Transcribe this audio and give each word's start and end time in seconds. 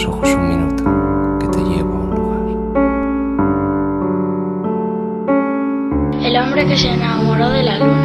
los 0.00 0.08
ojos 0.08 0.34
un 0.34 0.48
minuto, 0.48 0.84
que 1.40 1.48
te 1.48 1.62
llevo 1.62 1.92
a 1.92 1.98
un 1.98 2.10
lugar. 2.14 2.40
El 6.24 6.36
hombre 6.36 6.66
que 6.66 6.76
se 6.76 6.88
enamoró 6.90 7.50
de 7.50 7.62
la 7.62 7.78
luna. 7.78 7.99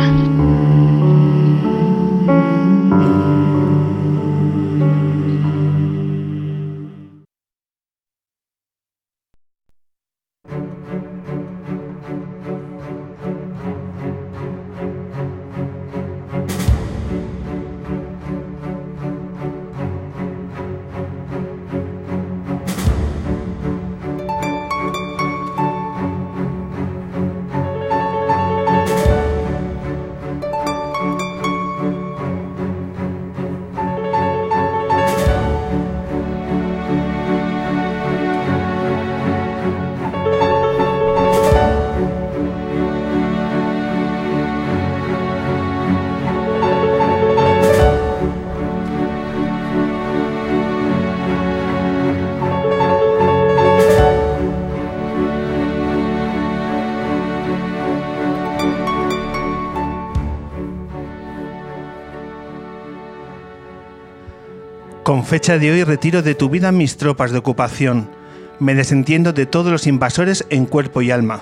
Fecha 65.35 65.57
de 65.57 65.69
hoy 65.69 65.83
retiro 65.83 66.21
de 66.21 66.33
tu 66.33 66.49
vida 66.49 66.71
mis 66.71 66.95
tropas 66.95 67.33
de 67.33 67.39
ocupación. 67.39 68.09
Me 68.57 68.73
desentiendo 68.73 69.33
de 69.33 69.45
todos 69.45 69.69
los 69.69 69.85
invasores 69.85 70.45
en 70.49 70.65
cuerpo 70.65 71.01
y 71.01 71.11
alma. 71.11 71.41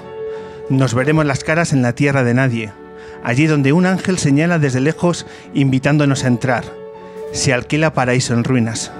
Nos 0.67 0.95
veremos 0.95 1.27
las 1.27 1.43
caras 1.43 1.73
en 1.73 1.83
la 1.83 1.93
tierra 1.93 2.23
de 2.23 2.33
nadie, 2.33 2.71
allí 3.23 3.45
donde 3.45 3.71
un 3.71 3.85
ángel 3.85 4.17
señala 4.17 4.57
desde 4.57 4.81
lejos 4.81 5.27
invitándonos 5.53 6.23
a 6.23 6.27
entrar. 6.29 6.63
Se 7.33 7.53
alquila 7.53 7.93
paraíso 7.93 8.33
en 8.33 8.43
ruinas. 8.43 8.91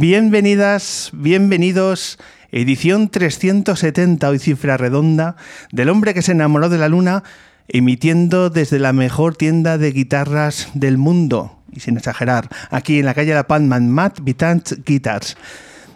Bienvenidas, 0.00 1.10
bienvenidos. 1.12 2.20
Edición 2.52 3.08
370, 3.08 4.28
hoy 4.28 4.38
cifra 4.38 4.76
redonda, 4.76 5.34
del 5.72 5.88
hombre 5.88 6.14
que 6.14 6.22
se 6.22 6.30
enamoró 6.30 6.68
de 6.68 6.78
la 6.78 6.88
luna, 6.88 7.24
emitiendo 7.66 8.48
desde 8.48 8.78
la 8.78 8.92
mejor 8.92 9.34
tienda 9.34 9.76
de 9.76 9.90
guitarras 9.90 10.68
del 10.74 10.98
mundo, 10.98 11.58
y 11.72 11.80
sin 11.80 11.96
exagerar, 11.96 12.48
aquí 12.70 13.00
en 13.00 13.06
la 13.06 13.14
calle 13.14 13.34
La 13.34 13.48
Palma, 13.48 13.80
Matt 13.80 14.20
Vitant 14.22 14.86
Guitars. 14.86 15.36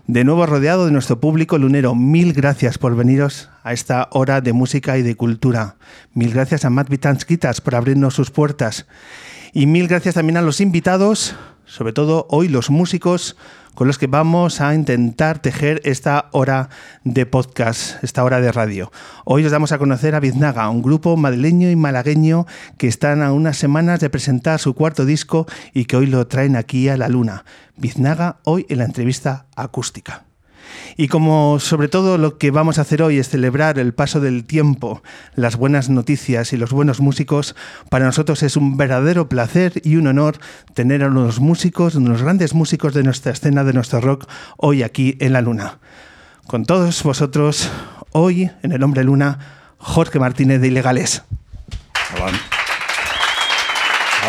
De 0.09 0.25
nuevo 0.25 0.47
rodeado 0.47 0.87
de 0.87 0.91
nuestro 0.91 1.21
público 1.21 1.56
lunero, 1.56 1.94
mil 1.94 2.32
gracias 2.32 2.78
por 2.78 2.97
veniros 2.97 3.50
a 3.62 3.72
esta 3.72 4.09
hora 4.10 4.41
de 4.41 4.53
música 4.53 4.98
y 4.98 5.03
de 5.03 5.15
cultura. 5.15 5.77
Mil 6.12 6.32
gracias 6.32 6.65
a 6.65 6.71
Matt 6.71 6.88
Vitant 6.88 7.25
Guitars 7.25 7.60
por 7.60 7.77
abrirnos 7.77 8.15
sus 8.15 8.32
puertas. 8.32 8.84
Y 9.53 9.66
mil 9.66 9.87
gracias 9.87 10.16
también 10.16 10.38
a 10.38 10.43
los 10.43 10.60
invitados, 10.60 11.37
sobre 11.72 11.94
todo 11.94 12.27
hoy 12.28 12.49
los 12.49 12.69
músicos, 12.69 13.34
con 13.75 13.87
los 13.87 13.97
que 13.97 14.06
vamos 14.06 14.60
a 14.60 14.75
intentar 14.75 15.38
tejer 15.38 15.81
esta 15.84 16.28
hora 16.33 16.69
de 17.03 17.25
podcast, 17.25 18.05
esta 18.05 18.22
hora 18.25 18.43
de 18.43 18.53
radio. 18.53 18.93
Hoy 19.25 19.47
os 19.47 19.53
damos 19.53 19.72
a 19.72 19.78
conocer 19.78 20.15
a 20.15 20.21
Biznaga, 20.21 20.69
un 20.69 20.83
grupo 20.83 21.16
madrileño 21.16 21.71
y 21.71 21.77
malagueño 21.77 22.47
que 22.77 22.88
están 22.88 23.22
a 23.22 23.33
unas 23.33 23.56
semanas 23.56 24.00
de 24.00 24.10
presentar 24.10 24.60
su 24.60 24.75
cuarto 24.75 25.06
disco 25.06 25.47
y 25.72 25.87
que 25.87 25.97
hoy 25.97 26.06
lo 26.06 26.27
traen 26.27 26.56
aquí 26.56 26.91
a 26.91 26.99
la 26.99 27.09
luna. 27.09 27.47
Biznaga 27.78 28.37
hoy 28.44 28.66
en 28.69 28.77
la 28.77 28.84
entrevista 28.84 29.47
acústica. 29.56 30.25
Y 30.97 31.09
como 31.09 31.59
sobre 31.59 31.88
todo 31.88 32.19
lo 32.19 32.38
que 32.38 32.50
vamos 32.50 32.78
a 32.78 32.83
hacer 32.83 33.03
hoy 33.03 33.19
es 33.19 33.28
celebrar 33.28 33.78
el 33.78 33.94
paso 33.94 34.21
del 34.21 34.44
tiempo, 34.44 35.03
las 35.34 35.56
buenas 35.56 35.88
noticias 35.88 36.53
y 36.53 36.56
los 36.56 36.71
buenos 36.71 37.00
músicos, 37.00 37.56
para 37.88 38.05
nosotros 38.05 38.43
es 38.43 38.56
un 38.56 38.77
verdadero 38.77 39.28
placer 39.28 39.81
y 39.84 39.97
un 39.97 40.06
honor 40.06 40.38
tener 40.75 41.03
a 41.03 41.09
unos 41.09 41.41
músicos, 41.41 41.94
unos 41.94 42.22
grandes 42.22 42.55
músicos 42.55 42.94
de 42.94 43.03
nuestra 43.03 43.33
escena, 43.33 43.65
de 43.65 43.72
nuestro 43.72 44.00
rock, 44.00 44.28
hoy 44.56 44.83
aquí 44.83 45.16
en 45.21 45.33
la 45.33 45.41
Luna. 45.41 45.78
Con 46.47 46.65
todos 46.66 47.03
vosotros, 47.03 47.71
hoy 48.12 48.50
en 48.62 48.72
El 48.72 48.83
Hombre 48.83 49.04
Luna, 49.04 49.39
Jorge 49.78 50.19
Martínez 50.19 50.60
de 50.60 50.69
Ilegales. 50.69 51.22
Hola. 52.15 52.41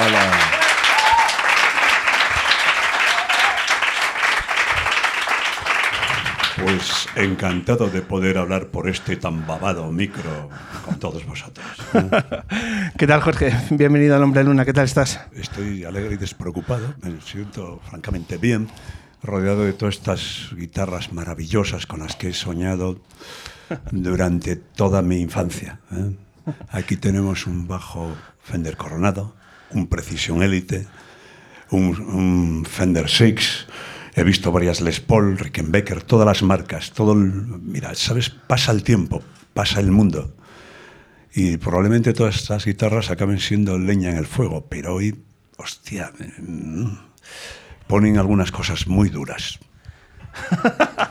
Hola. 0.05 0.52
Pues 6.63 7.09
encantado 7.17 7.89
de 7.89 8.01
poder 8.01 8.37
hablar 8.37 8.67
por 8.67 8.87
este 8.87 9.17
tan 9.17 9.45
babado 9.45 9.91
micro 9.91 10.49
con 10.85 10.97
todos 10.97 11.25
vosotros. 11.25 11.67
¿Qué 12.97 13.05
tal, 13.05 13.19
Jorge? 13.19 13.53
Bienvenido 13.69 14.15
al 14.15 14.23
Hombre 14.23 14.45
Luna. 14.45 14.63
¿Qué 14.63 14.71
tal 14.71 14.85
estás? 14.85 15.19
Estoy 15.33 15.83
alegre 15.83 16.13
y 16.13 16.17
despreocupado. 16.17 16.95
Me 17.01 17.19
siento 17.19 17.81
francamente 17.89 18.37
bien, 18.37 18.69
rodeado 19.21 19.65
de 19.65 19.73
todas 19.73 19.95
estas 19.95 20.51
guitarras 20.55 21.11
maravillosas 21.11 21.85
con 21.85 21.99
las 21.99 22.15
que 22.15 22.29
he 22.29 22.33
soñado 22.33 23.01
durante 23.91 24.55
toda 24.55 25.01
mi 25.01 25.19
infancia. 25.19 25.79
¿eh? 25.91 26.15
Aquí 26.69 26.95
tenemos 26.95 27.45
un 27.45 27.67
bajo 27.67 28.15
Fender 28.41 28.77
Coronado, 28.77 29.35
un 29.71 29.87
Precision 29.87 30.41
Elite, 30.41 30.87
un, 31.71 31.99
un 31.99 32.65
Fender 32.65 33.09
Six 33.09 33.67
He 34.15 34.23
visto 34.23 34.51
varias 34.51 34.81
Les 34.81 34.99
Paul, 34.99 35.37
Rickenbacker, 35.37 36.03
todas 36.03 36.27
las 36.27 36.43
marcas, 36.43 36.91
todo 36.91 37.15
mira, 37.15 37.95
sabes, 37.95 38.29
pasa 38.29 38.71
el 38.71 38.83
tiempo, 38.83 39.23
pasa 39.53 39.79
el 39.79 39.91
mundo. 39.91 40.35
Y 41.33 41.57
probablemente 41.57 42.13
todas 42.13 42.35
estas 42.35 42.65
guitarras 42.65 43.09
acaben 43.09 43.39
siendo 43.39 43.79
leña 43.79 44.11
en 44.11 44.17
el 44.17 44.27
fuego, 44.27 44.67
pero 44.69 44.93
hoy, 44.95 45.23
hostia, 45.57 46.11
mm, 46.37 46.85
ponen 47.87 48.19
algunas 48.19 48.51
cosas 48.51 48.87
muy 48.87 49.09
duras. 49.09 49.59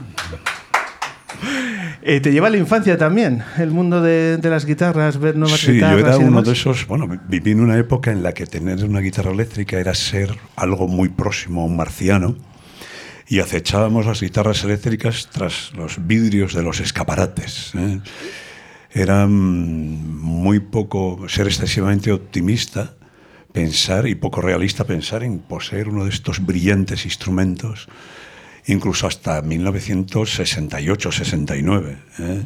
Eh, 2.04 2.20
¿Te 2.20 2.32
lleva 2.32 2.48
a 2.48 2.50
la 2.50 2.56
infancia 2.56 2.98
también 2.98 3.42
el 3.58 3.70
mundo 3.70 4.00
de, 4.00 4.38
las 4.42 4.64
guitarras, 4.64 5.18
ver 5.18 5.36
nuevas 5.36 5.60
sí, 5.60 5.72
guitarras? 5.72 5.96
Sí, 5.96 6.02
yo 6.02 6.08
era 6.08 6.18
uno 6.18 6.42
de 6.42 6.52
esos. 6.52 6.86
Bueno, 6.86 7.08
viví 7.28 7.52
en 7.52 7.60
una 7.60 7.78
época 7.78 8.10
en 8.10 8.24
la 8.24 8.32
que 8.32 8.46
tener 8.46 8.84
una 8.84 9.00
guitarra 9.00 9.30
eléctrica 9.30 9.78
era 9.78 9.94
ser 9.94 10.36
algo 10.56 10.88
muy 10.88 11.08
próximo 11.08 11.62
a 11.62 11.64
un 11.64 11.76
marciano 11.76 12.36
y 13.28 13.40
acechábamos 13.40 14.06
las 14.06 14.20
guitarras 14.20 14.64
eléctricas 14.64 15.28
tras 15.30 15.72
los 15.74 16.06
vidrios 16.06 16.54
de 16.54 16.62
los 16.62 16.80
escaparates. 16.80 17.72
¿eh? 17.74 18.00
Era 18.92 19.26
muy 19.26 20.60
poco, 20.60 21.28
ser 21.28 21.46
excesivamente 21.46 22.12
optimista, 22.12 22.94
pensar 23.52 24.06
y 24.06 24.14
poco 24.14 24.40
realista 24.40 24.84
pensar 24.84 25.22
en 25.22 25.38
poseer 25.38 25.88
uno 25.88 26.04
de 26.04 26.10
estos 26.10 26.44
brillantes 26.44 27.04
instrumentos, 27.04 27.88
incluso 28.66 29.06
hasta 29.06 29.42
1968-69. 29.42 31.96
¿eh? 32.18 32.44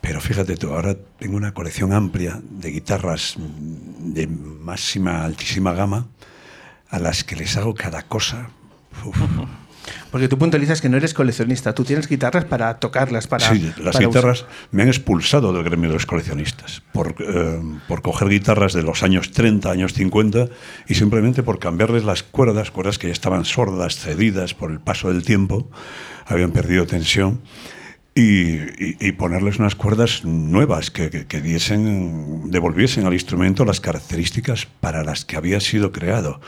Pero 0.00 0.20
fíjate 0.20 0.56
tú, 0.56 0.72
ahora 0.72 0.96
tengo 1.18 1.36
una 1.36 1.52
colección 1.52 1.92
amplia 1.92 2.40
de 2.42 2.70
guitarras 2.70 3.34
de 3.36 4.26
máxima, 4.26 5.24
altísima 5.24 5.72
gama, 5.72 6.06
a 6.88 6.98
las 6.98 7.24
que 7.24 7.36
les 7.36 7.56
hago 7.56 7.74
cada 7.74 8.02
cosa. 8.02 8.50
Porque 10.10 10.28
tú 10.28 10.38
puntualizas 10.38 10.80
que 10.80 10.88
no 10.88 10.96
eres 10.96 11.14
coleccionista, 11.14 11.74
tú 11.74 11.84
tienes 11.84 12.08
guitarras 12.08 12.44
para 12.44 12.78
tocarlas, 12.78 13.26
para... 13.26 13.48
Sí, 13.48 13.72
las 13.78 13.98
guitarras 13.98 14.46
me 14.70 14.82
han 14.82 14.88
expulsado 14.88 15.52
del 15.52 15.64
gremio 15.64 15.88
de 15.88 15.94
los 15.94 16.06
coleccionistas 16.06 16.82
por, 16.92 17.14
eh, 17.18 17.60
por 17.86 18.02
coger 18.02 18.28
guitarras 18.28 18.72
de 18.72 18.82
los 18.82 19.02
años 19.02 19.32
30, 19.32 19.70
años 19.70 19.92
50 19.92 20.48
y 20.88 20.94
simplemente 20.94 21.42
por 21.42 21.58
cambiarles 21.58 22.04
las 22.04 22.22
cuerdas, 22.22 22.70
cuerdas 22.70 22.98
que 22.98 23.08
ya 23.08 23.12
estaban 23.12 23.44
sordas, 23.44 23.96
cedidas 23.96 24.54
por 24.54 24.70
el 24.70 24.80
paso 24.80 25.12
del 25.12 25.22
tiempo, 25.22 25.70
habían 26.26 26.52
perdido 26.52 26.86
tensión. 26.86 27.40
Y, 28.20 29.12
ponerles 29.12 29.60
unas 29.60 29.76
cuerdas 29.76 30.24
nuevas 30.24 30.90
que, 30.90 31.08
que, 31.08 31.40
diesen, 31.40 32.50
devolviesen 32.50 33.06
al 33.06 33.12
instrumento 33.12 33.64
las 33.64 33.80
características 33.80 34.66
para 34.80 35.04
las 35.04 35.24
que 35.24 35.36
había 35.36 35.60
sido 35.60 35.92
creado. 35.92 36.40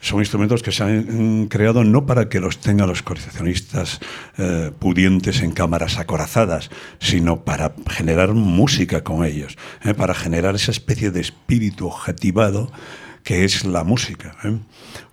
Son 0.00 0.20
instrumentos 0.20 0.62
que 0.62 0.72
se 0.72 0.84
han 0.84 1.46
creado 1.48 1.84
no 1.84 2.06
para 2.06 2.28
que 2.28 2.40
los 2.40 2.58
tengan 2.58 2.88
los 2.88 3.02
coleccionistas 3.02 4.00
eh, 4.36 4.70
pudientes 4.78 5.42
en 5.42 5.52
cámaras 5.52 5.98
acorazadas, 5.98 6.70
sino 7.00 7.44
para 7.44 7.74
generar 7.88 8.32
música 8.34 9.02
con 9.02 9.24
ellos, 9.24 9.56
¿eh? 9.84 9.94
para 9.94 10.14
generar 10.14 10.54
esa 10.54 10.70
especie 10.70 11.10
de 11.10 11.20
espíritu 11.20 11.86
objetivado 11.88 12.70
que 13.24 13.44
es 13.44 13.64
la 13.64 13.84
música. 13.84 14.36
¿eh? 14.44 14.58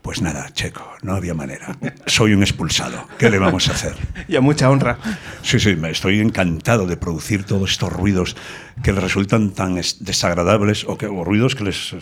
Pues 0.06 0.22
nada, 0.22 0.54
Checo, 0.54 0.88
no 1.02 1.16
había 1.16 1.34
manera. 1.34 1.76
Soy 2.06 2.36
un 2.36 2.44
expulsado. 2.44 3.08
¿Qué 3.18 3.28
le 3.32 3.40
vamos 3.40 3.70
a 3.70 3.72
hacer? 3.72 3.96
Y 4.28 4.36
a 4.36 4.42
mucha 4.42 4.70
honra. 4.70 5.00
Sí, 5.42 5.60
sí, 5.60 5.76
me 5.76 5.90
estoy 5.90 6.20
encantado 6.20 6.86
de 6.86 6.96
producir 6.96 7.44
todos 7.44 7.72
estos 7.72 7.92
ruidos 7.92 8.36
que 8.84 8.94
les 8.94 9.02
resultan 9.02 9.50
tan 9.50 9.74
desagradables 9.74 10.84
o, 10.84 10.96
que, 10.96 11.08
o 11.08 11.24
ruidos 11.24 11.56
que 11.56 11.64
les, 11.64 11.96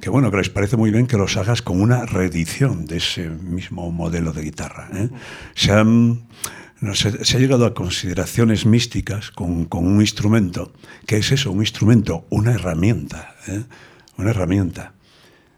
que, 0.00 0.10
bueno, 0.10 0.32
que 0.32 0.38
les 0.38 0.50
parece 0.50 0.76
muy 0.76 0.90
bien 0.90 1.06
que 1.06 1.16
los 1.16 1.36
hagas 1.36 1.62
con 1.62 1.80
una 1.80 2.04
reedición 2.04 2.84
de 2.84 2.96
ese 2.96 3.28
mismo 3.30 3.92
modelo 3.92 4.32
de 4.32 4.42
guitarra. 4.42 4.88
¿eh? 4.92 5.08
Se, 5.54 5.70
han, 5.70 6.26
no 6.80 6.96
se 6.96 7.36
ha 7.36 7.38
llegado 7.38 7.64
a 7.64 7.74
consideraciones 7.74 8.66
místicas 8.66 9.30
con, 9.30 9.66
con, 9.66 9.86
un 9.86 10.00
instrumento. 10.00 10.72
¿Qué 11.06 11.18
es 11.18 11.30
eso? 11.30 11.52
Un 11.52 11.60
instrumento, 11.60 12.26
una 12.28 12.54
herramienta. 12.54 13.36
¿eh? 13.46 13.62
Una 14.18 14.30
herramienta. 14.30 14.95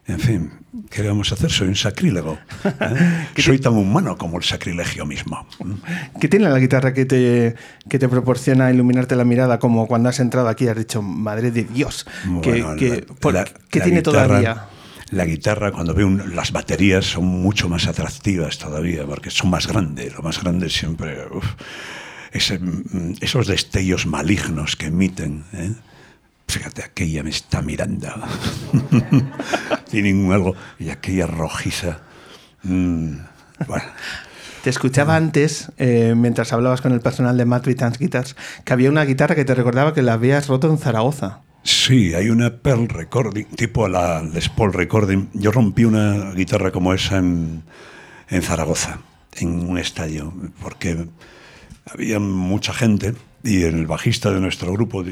En 0.09 0.19
fin, 0.19 0.51
¿qué 0.91 1.03
vamos 1.07 1.31
a 1.31 1.35
hacer? 1.35 1.51
Soy 1.51 1.69
un 1.69 1.77
sacrílego. 1.77 2.39
¿eh? 2.65 3.27
Soy 3.37 3.59
tan 3.59 3.75
humano 3.75 4.17
como 4.17 4.39
el 4.39 4.43
sacrilegio 4.43 5.05
mismo. 5.05 5.47
¿Qué 6.19 6.29
tiene 6.29 6.49
la 6.49 6.59
guitarra 6.59 6.95
que 6.95 7.05
te, 7.05 7.55
que 7.91 7.99
te 7.99 8.09
proporciona 8.09 8.71
iluminarte 8.71 9.17
la 9.17 9.25
mirada 9.25 9.59
como 9.59 9.87
cuando 9.87 10.09
has 10.09 10.19
entrado 10.19 10.49
aquí 10.49 10.65
y 10.65 10.69
has 10.69 10.79
dicho, 10.79 11.03
madre 11.03 11.51
de 11.51 11.65
Dios? 11.65 12.07
Bueno, 12.25 12.41
¿Qué, 12.41 13.05
la, 13.23 13.33
la, 13.33 13.45
¿qué 13.69 13.79
la 13.81 13.85
tiene 13.85 13.99
guitarra, 13.99 14.27
todavía? 14.27 14.67
La 15.11 15.27
guitarra, 15.27 15.73
cuando 15.73 15.93
veo 15.93 16.07
un, 16.07 16.35
las 16.35 16.53
baterías, 16.53 17.05
son 17.05 17.27
mucho 17.27 17.69
más 17.69 17.87
atractivas 17.87 18.57
todavía, 18.57 19.05
porque 19.05 19.31
son 19.31 19.51
más 19.51 19.67
grandes. 19.67 20.15
Lo 20.15 20.23
más 20.23 20.43
grande 20.43 20.71
siempre... 20.71 21.27
Uf, 21.31 21.47
ese, 22.33 22.61
esos 23.21 23.47
destellos 23.47 24.07
malignos 24.07 24.77
que 24.77 24.87
emiten. 24.87 25.45
¿eh? 25.53 25.73
Fíjate, 26.49 26.83
aquella 26.83 27.23
me 27.23 27.31
está 27.31 27.61
mirando. 27.61 28.09
Tiene 29.91 30.35
algo. 30.35 30.55
Y 30.79 30.89
aquella 30.89 31.27
rojiza. 31.27 32.01
Mm, 32.63 33.19
bueno. 33.67 33.85
Te 34.63 34.71
escuchaba 34.71 35.15
antes, 35.15 35.71
eh, 35.77 36.15
mientras 36.17 36.53
hablabas 36.53 36.81
con 36.81 36.93
el 36.93 37.01
personal 37.01 37.37
de 37.37 37.45
Vitans 37.45 37.99
Guitars, 37.99 38.35
que 38.65 38.73
había 38.73 38.91
una 38.91 39.05
guitarra 39.05 39.35
que 39.35 39.45
te 39.45 39.55
recordaba 39.55 39.95
que 39.95 40.03
la 40.03 40.15
habías 40.15 40.49
roto 40.49 40.69
en 40.69 40.79
Zaragoza. 40.79 41.43
Sí, 41.63 42.15
hay 42.15 42.31
una 42.31 42.57
Pearl 42.57 42.89
Recording, 42.89 43.45
tipo 43.55 43.87
la 43.89 44.23
Les 44.23 44.49
Paul 44.49 44.73
Recording. 44.73 45.29
Yo 45.35 45.53
rompí 45.53 45.85
una 45.85 46.33
guitarra 46.33 46.73
como 46.73 46.95
esa 46.95 47.19
en, 47.19 47.63
en 48.31 48.43
Zaragoza, 48.43 49.01
en 49.37 49.69
un 49.69 49.79
estadio, 49.79 50.33
porque 50.63 51.09
había 51.93 52.19
mucha 52.19 52.73
gente 52.73 53.15
y 53.43 53.63
el 53.63 53.87
bajista 53.87 54.31
de 54.31 54.41
nuestro 54.41 54.73
grupo 54.73 55.05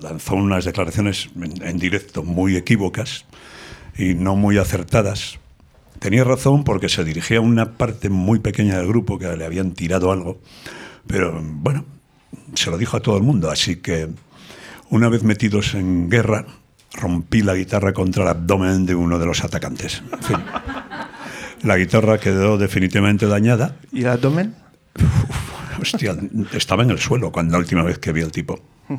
lanzó 0.00 0.34
unas 0.34 0.64
declaraciones 0.64 1.30
en, 1.36 1.66
en, 1.66 1.78
directo 1.78 2.22
muy 2.22 2.56
equívocas 2.56 3.24
y 3.96 4.14
no 4.14 4.36
muy 4.36 4.58
acertadas. 4.58 5.38
Tenía 5.98 6.24
razón 6.24 6.64
porque 6.64 6.88
se 6.88 7.04
dirigía 7.04 7.38
a 7.38 7.42
una 7.42 7.72
parte 7.72 8.08
muy 8.08 8.38
pequeña 8.38 8.78
del 8.78 8.88
grupo 8.88 9.18
que 9.18 9.36
le 9.36 9.44
habían 9.44 9.72
tirado 9.72 10.10
algo, 10.12 10.40
pero 11.06 11.40
bueno, 11.42 11.84
se 12.54 12.70
lo 12.70 12.78
dijo 12.78 12.96
a 12.96 13.00
todo 13.00 13.16
el 13.16 13.22
mundo, 13.22 13.50
así 13.50 13.76
que 13.76 14.08
una 14.90 15.08
vez 15.08 15.22
metidos 15.22 15.74
en 15.74 16.10
guerra, 16.10 16.46
rompí 16.94 17.42
la 17.42 17.54
guitarra 17.54 17.92
contra 17.92 18.24
el 18.24 18.28
abdomen 18.28 18.84
de 18.84 18.94
uno 18.94 19.18
de 19.18 19.26
los 19.26 19.42
atacantes. 19.42 20.02
En 20.12 20.22
fin, 20.22 20.36
la 21.62 21.76
guitarra 21.76 22.18
quedó 22.18 22.58
definitivamente 22.58 23.26
dañada. 23.26 23.76
¿Y 23.90 24.00
el 24.00 24.08
abdomen? 24.08 24.54
Uf, 24.98 25.41
hostia, 25.82 26.16
estaba 26.54 26.82
en 26.82 26.90
el 26.90 26.98
suelo 26.98 27.30
cuando 27.30 27.52
la 27.52 27.58
última 27.58 27.82
vez 27.82 27.98
que 27.98 28.12
vi 28.12 28.22
al 28.22 28.32
tipo. 28.32 28.60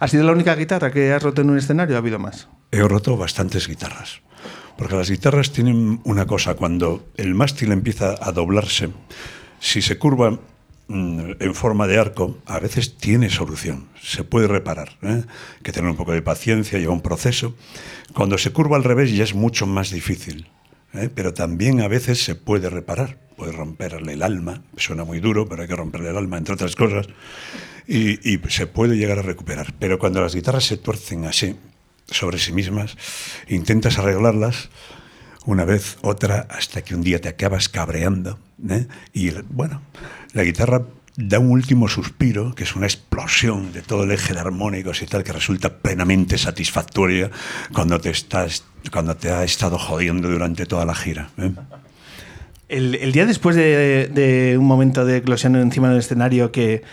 ¿Ha 0.00 0.08
sido 0.08 0.24
la 0.24 0.32
única 0.32 0.54
guitarra 0.54 0.90
que 0.90 1.12
has 1.12 1.22
roto 1.22 1.42
en 1.42 1.50
un 1.50 1.58
escenario 1.58 1.96
ha 1.96 1.98
habido 1.98 2.18
más? 2.18 2.48
He 2.70 2.80
roto 2.80 3.16
bastantes 3.16 3.68
guitarras. 3.68 4.22
Porque 4.76 4.96
las 4.96 5.10
guitarras 5.10 5.52
tienen 5.52 6.00
una 6.04 6.26
cosa, 6.26 6.54
cuando 6.54 7.06
el 7.16 7.34
mástil 7.34 7.72
empieza 7.72 8.16
a 8.18 8.32
doblarse, 8.32 8.88
si 9.58 9.82
se 9.82 9.98
curva 9.98 10.38
mmm, 10.88 11.32
en 11.38 11.54
forma 11.54 11.86
de 11.86 11.98
arco, 11.98 12.38
a 12.46 12.58
veces 12.58 12.96
tiene 12.96 13.28
solución, 13.28 13.88
se 14.02 14.24
puede 14.24 14.48
reparar. 14.48 14.96
¿eh? 15.02 15.22
Hay 15.24 15.62
que 15.62 15.72
tener 15.72 15.90
un 15.90 15.96
poco 15.96 16.12
de 16.12 16.22
paciencia, 16.22 16.78
lleva 16.78 16.94
un 16.94 17.02
proceso. 17.02 17.54
Cuando 18.14 18.38
se 18.38 18.52
curva 18.52 18.78
al 18.78 18.84
revés 18.84 19.12
ya 19.12 19.24
es 19.24 19.34
mucho 19.34 19.66
más 19.66 19.90
difícil. 19.90 20.48
¿eh? 20.94 21.10
Pero 21.14 21.34
también 21.34 21.82
a 21.82 21.88
veces 21.88 22.24
se 22.24 22.34
puede 22.34 22.70
reparar, 22.70 23.18
puede 23.40 23.52
romperle 23.52 24.12
el 24.12 24.22
alma, 24.22 24.62
suena 24.76 25.04
muy 25.04 25.18
duro, 25.18 25.48
pero 25.48 25.62
hay 25.62 25.68
que 25.68 25.74
romperle 25.74 26.10
el 26.10 26.16
alma, 26.18 26.36
entre 26.36 26.52
otras 26.52 26.76
cosas, 26.76 27.06
y, 27.88 28.34
y 28.34 28.38
se 28.50 28.66
puede 28.66 28.98
llegar 28.98 29.18
a 29.18 29.22
recuperar. 29.22 29.72
Pero 29.78 29.98
cuando 29.98 30.20
las 30.20 30.34
guitarras 30.34 30.64
se 30.64 30.76
tuercen 30.76 31.24
así, 31.24 31.56
sobre 32.06 32.38
sí 32.38 32.52
mismas, 32.52 32.98
intentas 33.48 33.98
arreglarlas 33.98 34.68
una 35.46 35.64
vez, 35.64 35.96
otra, 36.02 36.46
hasta 36.50 36.82
que 36.82 36.94
un 36.94 37.00
día 37.00 37.18
te 37.18 37.30
acabas 37.30 37.70
cabreando. 37.70 38.38
¿eh? 38.68 38.86
Y 39.14 39.30
bueno, 39.48 39.80
la 40.34 40.42
guitarra 40.42 40.82
da 41.16 41.38
un 41.38 41.50
último 41.50 41.88
suspiro, 41.88 42.54
que 42.54 42.64
es 42.64 42.76
una 42.76 42.84
explosión 42.84 43.72
de 43.72 43.80
todo 43.80 44.04
el 44.04 44.10
eje 44.10 44.34
de 44.34 44.40
armónicos 44.40 45.00
y 45.00 45.06
tal, 45.06 45.24
que 45.24 45.32
resulta 45.32 45.78
plenamente 45.78 46.36
satisfactoria 46.36 47.30
cuando 47.72 47.98
te, 47.98 48.10
estás, 48.10 48.64
cuando 48.92 49.16
te 49.16 49.30
ha 49.30 49.44
estado 49.44 49.78
jodiendo 49.78 50.28
durante 50.28 50.66
toda 50.66 50.84
la 50.84 50.94
gira. 50.94 51.30
¿eh? 51.38 51.52
El, 52.70 53.10
día 53.10 53.26
después 53.26 53.56
de, 53.56 54.54
un 54.56 54.64
momento 54.64 55.04
de 55.04 55.16
eclosión 55.16 55.56
encima 55.56 55.88
del 55.88 55.98
escenario 55.98 56.52
que, 56.52 56.84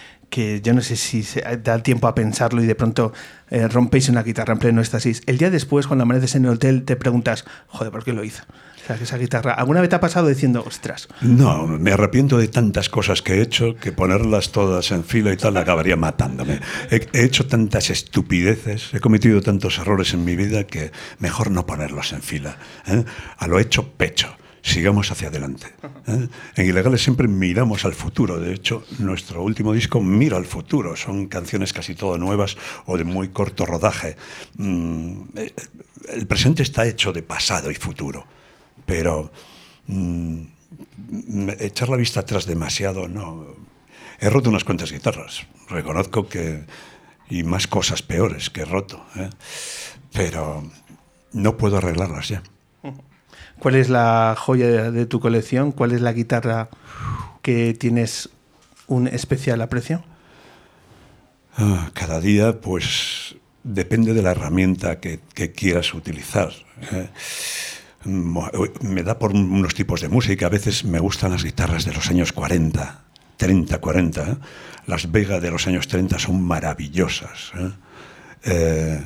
yo 0.63 0.73
no 0.73 0.81
sé 0.81 0.95
si 0.95 1.23
da 1.63 1.83
tiempo 1.83 2.07
a 2.07 2.15
pensarlo 2.15 2.63
y 2.63 2.65
de 2.65 2.73
pronto 2.73 3.13
eh, 3.51 3.67
rompéis 3.67 4.09
una 4.09 4.23
guitarra 4.23 4.53
en 4.53 4.59
pleno 4.59 4.81
éxtasis. 4.81 5.21
El 5.27 5.37
día 5.37 5.51
después, 5.51 5.85
cuando 5.85 6.01
amaneces 6.01 6.33
en 6.33 6.45
el 6.45 6.51
hotel, 6.51 6.83
te 6.83 6.95
preguntas, 6.95 7.45
joder, 7.67 7.91
¿por 7.91 8.03
qué 8.03 8.11
lo 8.11 8.23
hice? 8.23 8.41
O 8.41 8.87
sea, 8.87 8.97
que 8.97 9.03
esa 9.03 9.17
guitarra, 9.17 9.53
¿alguna 9.53 9.81
vez 9.81 9.91
te 9.91 9.97
ha 9.97 9.99
pasado 9.99 10.27
diciendo, 10.29 10.63
ostras? 10.65 11.09
No, 11.21 11.67
me 11.67 11.91
arrepiento 11.91 12.39
de 12.39 12.47
tantas 12.47 12.89
cosas 12.89 13.21
que 13.21 13.35
he 13.35 13.41
hecho 13.41 13.75
que 13.75 13.91
ponerlas 13.91 14.51
todas 14.51 14.89
en 14.89 15.03
fila 15.03 15.31
y 15.31 15.37
tal 15.37 15.57
acabaría 15.57 15.95
matándome. 15.95 16.59
He, 16.89 17.07
he 17.13 17.23
hecho 17.23 17.45
tantas 17.45 17.91
estupideces, 17.91 18.95
he 18.95 18.99
cometido 18.99 19.41
tantos 19.41 19.77
errores 19.77 20.15
en 20.15 20.25
mi 20.25 20.35
vida 20.35 20.63
que 20.63 20.91
mejor 21.19 21.51
no 21.51 21.67
ponerlos 21.67 22.13
en 22.13 22.23
fila. 22.23 22.57
¿eh? 22.87 23.03
A 23.37 23.47
lo 23.47 23.59
hecho, 23.59 23.91
pecho 23.91 24.35
sigamos 24.67 25.11
hacia 25.11 25.29
adelante. 25.29 25.67
¿eh? 26.07 26.27
En 26.55 26.65
Ilegales 26.65 27.01
siempre 27.01 27.27
miramos 27.27 27.85
al 27.85 27.93
futuro. 27.93 28.39
De 28.39 28.53
hecho, 28.53 28.83
nuestro 28.99 29.41
último 29.43 29.73
disco 29.73 30.01
mira 30.01 30.37
al 30.37 30.45
futuro. 30.45 30.95
Son 30.95 31.27
canciones 31.27 31.73
casi 31.73 31.95
todo 31.95 32.17
nuevas 32.17 32.57
o 32.85 32.97
de 32.97 33.03
muy 33.03 33.29
corto 33.29 33.65
rodaje. 33.65 34.17
Mm, 34.57 35.21
el 36.09 36.27
presente 36.27 36.63
está 36.63 36.85
hecho 36.85 37.13
de 37.13 37.23
pasado 37.23 37.71
y 37.71 37.75
futuro. 37.75 38.25
Pero 38.85 39.31
mm, 39.87 40.41
echar 41.59 41.89
la 41.89 41.97
vista 41.97 42.21
atrás 42.21 42.45
demasiado, 42.45 43.07
no. 43.07 43.55
He 44.19 44.29
roto 44.29 44.49
unas 44.49 44.63
cuantas 44.63 44.91
guitarras. 44.91 45.45
Reconozco 45.69 46.27
que. 46.27 46.65
y 47.29 47.43
más 47.43 47.67
cosas 47.67 48.01
peores 48.01 48.49
que 48.49 48.61
he 48.61 48.65
roto. 48.65 49.05
¿eh? 49.15 49.29
Pero 50.13 50.63
no 51.33 51.57
puedo 51.57 51.77
arreglarlas 51.77 52.29
ya. 52.29 52.43
¿Cuál 53.59 53.75
es 53.75 53.89
la 53.89 54.35
joya 54.37 54.91
de 54.91 55.05
tu 55.05 55.19
colección? 55.19 55.71
¿Cuál 55.71 55.91
es 55.91 56.01
la 56.01 56.13
guitarra 56.13 56.69
que 57.41 57.73
tienes 57.73 58.29
un 58.87 59.07
especial 59.07 59.61
aprecio? 59.61 60.03
Ah, 61.57 61.89
cada 61.93 62.19
día, 62.19 62.61
pues 62.61 63.35
depende 63.63 64.13
de 64.13 64.21
la 64.21 64.31
herramienta 64.31 64.99
que, 64.99 65.19
quieras 65.55 65.93
utilizar. 65.93 66.51
¿eh? 66.91 67.09
Me 68.05 69.03
da 69.03 69.17
por 69.17 69.31
unos 69.31 69.73
tipos 69.73 70.01
de 70.01 70.07
música. 70.07 70.45
A 70.45 70.49
veces 70.49 70.85
me 70.85 70.99
gustan 70.99 71.31
las 71.31 71.43
guitarras 71.43 71.83
de 71.83 71.93
los 71.93 72.09
años 72.09 72.31
40, 72.31 73.01
30, 73.37 73.77
40. 73.79 74.21
¿eh? 74.21 74.35
Las 74.85 75.11
Vega 75.11 75.39
de 75.39 75.51
los 75.51 75.67
años 75.67 75.87
30 75.87 76.19
son 76.19 76.43
maravillosas. 76.43 77.51
¿eh? 78.43 79.03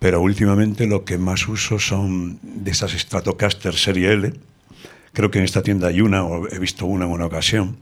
Pero 0.00 0.22
últimamente 0.22 0.86
lo 0.86 1.04
que 1.04 1.18
más 1.18 1.46
uso 1.46 1.78
son 1.78 2.40
de 2.42 2.70
esas 2.70 2.92
Stratocaster 2.92 3.74
Serie 3.76 4.12
L. 4.14 4.32
Creo 5.12 5.30
que 5.30 5.38
en 5.38 5.44
esta 5.44 5.62
tienda 5.62 5.88
hay 5.88 6.00
una, 6.00 6.24
o 6.24 6.48
he 6.48 6.58
visto 6.58 6.86
una 6.86 7.04
en 7.04 7.12
una 7.12 7.26
ocasión. 7.26 7.76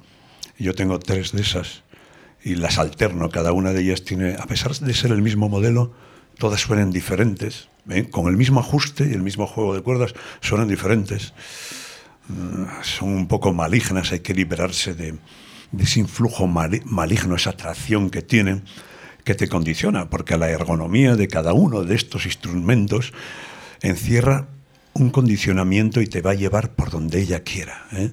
Yo 0.58 0.74
tengo 0.74 0.98
tres 0.98 1.30
de 1.30 1.42
esas 1.42 1.84
y 2.42 2.56
las 2.56 2.78
alterno. 2.78 3.30
Cada 3.30 3.52
una 3.52 3.72
de 3.72 3.82
ellas 3.82 4.02
tiene, 4.02 4.34
a 4.34 4.46
pesar 4.46 4.74
de 4.74 4.94
ser 4.94 5.12
el 5.12 5.22
mismo 5.22 5.48
modelo, 5.48 5.92
todas 6.38 6.60
suenan 6.60 6.90
diferentes. 6.90 7.68
¿eh? 7.88 8.10
Con 8.10 8.26
el 8.26 8.36
mismo 8.36 8.58
ajuste 8.58 9.08
y 9.08 9.12
el 9.12 9.22
mismo 9.22 9.46
juego 9.46 9.76
de 9.76 9.82
cuerdas, 9.82 10.12
suenan 10.40 10.66
diferentes. 10.66 11.34
Son 12.82 13.10
un 13.10 13.28
poco 13.28 13.52
malignas, 13.52 14.10
hay 14.10 14.20
que 14.20 14.34
liberarse 14.34 14.92
de, 14.92 15.14
de 15.70 15.84
ese 15.84 16.00
influjo 16.00 16.48
maligno, 16.48 17.36
esa 17.36 17.50
atracción 17.50 18.10
que 18.10 18.22
tienen 18.22 18.64
que 19.28 19.34
te 19.34 19.46
condiciona, 19.46 20.08
porque 20.08 20.38
la 20.38 20.48
ergonomía 20.48 21.14
de 21.14 21.28
cada 21.28 21.52
uno 21.52 21.84
de 21.84 21.94
estos 21.94 22.24
instrumentos 22.24 23.12
encierra 23.82 24.48
un 24.94 25.10
condicionamiento 25.10 26.00
y 26.00 26.06
te 26.06 26.22
va 26.22 26.30
a 26.30 26.34
llevar 26.34 26.70
por 26.70 26.88
donde 26.88 27.20
ella 27.20 27.40
quiera. 27.44 27.84
¿eh? 27.92 28.12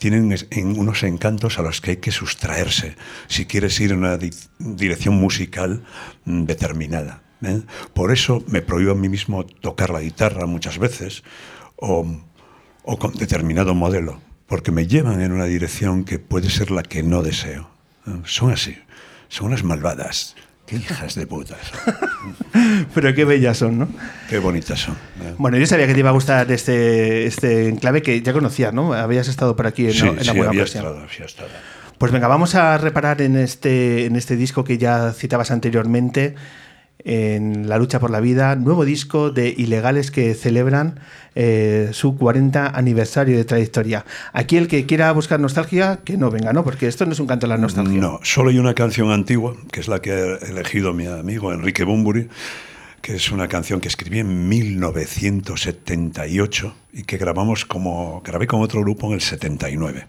Tienen 0.00 0.34
en 0.50 0.76
unos 0.76 1.04
encantos 1.04 1.60
a 1.60 1.62
los 1.62 1.80
que 1.80 1.92
hay 1.92 1.96
que 1.98 2.10
sustraerse 2.10 2.96
si 3.28 3.46
quieres 3.46 3.78
ir 3.78 3.92
en 3.92 3.98
una 3.98 4.18
dirección 4.58 5.14
musical 5.14 5.84
mm, 6.24 6.46
determinada. 6.46 7.22
¿eh? 7.42 7.62
Por 7.94 8.10
eso 8.10 8.42
me 8.48 8.60
prohíbo 8.60 8.90
a 8.90 8.96
mí 8.96 9.08
mismo 9.08 9.46
tocar 9.46 9.90
la 9.90 10.00
guitarra 10.00 10.46
muchas 10.46 10.78
veces 10.80 11.22
o, 11.76 12.04
o 12.82 12.98
con 12.98 13.12
determinado 13.14 13.72
modelo, 13.76 14.20
porque 14.48 14.72
me 14.72 14.88
llevan 14.88 15.20
en 15.20 15.30
una 15.30 15.44
dirección 15.44 16.02
que 16.02 16.18
puede 16.18 16.50
ser 16.50 16.72
la 16.72 16.82
que 16.82 17.04
no 17.04 17.22
deseo. 17.22 17.70
¿eh? 18.08 18.20
Son 18.24 18.50
así, 18.50 18.76
son 19.28 19.46
unas 19.46 19.62
malvadas. 19.62 20.34
Qué 20.66 20.76
hijas 20.76 21.14
de 21.14 21.26
putas. 21.26 21.60
Pero 22.94 23.14
qué 23.14 23.24
bellas 23.24 23.58
son, 23.58 23.78
¿no? 23.78 23.88
Qué 24.28 24.38
bonitas 24.38 24.80
son. 24.80 24.94
¿eh? 25.22 25.34
Bueno, 25.38 25.58
yo 25.58 25.66
sabía 25.66 25.86
que 25.86 25.94
te 25.94 26.00
iba 26.00 26.10
a 26.10 26.12
gustar 26.12 26.50
este, 26.50 27.26
este 27.26 27.68
enclave 27.68 28.02
que 28.02 28.20
ya 28.20 28.32
conocías, 28.32 28.74
¿no? 28.74 28.92
Habías 28.92 29.28
estado 29.28 29.54
por 29.54 29.66
aquí 29.66 29.86
en, 29.86 29.92
sí, 29.92 30.06
en 30.06 30.20
sí, 30.22 30.28
alguna 30.28 30.48
había 30.48 30.62
ocasión. 30.62 30.84
estado, 30.84 31.04
había 31.04 31.26
estado. 31.26 31.48
Pues 31.98 32.12
venga, 32.12 32.28
vamos 32.28 32.54
a 32.56 32.76
reparar 32.78 33.22
en 33.22 33.36
este, 33.36 34.04
en 34.06 34.16
este 34.16 34.36
disco 34.36 34.64
que 34.64 34.76
ya 34.76 35.12
citabas 35.12 35.50
anteriormente, 35.50 36.34
en 37.06 37.68
La 37.68 37.78
lucha 37.78 38.00
por 38.00 38.10
la 38.10 38.18
vida, 38.18 38.56
nuevo 38.56 38.84
disco 38.84 39.30
de 39.30 39.54
Ilegales 39.56 40.10
que 40.10 40.34
celebran 40.34 40.98
eh, 41.36 41.90
su 41.92 42.16
40 42.16 42.76
aniversario 42.76 43.36
de 43.36 43.44
trayectoria. 43.44 44.04
Aquí 44.32 44.56
el 44.56 44.66
que 44.66 44.86
quiera 44.86 45.12
buscar 45.12 45.38
nostalgia, 45.38 46.00
que 46.04 46.16
no 46.16 46.32
venga, 46.32 46.52
¿no? 46.52 46.64
Porque 46.64 46.88
esto 46.88 47.06
no 47.06 47.12
es 47.12 47.20
un 47.20 47.28
canto 47.28 47.46
a 47.46 47.48
la 47.48 47.58
nostalgia. 47.58 48.00
No, 48.00 48.18
solo 48.24 48.50
hay 48.50 48.58
una 48.58 48.74
canción 48.74 49.12
antigua, 49.12 49.54
que 49.70 49.78
es 49.78 49.86
la 49.86 50.02
que 50.02 50.10
ha 50.10 50.34
elegido 50.48 50.92
mi 50.92 51.06
amigo 51.06 51.52
Enrique 51.52 51.84
Bumburi, 51.84 52.26
que 53.02 53.14
es 53.14 53.30
una 53.30 53.46
canción 53.46 53.80
que 53.80 53.86
escribí 53.86 54.18
en 54.18 54.48
1978 54.48 56.74
y 56.92 57.04
que 57.04 57.18
grabamos 57.18 57.66
como, 57.66 58.20
grabé 58.24 58.48
con 58.48 58.62
otro 58.62 58.80
grupo 58.80 59.06
en 59.06 59.12
el 59.12 59.20
79. 59.20 60.08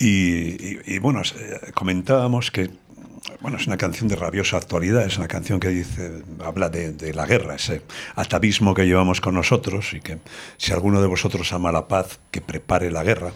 Y, 0.00 0.92
y, 0.92 0.98
bueno, 0.98 1.22
eh, 1.22 1.70
comentábamos 1.72 2.50
que 2.50 2.68
bueno, 3.40 3.56
es 3.56 3.66
una 3.66 3.76
canción 3.76 4.08
de 4.08 4.16
rabiosa 4.16 4.56
actualidad, 4.56 5.04
es 5.04 5.18
una 5.18 5.28
canción 5.28 5.60
que 5.60 5.68
dice, 5.68 6.22
habla 6.44 6.68
de, 6.68 7.12
la 7.14 7.26
guerra, 7.26 7.54
ese 7.54 7.82
atavismo 8.16 8.74
que 8.74 8.86
llevamos 8.86 9.20
con 9.20 9.34
nosotros 9.34 9.92
y 9.94 10.00
que 10.00 10.18
si 10.56 10.72
alguno 10.72 11.00
de 11.00 11.06
vosotros 11.06 11.52
ama 11.52 11.72
la 11.72 11.88
paz, 11.88 12.18
que 12.30 12.40
prepare 12.40 12.90
la 12.90 13.04
guerra. 13.04 13.32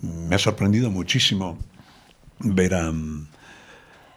Me 0.00 0.36
ha 0.36 0.38
sorprendido 0.38 0.90
muchísimo 0.90 1.58
ver 2.38 2.74
a, 2.74 2.92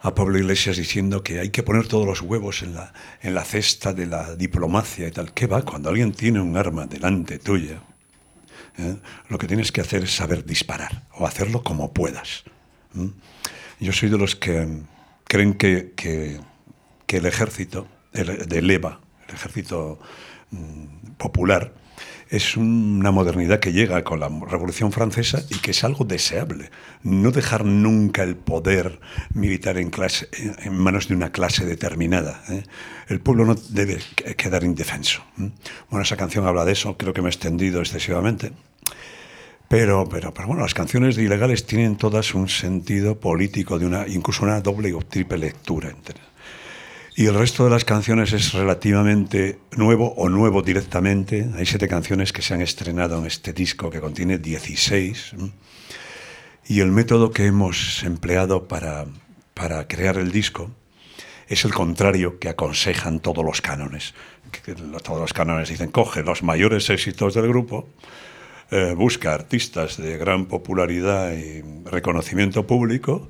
a 0.02 0.14
Pablo 0.14 0.38
Iglesias 0.38 0.76
diciendo 0.76 1.22
que 1.22 1.40
hay 1.40 1.50
que 1.50 1.62
poner 1.62 1.86
todos 1.86 2.06
los 2.06 2.20
huevos 2.20 2.62
en 2.62 2.74
la, 2.74 2.92
en 3.20 3.34
la 3.34 3.44
cesta 3.44 3.92
de 3.92 4.06
la 4.06 4.34
diplomacia 4.34 5.06
y 5.06 5.12
tal. 5.12 5.32
¿Qué 5.32 5.46
va? 5.46 5.62
Cuando 5.62 5.90
alguien 5.90 6.12
tiene 6.12 6.40
un 6.40 6.56
arma 6.56 6.86
delante 6.86 7.38
tuya, 7.38 7.82
¿eh? 8.78 8.96
lo 9.28 9.38
que 9.38 9.46
tienes 9.46 9.70
que 9.70 9.80
hacer 9.80 10.04
es 10.04 10.14
saber 10.14 10.44
disparar 10.44 11.04
o 11.14 11.26
hacerlo 11.26 11.62
como 11.62 11.92
puedas. 11.92 12.44
¿eh? 12.96 13.10
Yo 13.82 13.92
soy 13.92 14.10
de 14.10 14.16
los 14.16 14.36
que 14.36 14.64
creen 15.24 15.54
que, 15.54 15.92
que, 15.96 16.38
que 17.04 17.16
el 17.16 17.26
ejército, 17.26 17.88
el, 18.12 18.46
del 18.46 18.70
EVA, 18.70 19.00
el 19.28 19.34
ejército 19.34 19.98
mmm, 20.52 21.14
popular, 21.18 21.74
es 22.30 22.56
una 22.56 23.10
modernidad 23.10 23.58
que 23.58 23.72
llega 23.72 24.04
con 24.04 24.20
la 24.20 24.28
Revolución 24.28 24.92
Francesa 24.92 25.42
y 25.50 25.58
que 25.58 25.72
es 25.72 25.82
algo 25.82 26.04
deseable. 26.04 26.70
No 27.02 27.32
dejar 27.32 27.64
nunca 27.64 28.22
el 28.22 28.36
poder 28.36 29.00
militar 29.34 29.76
en, 29.78 29.90
clase, 29.90 30.28
en 30.32 30.78
manos 30.78 31.08
de 31.08 31.16
una 31.16 31.32
clase 31.32 31.66
determinada. 31.66 32.40
¿eh? 32.50 32.62
El 33.08 33.20
pueblo 33.20 33.44
no 33.44 33.56
debe 33.70 33.98
quedar 34.36 34.62
indefenso. 34.62 35.24
¿eh? 35.40 35.50
Bueno, 35.90 36.04
esa 36.04 36.16
canción 36.16 36.46
habla 36.46 36.64
de 36.64 36.70
eso, 36.70 36.96
creo 36.96 37.12
que 37.12 37.20
me 37.20 37.30
he 37.30 37.32
extendido 37.32 37.80
excesivamente. 37.80 38.52
Pero, 39.72 40.06
pero, 40.06 40.34
pero, 40.34 40.48
bueno, 40.48 40.60
las 40.60 40.74
canciones 40.74 41.16
de 41.16 41.22
ilegales 41.22 41.64
tienen 41.64 41.96
todas 41.96 42.34
un 42.34 42.46
sentido 42.50 43.18
político, 43.18 43.78
de 43.78 43.86
una, 43.86 44.06
incluso 44.06 44.44
una 44.44 44.60
doble 44.60 44.92
o 44.92 44.98
triple 44.98 45.38
lectura. 45.38 45.96
Y 47.16 47.24
el 47.24 47.34
resto 47.34 47.64
de 47.64 47.70
las 47.70 47.86
canciones 47.86 48.34
es 48.34 48.52
relativamente 48.52 49.60
nuevo 49.74 50.12
o 50.18 50.28
nuevo 50.28 50.60
directamente. 50.60 51.48
Hay 51.56 51.64
siete 51.64 51.88
canciones 51.88 52.34
que 52.34 52.42
se 52.42 52.52
han 52.52 52.60
estrenado 52.60 53.16
en 53.18 53.24
este 53.24 53.54
disco 53.54 53.88
que 53.88 54.02
contiene 54.02 54.36
16. 54.36 55.36
Y 56.66 56.80
el 56.80 56.92
método 56.92 57.30
que 57.30 57.46
hemos 57.46 58.02
empleado 58.02 58.68
para, 58.68 59.06
para 59.54 59.88
crear 59.88 60.18
el 60.18 60.32
disco 60.32 60.70
es 61.48 61.64
el 61.64 61.72
contrario 61.72 62.38
que 62.38 62.50
aconsejan 62.50 63.20
todos 63.20 63.42
los 63.42 63.62
cánones. 63.62 64.12
Todos 65.02 65.20
los 65.22 65.32
cánones 65.32 65.70
dicen, 65.70 65.90
coge 65.90 66.22
los 66.22 66.42
mayores 66.42 66.90
éxitos 66.90 67.32
del 67.32 67.48
grupo, 67.48 67.88
eh, 68.72 68.94
busca 68.94 69.34
artistas 69.34 69.98
de 69.98 70.16
gran 70.16 70.46
popularidad 70.46 71.34
y 71.34 71.62
reconocimiento 71.84 72.66
público, 72.66 73.28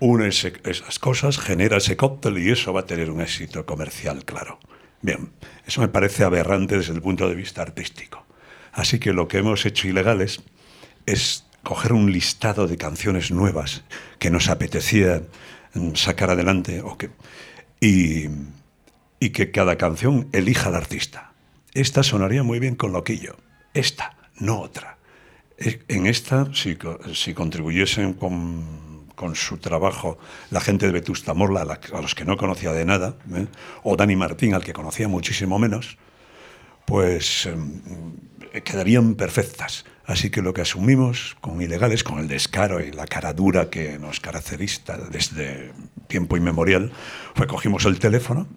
une 0.00 0.26
esas 0.26 0.98
cosas, 0.98 1.38
genera 1.38 1.76
ese 1.76 1.96
cóctel 1.96 2.38
y 2.38 2.50
eso 2.50 2.72
va 2.72 2.80
a 2.80 2.86
tener 2.86 3.08
un 3.08 3.20
éxito 3.20 3.64
comercial, 3.64 4.24
claro. 4.24 4.58
Bien, 5.00 5.30
eso 5.64 5.80
me 5.80 5.86
parece 5.86 6.24
aberrante 6.24 6.76
desde 6.76 6.92
el 6.92 7.02
punto 7.02 7.28
de 7.28 7.36
vista 7.36 7.62
artístico. 7.62 8.26
Así 8.72 8.98
que 8.98 9.12
lo 9.12 9.28
que 9.28 9.38
hemos 9.38 9.64
hecho 9.64 9.86
ilegales 9.86 10.42
es 11.06 11.46
coger 11.62 11.92
un 11.92 12.10
listado 12.10 12.66
de 12.66 12.76
canciones 12.76 13.30
nuevas 13.30 13.84
que 14.18 14.30
nos 14.30 14.48
apetecía 14.48 15.22
sacar 15.94 16.30
adelante 16.30 16.80
o 16.82 16.98
que, 16.98 17.10
y, 17.80 18.24
y 19.20 19.30
que 19.30 19.52
cada 19.52 19.76
canción 19.76 20.28
elija 20.32 20.68
al 20.68 20.74
artista. 20.74 21.32
Esta 21.74 22.02
sonaría 22.02 22.42
muy 22.42 22.58
bien 22.58 22.74
con 22.74 22.92
Loquillo. 22.92 23.36
Esta 23.72 24.16
no 24.40 24.60
otra. 24.60 24.98
En 25.58 26.06
esta, 26.06 26.48
si, 26.54 27.34
contribuyesen 27.34 28.14
con, 28.14 29.34
su 29.34 29.58
trabajo 29.58 30.18
la 30.50 30.62
gente 30.62 30.86
de 30.86 30.92
Vetusta 30.92 31.34
Morla, 31.34 31.78
a, 31.92 32.00
los 32.00 32.14
que 32.14 32.24
no 32.24 32.38
conocía 32.38 32.72
de 32.72 32.86
nada, 32.86 33.16
¿eh? 33.34 33.46
o 33.82 33.94
Dani 33.94 34.16
Martín, 34.16 34.54
al 34.54 34.64
que 34.64 34.72
conocía 34.72 35.08
muchísimo 35.08 35.58
menos, 35.58 35.98
pues 36.86 37.46
eh, 37.46 38.62
quedarían 38.62 39.14
perfectas. 39.16 39.84
Así 40.06 40.30
que 40.30 40.40
lo 40.40 40.54
que 40.54 40.62
asumimos 40.62 41.36
con 41.42 41.60
ilegales, 41.60 42.02
con 42.02 42.18
el 42.18 42.28
descaro 42.28 42.80
y 42.80 42.90
la 42.90 43.06
cara 43.06 43.34
dura 43.34 43.68
que 43.68 43.98
nos 43.98 44.18
caracteriza 44.20 44.96
desde 44.96 45.72
tiempo 46.08 46.38
inmemorial, 46.38 46.90
fue 47.34 47.46
cogimos 47.46 47.84
el 47.84 47.98
teléfono 47.98 48.48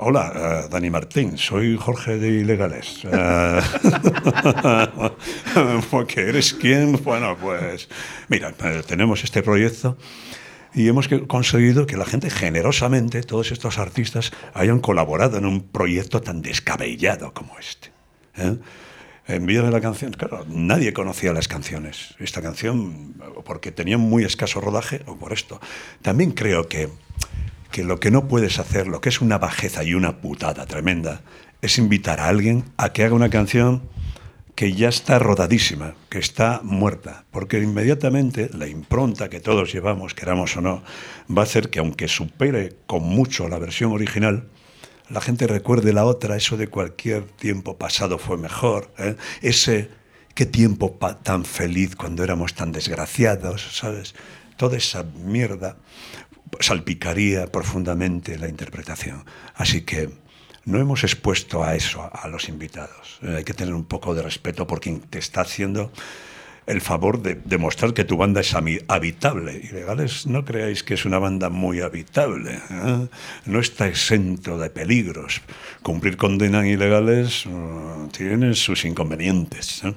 Hola, 0.00 0.64
uh, 0.64 0.68
Dani 0.68 0.90
Martín, 0.90 1.36
soy 1.36 1.76
Jorge 1.76 2.18
de 2.18 2.28
Ilegales. 2.28 3.02
Uh, 5.56 5.80
porque 5.90 6.20
eres 6.20 6.54
quién, 6.54 7.02
bueno, 7.02 7.36
pues 7.40 7.88
mira, 8.28 8.52
tenemos 8.86 9.24
este 9.24 9.42
proyecto 9.42 9.96
y 10.74 10.86
hemos 10.86 11.08
conseguido 11.26 11.86
que 11.86 11.96
la 11.96 12.04
gente 12.04 12.30
generosamente, 12.30 13.22
todos 13.22 13.50
estos 13.50 13.78
artistas, 13.78 14.30
hayan 14.54 14.78
colaborado 14.78 15.38
en 15.38 15.46
un 15.46 15.62
proyecto 15.62 16.20
tan 16.20 16.42
descabellado 16.42 17.32
como 17.34 17.58
este. 17.58 17.90
¿eh? 18.36 18.56
Envíame 19.26 19.70
la 19.70 19.80
canción. 19.80 20.12
Claro, 20.12 20.44
nadie 20.48 20.92
conocía 20.92 21.32
las 21.32 21.48
canciones. 21.48 22.14
Esta 22.18 22.40
canción, 22.40 23.14
porque 23.44 23.72
tenía 23.72 23.98
muy 23.98 24.24
escaso 24.24 24.60
rodaje, 24.60 25.02
o 25.06 25.16
por 25.16 25.32
esto. 25.32 25.60
También 26.02 26.30
creo 26.32 26.68
que 26.68 26.88
que 27.70 27.84
lo 27.84 28.00
que 28.00 28.10
no 28.10 28.28
puedes 28.28 28.58
hacer, 28.58 28.86
lo 28.86 29.00
que 29.00 29.08
es 29.08 29.20
una 29.20 29.38
bajeza 29.38 29.84
y 29.84 29.94
una 29.94 30.20
putada 30.20 30.66
tremenda, 30.66 31.22
es 31.60 31.78
invitar 31.78 32.20
a 32.20 32.28
alguien 32.28 32.64
a 32.76 32.92
que 32.92 33.04
haga 33.04 33.14
una 33.14 33.30
canción 33.30 33.82
que 34.54 34.72
ya 34.72 34.88
está 34.88 35.20
rodadísima, 35.20 35.94
que 36.08 36.18
está 36.18 36.60
muerta, 36.64 37.24
porque 37.30 37.62
inmediatamente 37.62 38.50
la 38.52 38.66
impronta 38.66 39.28
que 39.28 39.38
todos 39.38 39.72
llevamos, 39.72 40.14
queramos 40.14 40.56
o 40.56 40.60
no, 40.60 40.82
va 41.30 41.42
a 41.42 41.44
hacer 41.44 41.70
que 41.70 41.78
aunque 41.78 42.08
supere 42.08 42.74
con 42.86 43.04
mucho 43.04 43.48
la 43.48 43.60
versión 43.60 43.92
original, 43.92 44.48
la 45.10 45.20
gente 45.20 45.46
recuerde 45.46 45.92
la 45.92 46.04
otra, 46.04 46.36
eso 46.36 46.56
de 46.56 46.66
cualquier 46.66 47.22
tiempo 47.22 47.78
pasado 47.78 48.18
fue 48.18 48.36
mejor, 48.36 48.90
¿eh? 48.98 49.14
ese 49.42 49.90
qué 50.34 50.44
tiempo 50.44 50.98
tan 51.22 51.44
feliz 51.44 51.94
cuando 51.94 52.24
éramos 52.24 52.54
tan 52.54 52.72
desgraciados, 52.72 53.76
¿sabes? 53.76 54.14
Toda 54.56 54.76
esa 54.76 55.04
mierda 55.04 55.76
salpicaría 56.60 57.46
profundamente 57.46 58.38
la 58.38 58.48
interpretación. 58.48 59.24
Así 59.54 59.82
que 59.82 60.10
no 60.64 60.78
hemos 60.78 61.04
expuesto 61.04 61.64
a 61.64 61.74
eso 61.74 62.10
a 62.12 62.28
los 62.28 62.48
invitados. 62.48 63.18
Eh, 63.22 63.36
hay 63.38 63.44
que 63.44 63.54
tener 63.54 63.74
un 63.74 63.84
poco 63.84 64.14
de 64.14 64.22
respeto 64.22 64.66
por 64.66 64.80
quien 64.80 65.00
te 65.00 65.18
está 65.18 65.40
haciendo 65.42 65.90
el 66.68 66.82
favor 66.82 67.22
de 67.22 67.34
demostrar 67.34 67.94
que 67.94 68.04
tu 68.04 68.18
banda 68.18 68.42
es 68.42 68.54
habitable. 68.54 69.58
Ilegales, 69.70 70.26
no 70.26 70.44
creáis 70.44 70.82
que 70.82 70.94
es 70.94 71.06
una 71.06 71.18
banda 71.18 71.48
muy 71.48 71.80
habitable. 71.80 72.60
¿eh? 72.70 73.08
No 73.46 73.58
está 73.58 73.88
exento 73.88 74.58
de 74.58 74.68
peligros. 74.68 75.40
Cumplir 75.82 76.18
condena 76.18 76.60
en 76.60 76.66
ilegales 76.66 77.46
uh, 77.46 78.08
tiene 78.12 78.52
sus 78.54 78.84
inconvenientes. 78.84 79.82
¿eh? 79.82 79.94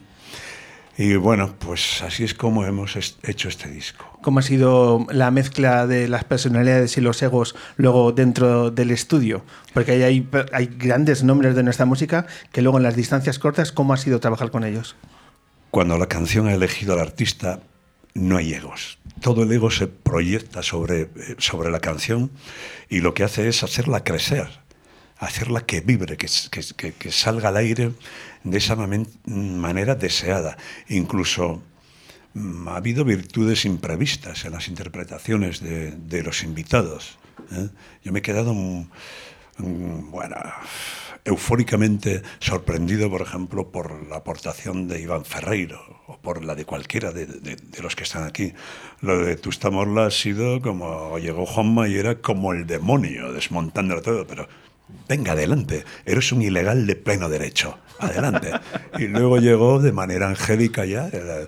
Y 1.04 1.16
bueno, 1.16 1.56
pues 1.58 2.04
así 2.04 2.24
es 2.24 2.36
como 2.36 2.64
hemos 2.64 2.96
hecho 2.96 3.50
este 3.50 3.68
disco. 3.72 4.06
¿Cómo 4.22 4.38
ha 4.38 4.44
sido 4.44 5.08
la 5.10 5.32
mezcla 5.32 5.88
de 5.88 6.08
las 6.08 6.26
personalidades 6.26 6.96
y 6.96 7.02
los 7.02 7.20
egos 7.24 7.56
luego 7.76 8.12
dentro 8.12 8.70
del 8.70 8.92
estudio? 8.92 9.44
Porque 9.74 9.94
hay, 9.94 10.30
hay, 10.54 10.68
grandes 10.68 11.24
nombres 11.24 11.56
de 11.56 11.64
nuestra 11.64 11.88
música 11.88 12.28
que 12.52 12.62
luego 12.62 12.78
en 12.78 12.84
las 12.84 12.96
distancias 12.96 13.40
cortas, 13.40 13.72
¿cómo 13.72 13.94
ha 13.94 13.98
sido 13.98 14.20
trabajar 14.20 14.52
con 14.52 14.64
ellos? 14.64 14.96
Cuando 15.72 15.98
la 15.98 16.06
canción 16.06 16.46
ha 16.46 16.54
elegido 16.54 16.94
al 16.94 17.00
artista, 17.00 17.62
no 18.14 18.38
hay 18.38 18.54
egos. 18.54 19.00
Todo 19.22 19.42
el 19.42 19.52
ego 19.52 19.72
se 19.72 19.88
proyecta 19.88 20.62
sobre, 20.62 21.02
eh, 21.02 21.10
sobre 21.40 21.72
la 21.72 21.80
canción 21.80 22.30
y 22.90 23.00
lo 23.00 23.16
que 23.16 23.24
hace 23.24 23.48
es 23.48 23.64
hacerla 23.64 24.04
crecer, 24.04 24.48
hacerla 25.18 25.62
que 25.62 25.82
vibre, 25.82 26.16
que, 26.16 26.28
que, 26.78 26.94
que 26.94 27.12
salga 27.12 27.50
al 27.50 27.58
aire 27.58 27.92
de 28.44 28.58
esa 28.58 28.76
manera 28.76 29.96
deseada. 29.96 30.58
Incluso 30.90 31.62
mm, 32.34 32.68
ha 32.68 32.76
habido 32.78 33.06
virtudes 33.06 33.66
imprevistas 33.66 34.46
en 34.46 34.54
las 34.54 34.68
interpretaciones 34.68 35.62
de, 35.62 36.24
los 36.24 36.44
invitados. 36.44 37.18
¿eh? 37.52 37.70
Yo 38.04 38.12
me 38.12 38.20
he 38.20 38.22
quedado, 38.22 38.54
mm, 38.54 38.90
mm, 39.58 40.12
bueno, 40.12 40.36
eufóricamente 41.24 42.22
sorprendido, 42.40 43.10
por 43.10 43.22
ejemplo, 43.22 43.72
por 43.72 44.08
la 44.08 44.18
aportación 44.18 44.88
de 44.88 45.02
Iván 45.02 45.26
Ferreiro 45.26 46.02
o 46.08 46.18
por 46.18 46.44
la 46.44 46.56
de 46.56 46.66
cualquiera 46.66 47.12
de, 47.12 47.28
los 47.82 47.96
que 47.96 48.04
están 48.04 48.24
aquí. 48.24 48.54
Lo 49.02 49.20
de 49.20 49.36
Tustamorla 49.36 50.08
ha 50.08 50.12
sido 50.12 50.62
como 50.62 51.18
llegó 51.20 51.46
Juanma 51.46 51.88
y 51.88 51.96
era 51.96 52.16
como 52.16 52.54
el 52.54 52.66
demonio 52.66 53.32
desmontándolo 53.34 54.02
todo, 54.02 54.26
pero 54.26 54.48
venga 55.08 55.34
adelante, 55.34 55.86
eres 56.06 56.32
un 56.32 56.42
ilegal 56.42 56.86
de 56.88 56.96
pleno 56.96 57.30
derecho, 57.30 57.78
adelante. 58.00 58.52
Y 58.98 59.08
luego 59.08 59.38
llegó 59.38 59.80
de 59.80 59.92
manera 59.92 60.30
angélica 60.30 60.86
ya 60.86 61.10
eh, 61.12 61.48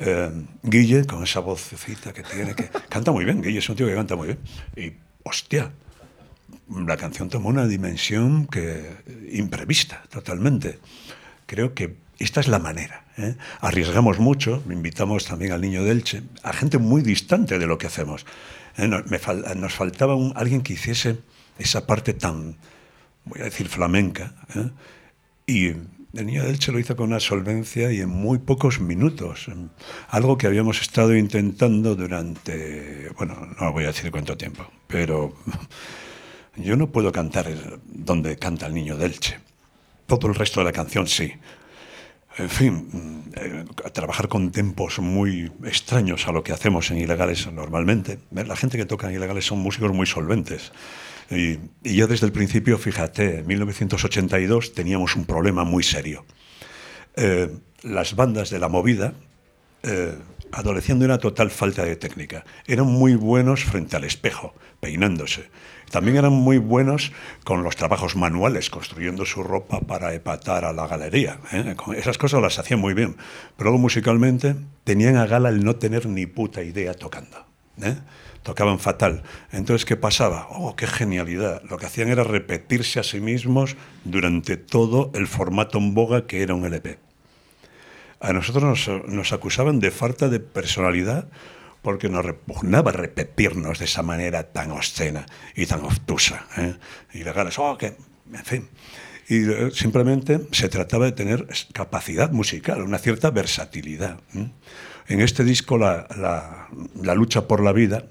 eh, 0.00 0.30
Guille, 0.62 1.04
con 1.04 1.22
esa 1.22 1.40
vocecita 1.40 2.12
que 2.12 2.22
tiene, 2.22 2.54
que 2.54 2.70
canta 2.88 3.12
muy 3.12 3.24
bien, 3.24 3.42
Guille 3.42 3.58
es 3.58 3.68
un 3.68 3.76
tío 3.76 3.86
que 3.86 3.94
canta 3.94 4.16
muy 4.16 4.28
bien. 4.28 4.38
Y, 4.76 4.92
hostia, 5.22 5.70
la 6.68 6.96
canción 6.96 7.28
tomó 7.28 7.48
una 7.48 7.66
dimensión 7.66 8.46
que 8.46 8.96
imprevista, 9.32 10.02
totalmente. 10.10 10.78
Creo 11.46 11.74
que 11.74 11.96
esta 12.18 12.40
es 12.40 12.48
la 12.48 12.58
manera. 12.58 13.04
¿eh? 13.16 13.36
Arriesgamos 13.60 14.18
mucho, 14.18 14.62
invitamos 14.68 15.24
también 15.24 15.52
al 15.52 15.60
niño 15.60 15.82
Delche, 15.84 16.22
a 16.42 16.52
gente 16.52 16.78
muy 16.78 17.02
distante 17.02 17.58
de 17.58 17.66
lo 17.66 17.78
que 17.78 17.86
hacemos. 17.86 18.26
Nos, 18.76 19.74
faltaba 19.74 20.14
alguien 20.36 20.62
que 20.62 20.74
hiciese 20.74 21.18
esa 21.58 21.86
parte 21.86 22.14
tan 22.14 22.56
voy 23.30 23.40
a 23.40 23.44
decir 23.44 23.68
flamenca. 23.68 24.34
¿eh? 24.54 24.70
Y 25.46 25.68
el 25.68 26.26
niño 26.26 26.42
de 26.42 26.50
Elche 26.50 26.72
lo 26.72 26.78
hizo 26.78 26.96
con 26.96 27.08
una 27.08 27.20
solvencia 27.20 27.90
y 27.92 28.00
en 28.00 28.08
muy 28.08 28.38
pocos 28.38 28.80
minutos. 28.80 29.46
Algo 30.08 30.36
que 30.36 30.46
habíamos 30.46 30.80
estado 30.82 31.16
intentando 31.16 31.94
durante, 31.94 33.08
bueno, 33.16 33.48
no 33.58 33.72
voy 33.72 33.84
a 33.84 33.88
decir 33.88 34.10
cuánto 34.10 34.36
tiempo, 34.36 34.70
pero 34.86 35.32
yo 36.56 36.76
no 36.76 36.90
puedo 36.90 37.12
cantar 37.12 37.48
donde 37.86 38.36
canta 38.36 38.66
el 38.66 38.74
niño 38.74 38.96
de 38.96 39.06
Elche. 39.06 39.38
Todo 40.06 40.28
el 40.28 40.34
resto 40.34 40.60
de 40.60 40.64
la 40.64 40.72
canción 40.72 41.06
sí. 41.06 41.32
En 42.38 42.48
fin, 42.48 43.24
eh, 43.36 43.64
trabajar 43.92 44.28
con 44.28 44.50
tempos 44.50 44.98
muy 44.98 45.52
extraños 45.64 46.26
a 46.26 46.32
lo 46.32 46.42
que 46.42 46.52
hacemos 46.52 46.90
en 46.90 46.98
ilegales 46.98 47.50
normalmente. 47.52 48.18
La 48.30 48.56
gente 48.56 48.78
que 48.78 48.86
toca 48.86 49.08
en 49.08 49.16
ilegales 49.16 49.46
son 49.46 49.58
músicos 49.58 49.92
muy 49.92 50.06
solventes. 50.06 50.72
Y, 51.30 51.58
yo 51.82 52.06
desde 52.06 52.26
el 52.26 52.32
principio, 52.32 52.76
fíjate, 52.78 53.38
en 53.38 53.46
1982 53.46 54.74
teníamos 54.74 55.16
un 55.16 55.24
problema 55.24 55.64
muy 55.64 55.82
serio. 55.82 56.24
Eh, 57.16 57.50
las 57.82 58.16
bandas 58.16 58.50
de 58.50 58.58
la 58.58 58.68
movida 58.68 59.14
eh, 59.82 60.14
adolecían 60.52 60.98
de 60.98 61.06
una 61.06 61.18
total 61.18 61.50
falta 61.50 61.84
de 61.84 61.96
técnica. 61.96 62.44
Eran 62.66 62.86
muy 62.86 63.14
buenos 63.14 63.64
frente 63.64 63.96
al 63.96 64.04
espejo, 64.04 64.54
peinándose. 64.80 65.48
También 65.90 66.16
eran 66.16 66.32
muy 66.32 66.58
buenos 66.58 67.12
con 67.44 67.62
los 67.62 67.76
trabajos 67.76 68.14
manuales, 68.14 68.70
construyendo 68.70 69.24
su 69.24 69.42
ropa 69.42 69.80
para 69.80 70.14
epatar 70.14 70.64
a 70.64 70.72
la 70.72 70.86
galería. 70.86 71.40
¿eh? 71.52 71.74
Esas 71.96 72.16
cosas 72.16 72.40
las 72.40 72.58
hacían 72.58 72.80
muy 72.80 72.94
bien. 72.94 73.16
Pero 73.56 73.70
luego 73.70 73.78
musicalmente 73.78 74.54
tenían 74.84 75.16
a 75.16 75.26
gala 75.26 75.48
el 75.48 75.64
no 75.64 75.76
tener 75.76 76.06
ni 76.06 76.26
puta 76.26 76.62
idea 76.62 76.94
tocando. 76.94 77.44
¿eh? 77.82 77.96
Tocaban 78.42 78.78
fatal. 78.78 79.22
Entonces, 79.52 79.84
¿qué 79.84 79.96
pasaba? 79.96 80.48
¡Oh, 80.50 80.76
qué 80.76 80.86
genialidad! 80.86 81.62
Lo 81.68 81.76
que 81.76 81.86
hacían 81.86 82.08
era 82.08 82.24
repetirse 82.24 83.00
a 83.00 83.02
sí 83.02 83.20
mismos 83.20 83.76
durante 84.04 84.56
todo 84.56 85.10
el 85.14 85.26
formato 85.26 85.78
en 85.78 85.94
boga 85.94 86.26
que 86.26 86.42
era 86.42 86.54
un 86.54 86.64
LP. 86.64 86.98
A 88.20 88.32
nosotros 88.32 88.88
nos, 89.06 89.32
acusaban 89.32 89.80
de 89.80 89.90
falta 89.90 90.28
de 90.28 90.40
personalidad 90.40 91.28
porque 91.80 92.10
nos 92.10 92.24
repugnaba 92.24 92.92
repetirnos 92.92 93.78
de 93.78 93.86
esa 93.86 94.02
manera 94.02 94.52
tan 94.52 94.70
obscena 94.72 95.24
y 95.54 95.64
tan 95.64 95.80
obtusa. 95.80 96.46
¿eh? 96.58 96.76
Y 97.14 97.24
legales, 97.24 97.58
¡oh, 97.58 97.78
qué! 97.78 97.96
En 98.32 98.44
fin. 98.44 98.68
Y 99.28 99.48
eh, 99.50 99.70
simplemente 99.72 100.40
se 100.52 100.68
trataba 100.68 101.06
de 101.06 101.12
tener 101.12 101.46
capacidad 101.72 102.30
musical, 102.30 102.82
una 102.82 102.98
cierta 102.98 103.30
versatilidad. 103.30 104.20
En 104.34 105.20
este 105.20 105.42
disco, 105.42 105.78
la, 105.78 106.06
la 107.00 107.14
lucha 107.14 107.48
por 107.48 107.62
la 107.62 107.72
vida 107.72 108.04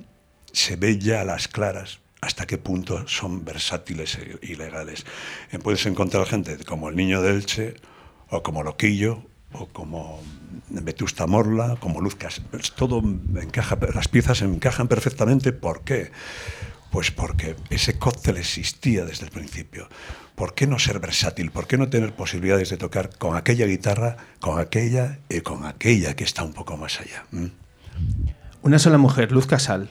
se 0.53 0.75
ve 0.75 0.97
ya 0.99 1.21
a 1.21 1.25
las 1.25 1.47
claras 1.47 1.99
hasta 2.21 2.45
qué 2.45 2.57
punto 2.57 3.07
son 3.07 3.45
versátiles 3.45 4.15
e 4.15 4.39
ilegales. 4.41 5.05
Eh, 5.51 5.59
puedes 5.59 5.85
encontrar 5.85 6.25
gente 6.25 6.57
como 6.65 6.89
el 6.89 6.95
niño 6.95 7.21
de 7.21 7.31
Elche, 7.31 7.75
o 8.29 8.43
como 8.43 8.63
Loquillo, 8.63 9.23
o 9.53 9.67
como 9.67 10.21
Vetusta 10.69 11.25
Morla, 11.27 11.77
como 11.79 12.01
Luz 12.01 12.15
pues 12.51 12.71
Todo 12.73 13.01
encaja, 13.41 13.77
las 13.93 14.07
piezas 14.07 14.41
encajan 14.41 14.88
perfectamente. 14.88 15.53
¿Por 15.53 15.81
qué? 15.81 16.12
Pues 16.91 17.12
porque 17.12 17.55
ese 17.69 17.97
cóctel 17.97 18.38
existía 18.38 19.05
desde 19.05 19.25
el 19.25 19.31
principio. 19.31 19.88
¿Por 20.35 20.53
qué 20.53 20.67
no 20.67 20.79
ser 20.79 20.99
versátil? 20.99 21.51
¿Por 21.51 21.67
qué 21.67 21.77
no 21.77 21.89
tener 21.89 22.13
posibilidades 22.13 22.69
de 22.69 22.77
tocar 22.77 23.17
con 23.17 23.35
aquella 23.35 23.65
guitarra, 23.65 24.17
con 24.39 24.59
aquella 24.59 25.19
y 25.29 25.41
con 25.41 25.65
aquella 25.65 26.15
que 26.15 26.23
está 26.23 26.43
un 26.43 26.53
poco 26.53 26.77
más 26.77 26.99
allá? 26.99 27.25
¿Mm? 27.31 27.47
Una 28.62 28.79
sola 28.79 28.97
mujer, 28.97 29.31
Luz 29.31 29.47
Casal, 29.47 29.89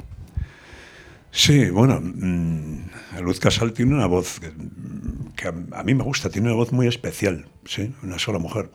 Sí, 1.30 1.70
bueno, 1.70 2.00
mm, 2.00 3.20
Luz 3.20 3.38
Casal 3.38 3.72
tiene 3.72 3.94
una 3.94 4.06
voz 4.06 4.40
que, 5.36 5.48
a, 5.48 5.82
mí 5.82 5.94
me 5.94 6.02
gusta, 6.02 6.30
tiene 6.30 6.48
una 6.48 6.56
voz 6.56 6.72
muy 6.72 6.86
especial, 6.86 7.46
sí, 7.64 7.94
una 8.02 8.18
sola 8.18 8.38
mujer. 8.38 8.70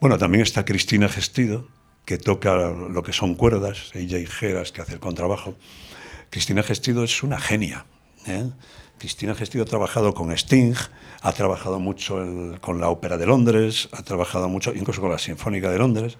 Bueno, 0.00 0.18
también 0.18 0.42
está 0.42 0.64
Cristina 0.64 1.08
Gestido, 1.08 1.68
que 2.04 2.18
toca 2.18 2.70
lo 2.70 3.02
que 3.02 3.12
son 3.12 3.34
cuerdas, 3.34 3.90
ella 3.94 4.18
y 4.18 4.26
Geras, 4.26 4.72
que 4.72 4.80
hace 4.80 4.94
el 4.94 5.00
contrabajo. 5.00 5.54
Cristina 6.30 6.62
Gestido 6.62 7.04
es 7.04 7.22
una 7.22 7.38
genia. 7.38 7.86
¿eh? 8.26 8.50
Cristina 8.98 9.34
Gestido 9.34 9.64
ha 9.64 9.66
trabajado 9.66 10.14
con 10.14 10.32
Sting, 10.32 10.74
ha 11.20 11.32
trabajado 11.32 11.78
mucho 11.78 12.56
con 12.60 12.80
la 12.80 12.88
Ópera 12.88 13.18
de 13.18 13.26
Londres, 13.26 13.88
ha 13.92 14.02
trabajado 14.02 14.48
mucho 14.48 14.72
incluso 14.74 15.00
con 15.00 15.10
la 15.10 15.18
Sinfónica 15.18 15.70
de 15.70 15.78
Londres. 15.78 16.16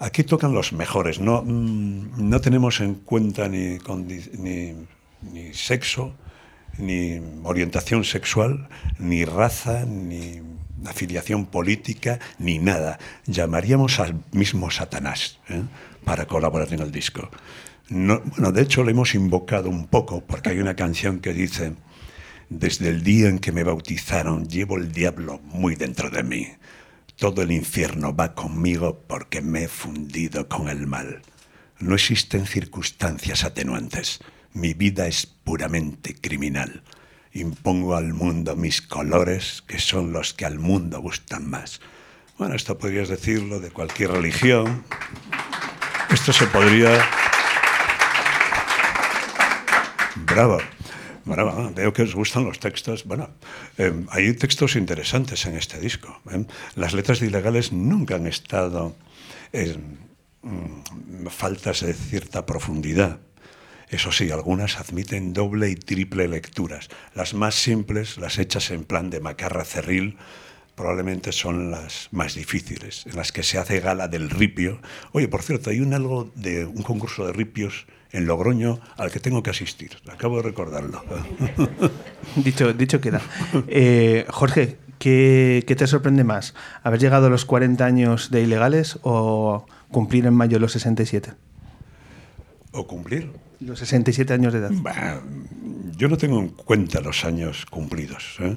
Aquí 0.00 0.22
tocan 0.22 0.52
los 0.52 0.72
mejores, 0.72 1.18
no, 1.18 1.42
mm, 1.42 2.28
no 2.28 2.40
tenemos 2.40 2.80
en 2.80 2.94
cuenta 2.94 3.48
ni, 3.48 3.78
sexo, 5.52 6.14
ni 6.78 7.20
orientación 7.42 8.04
sexual, 8.04 8.68
ni 9.00 9.24
raza, 9.24 9.84
ni 9.84 10.40
afiliación 10.86 11.46
política, 11.46 12.20
ni 12.38 12.60
nada. 12.60 13.00
Llamaríamos 13.26 13.98
al 13.98 14.22
mismo 14.30 14.70
Satanás 14.70 15.40
¿eh? 15.48 15.62
para 16.04 16.26
colaborar 16.26 16.72
en 16.72 16.80
el 16.80 16.92
disco. 16.92 17.28
No, 17.88 18.20
bueno, 18.20 18.52
de 18.52 18.62
hecho, 18.62 18.84
lo 18.84 18.90
hemos 18.90 19.16
invocado 19.16 19.68
un 19.68 19.88
poco 19.88 20.20
porque 20.20 20.50
hay 20.50 20.60
una 20.60 20.76
canción 20.76 21.18
que 21.18 21.32
dice, 21.32 21.72
desde 22.50 22.88
el 22.90 23.02
día 23.02 23.28
en 23.28 23.40
que 23.40 23.50
me 23.50 23.64
bautizaron, 23.64 24.46
llevo 24.46 24.76
el 24.76 24.92
diablo 24.92 25.40
muy 25.42 25.74
dentro 25.74 26.08
de 26.08 26.22
mí. 26.22 26.46
Todo 27.18 27.42
el 27.42 27.50
infierno 27.50 28.14
va 28.14 28.36
conmigo 28.36 29.02
porque 29.08 29.42
me 29.42 29.64
he 29.64 29.68
fundido 29.68 30.48
con 30.48 30.68
el 30.68 30.86
mal. 30.86 31.22
No 31.80 31.96
existen 31.96 32.46
circunstancias 32.46 33.42
atenuantes. 33.42 34.20
Mi 34.52 34.72
vida 34.72 35.08
es 35.08 35.26
puramente 35.26 36.14
criminal. 36.14 36.84
Impongo 37.32 37.96
al 37.96 38.14
mundo 38.14 38.54
mis 38.54 38.82
colores, 38.82 39.64
que 39.66 39.80
son 39.80 40.12
los 40.12 40.32
que 40.32 40.46
al 40.46 40.60
mundo 40.60 41.00
gustan 41.00 41.50
más. 41.50 41.80
Bueno, 42.38 42.54
esto 42.54 42.78
podrías 42.78 43.08
decirlo 43.08 43.58
de 43.58 43.72
cualquier 43.72 44.12
religión. 44.12 44.84
Esto 46.10 46.32
se 46.32 46.46
podría... 46.46 47.04
Bravo. 50.14 50.58
Bueno, 51.28 51.72
veo 51.74 51.92
que 51.92 52.02
os 52.02 52.14
gustan 52.14 52.44
los 52.44 52.58
textos. 52.58 53.04
Bueno, 53.04 53.28
em, 53.76 54.06
hay 54.08 54.32
textos 54.32 54.76
interesantes 54.76 55.44
en 55.44 55.56
este 55.56 55.78
disco. 55.78 56.20
¿eh? 56.32 56.46
Las 56.74 56.94
letras 56.94 57.20
de 57.20 57.26
ilegales 57.26 57.70
nunca 57.70 58.16
han 58.16 58.26
estado 58.26 58.96
mm, 59.52 61.26
faltas 61.28 61.80
de 61.84 61.92
cierta 61.92 62.46
profundidad. 62.46 63.20
Eso 63.90 64.10
sí, 64.10 64.30
algunas 64.30 64.78
admiten 64.80 65.34
doble 65.34 65.68
y 65.68 65.76
triple 65.76 66.28
lecturas. 66.28 66.88
Las 67.14 67.34
más 67.34 67.54
simples, 67.54 68.16
las 68.16 68.38
hechas 68.38 68.70
en 68.70 68.84
plan 68.84 69.10
de 69.10 69.20
macarra 69.20 69.64
cerril, 69.66 70.16
probablemente 70.74 71.32
son 71.32 71.70
las 71.70 72.08
más 72.10 72.34
difíciles, 72.34 73.04
en 73.06 73.16
las 73.16 73.32
que 73.32 73.42
se 73.42 73.58
hace 73.58 73.80
gala 73.80 74.08
del 74.08 74.30
ripio. 74.30 74.80
Oye, 75.12 75.28
por 75.28 75.42
cierto, 75.42 75.68
hay 75.68 75.80
un 75.80 75.92
algo 75.92 76.30
de 76.34 76.64
un 76.64 76.82
concurso 76.82 77.26
de 77.26 77.32
ripios 77.34 77.86
en 78.12 78.26
Logroño 78.26 78.80
al 78.96 79.10
que 79.10 79.20
tengo 79.20 79.42
que 79.42 79.50
asistir. 79.50 79.98
Acabo 80.10 80.36
de 80.36 80.42
recordarlo. 80.42 81.02
dicho, 82.36 82.72
dicho 82.72 83.00
queda. 83.00 83.20
Eh, 83.68 84.26
Jorge, 84.30 84.78
¿qué, 84.98 85.64
¿qué, 85.66 85.76
te 85.76 85.86
sorprende 85.86 86.24
más? 86.24 86.54
¿Haber 86.82 87.00
llegado 87.00 87.26
a 87.26 87.30
los 87.30 87.44
40 87.44 87.84
años 87.84 88.30
de 88.30 88.42
ilegales 88.42 88.98
o 89.02 89.66
cumplir 89.90 90.26
en 90.26 90.34
mayo 90.34 90.58
los 90.58 90.72
67? 90.72 91.32
¿O 92.72 92.86
cumplir? 92.86 93.32
Los 93.60 93.80
67 93.80 94.32
años 94.32 94.52
de 94.52 94.60
edad. 94.60 94.70
Bah, 94.72 95.20
yo 95.96 96.08
no 96.08 96.16
tengo 96.16 96.38
en 96.38 96.48
cuenta 96.48 97.00
los 97.00 97.24
años 97.24 97.66
cumplidos. 97.66 98.36
¿eh? 98.40 98.56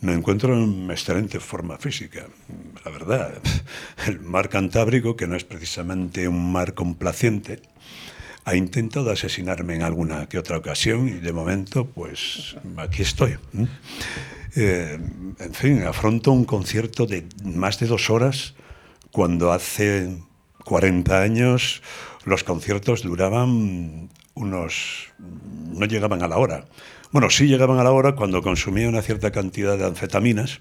Me 0.00 0.14
encuentro 0.14 0.54
en 0.54 0.90
excelente 0.90 1.40
forma 1.40 1.76
física, 1.76 2.26
la 2.84 2.90
verdad. 2.90 3.34
El 4.06 4.20
mar 4.20 4.48
Cantábrico, 4.48 5.16
que 5.16 5.26
no 5.26 5.36
es 5.36 5.44
precisamente 5.44 6.28
un 6.28 6.52
mar 6.52 6.74
complaciente, 6.74 7.60
ha 8.48 8.56
intentado 8.56 9.10
asesinarme 9.10 9.74
en 9.74 9.82
alguna 9.82 10.26
que 10.26 10.38
otra 10.38 10.56
ocasión 10.56 11.06
y 11.06 11.12
de 11.12 11.32
momento, 11.34 11.84
pues 11.86 12.56
aquí 12.78 13.02
estoy. 13.02 13.36
Eh, 14.56 14.98
en 15.38 15.54
fin, 15.54 15.82
afronto 15.82 16.32
un 16.32 16.46
concierto 16.46 17.04
de 17.04 17.26
más 17.44 17.78
de 17.78 17.86
dos 17.86 18.08
horas 18.08 18.54
cuando 19.10 19.52
hace 19.52 20.16
40 20.64 21.20
años 21.20 21.82
los 22.24 22.42
conciertos 22.42 23.02
duraban 23.02 24.08
unos... 24.32 25.08
no 25.18 25.84
llegaban 25.84 26.22
a 26.22 26.28
la 26.28 26.38
hora. 26.38 26.64
Bueno, 27.12 27.28
sí 27.28 27.48
llegaban 27.48 27.78
a 27.78 27.84
la 27.84 27.90
hora 27.90 28.14
cuando 28.14 28.42
consumía 28.42 28.88
una 28.88 29.02
cierta 29.02 29.30
cantidad 29.30 29.76
de 29.76 29.84
anfetaminas 29.84 30.60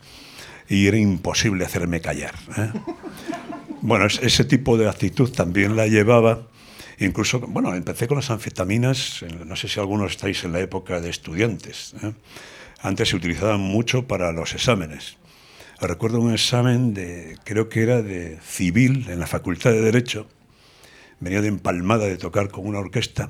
y 0.67 0.88
era 0.88 0.97
imposible 0.97 1.63
hacerme 1.63 2.02
callar. 2.02 2.36
¿eh? 2.58 2.71
Bueno, 3.82 4.08
ese 4.08 4.43
tipo 4.43 4.78
de 4.78 4.89
actitud 4.89 5.32
también 5.32 5.78
la 5.78 5.88
llevaba 5.88 6.47
Incluso, 6.99 7.39
bueno, 7.39 7.75
empecé 7.75 8.07
con 8.07 8.17
las 8.17 8.31
anfetaminas, 8.31 9.23
no 9.45 9.55
sé 9.55 9.67
si 9.67 9.79
algunos 9.79 10.12
estáis 10.12 10.43
en 10.43 10.53
la 10.53 10.60
época 10.60 10.99
de 10.99 11.10
estudiantes. 11.10 11.93
¿eh? 12.01 12.13
Antes 12.79 13.10
se 13.10 13.15
utilizaban 13.15 13.60
mucho 13.60 14.07
para 14.07 14.31
los 14.31 14.53
exámenes. 14.55 15.17
Recuerdo 15.79 16.19
un 16.19 16.33
examen 16.33 16.95
de, 16.95 17.38
creo 17.43 17.69
que 17.69 17.83
era 17.83 18.01
de 18.01 18.39
civil 18.41 19.05
en 19.10 19.19
la 19.19 19.27
Facultad 19.27 19.71
de 19.71 19.81
Derecho. 19.81 20.27
Venía 21.19 21.41
de 21.41 21.49
empalmada 21.49 22.05
de 22.05 22.17
tocar 22.17 22.49
con 22.49 22.65
una 22.65 22.79
orquesta. 22.79 23.29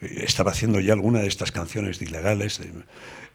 Estaba 0.00 0.52
haciendo 0.52 0.78
ya 0.78 0.92
alguna 0.92 1.18
de 1.18 1.26
estas 1.26 1.50
canciones 1.50 2.00
ilegales. 2.00 2.60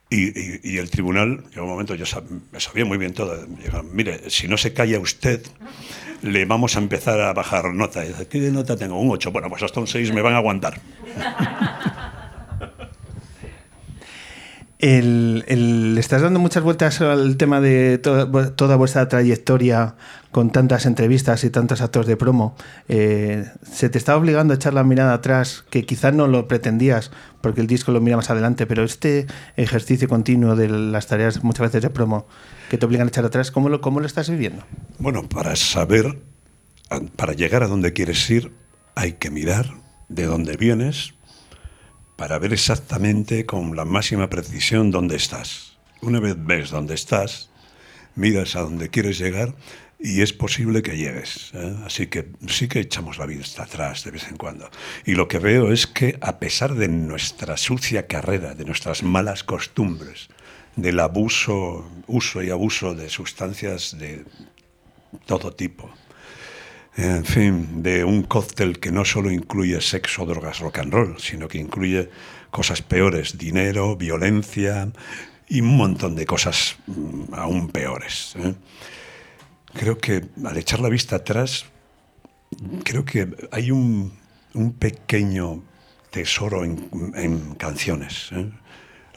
Y, 0.09 0.69
y, 0.69 0.77
el 0.77 0.89
tribunal, 0.89 1.43
en 1.53 1.61
un 1.61 1.69
momento, 1.69 1.95
yo 1.95 2.05
me 2.51 2.59
sabía 2.59 2.85
muy 2.85 2.97
bien 2.97 3.13
todo. 3.13 3.47
Mire, 3.91 4.29
si 4.29 4.47
no 4.47 4.57
se 4.57 4.73
calla 4.73 4.99
usted, 4.99 5.41
le 6.21 6.45
vamos 6.45 6.75
a 6.75 6.79
empezar 6.79 7.19
a 7.19 7.33
bajar 7.33 7.73
nota. 7.73 8.03
¿qué 8.29 8.39
nota 8.51 8.77
tengo? 8.77 8.99
Un 8.99 9.11
8. 9.11 9.31
Bueno, 9.31 9.49
pues 9.49 9.63
hasta 9.63 9.79
un 9.79 9.87
6 9.87 10.13
me 10.13 10.21
van 10.21 10.33
a 10.33 10.37
aguantar. 10.37 10.79
El, 14.85 15.95
estás 15.97 16.21
dando 16.21 16.41
muchas 16.41 16.61
vueltas 16.61 16.99
al 16.99 17.37
tema 17.37 17.61
de 17.61 17.99
toda 17.99 18.75
vuestra 18.75 19.07
trayectoria 19.07 19.95
con 20.33 20.51
tantas 20.51 20.85
entrevistas 20.85 21.45
y 21.45 21.49
tantos 21.49 21.79
actos 21.79 22.05
de 22.05 22.17
promo. 22.17 22.53
Eh, 22.89 23.45
¿Se 23.63 23.87
te 23.87 23.97
está 23.97 24.17
obligando 24.17 24.53
a 24.53 24.57
echar 24.57 24.73
la 24.73 24.83
mirada 24.83 25.13
atrás, 25.13 25.63
que 25.69 25.85
quizás 25.85 26.13
no 26.13 26.27
lo 26.27 26.49
pretendías 26.49 27.11
porque 27.39 27.61
el 27.61 27.67
disco 27.67 27.93
lo 27.93 28.01
mira 28.01 28.17
más 28.17 28.29
adelante, 28.29 28.65
pero 28.65 28.83
este 28.83 29.25
ejercicio 29.55 30.09
continuo 30.09 30.57
de 30.57 30.67
las 30.67 31.07
tareas 31.07 31.45
muchas 31.45 31.67
veces 31.67 31.81
de 31.81 31.89
promo 31.89 32.27
que 32.69 32.77
te 32.77 32.85
obligan 32.85 33.07
a 33.07 33.09
echar 33.09 33.23
atrás, 33.23 33.51
¿cómo 33.51 33.69
lo, 33.69 33.79
cómo 33.79 34.01
lo 34.01 34.05
estás 34.05 34.29
viviendo? 34.29 34.65
Bueno, 34.99 35.29
para 35.29 35.55
saber, 35.55 36.19
para 37.15 37.31
llegar 37.31 37.63
a 37.63 37.69
donde 37.69 37.93
quieres 37.93 38.29
ir, 38.29 38.51
hay 38.95 39.13
que 39.13 39.29
mirar 39.29 39.75
de 40.09 40.25
dónde 40.25 40.57
vienes, 40.57 41.13
para 42.15 42.39
ver 42.39 42.53
exactamente 42.53 43.45
con 43.45 43.75
la 43.75 43.85
máxima 43.85 44.29
precisión 44.29 44.91
dónde 44.91 45.15
estás. 45.15 45.77
Una 46.01 46.19
vez 46.19 46.35
ves 46.37 46.69
dónde 46.69 46.95
estás, 46.95 47.49
miras 48.15 48.55
a 48.55 48.61
dónde 48.61 48.89
quieres 48.89 49.17
llegar 49.17 49.55
y 49.99 50.21
es 50.21 50.33
posible 50.33 50.81
que 50.81 50.97
llegues. 50.97 51.51
¿eh? 51.53 51.75
Así 51.85 52.07
que 52.07 52.29
sí 52.47 52.67
que 52.67 52.81
echamos 52.81 53.17
la 53.17 53.25
vista 53.25 53.63
atrás 53.63 54.03
de 54.03 54.11
vez 54.11 54.27
en 54.27 54.37
cuando. 54.37 54.69
Y 55.05 55.13
lo 55.13 55.27
que 55.27 55.39
veo 55.39 55.71
es 55.71 55.87
que 55.87 56.17
a 56.21 56.39
pesar 56.39 56.75
de 56.75 56.89
nuestra 56.89 57.55
sucia 57.57 58.05
carrera, 58.05 58.53
de 58.53 58.65
nuestras 58.65 59.01
malas 59.01 59.43
costumbres, 59.43 60.27
del 60.75 60.99
abuso, 60.99 61.89
uso 62.07 62.43
y 62.43 62.49
abuso 62.49 62.95
de 62.95 63.09
sustancias 63.09 63.97
de 63.97 64.25
todo 65.25 65.53
tipo, 65.53 65.89
en 66.95 67.25
fin, 67.25 67.81
de 67.81 68.03
un 68.03 68.23
cóctel 68.23 68.79
que 68.79 68.91
no 68.91 69.03
solo 69.03 69.31
incluye 69.31 69.81
sexo, 69.81 70.25
drogas, 70.25 70.59
rock 70.59 70.79
and 70.79 70.93
roll, 70.93 71.19
sino 71.19 71.47
que 71.47 71.57
incluye 71.57 72.09
cosas 72.51 72.83
peores, 72.83 73.37
dinero, 73.37 73.95
violencia 73.95 74.91
y 75.47 75.61
un 75.61 75.75
montón 75.75 76.15
de 76.15 76.25
cosas 76.25 76.75
mm, 76.85 77.33
aún 77.33 77.69
peores. 77.69 78.35
¿eh? 78.37 78.53
Creo 79.73 79.97
que 79.97 80.25
al 80.45 80.57
echar 80.57 80.79
la 80.79 80.89
vista 80.89 81.15
atrás, 81.15 81.65
creo 82.83 83.05
que 83.05 83.27
hay 83.51 83.71
un, 83.71 84.13
pequeño 84.77 85.63
tesoro 86.11 86.63
en, 86.63 87.55
canciones. 87.55 88.29
¿eh? 88.33 88.51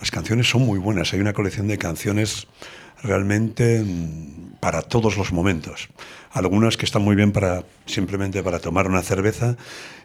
Las 0.00 0.10
canciones 0.10 0.48
son 0.48 0.62
muy 0.62 0.78
buenas, 0.78 1.12
hay 1.12 1.20
una 1.20 1.34
colección 1.34 1.68
de 1.68 1.76
canciones 1.76 2.46
realmente 3.02 3.82
mm, 3.84 4.56
para 4.60 4.80
todos 4.80 5.18
los 5.18 5.30
momentos. 5.30 5.90
Algunas 6.36 6.76
que 6.76 6.84
están 6.84 7.00
muy 7.00 7.16
bien 7.16 7.32
para 7.32 7.64
simplemente 7.86 8.42
para 8.42 8.58
tomar 8.58 8.88
una 8.88 9.00
cerveza 9.00 9.56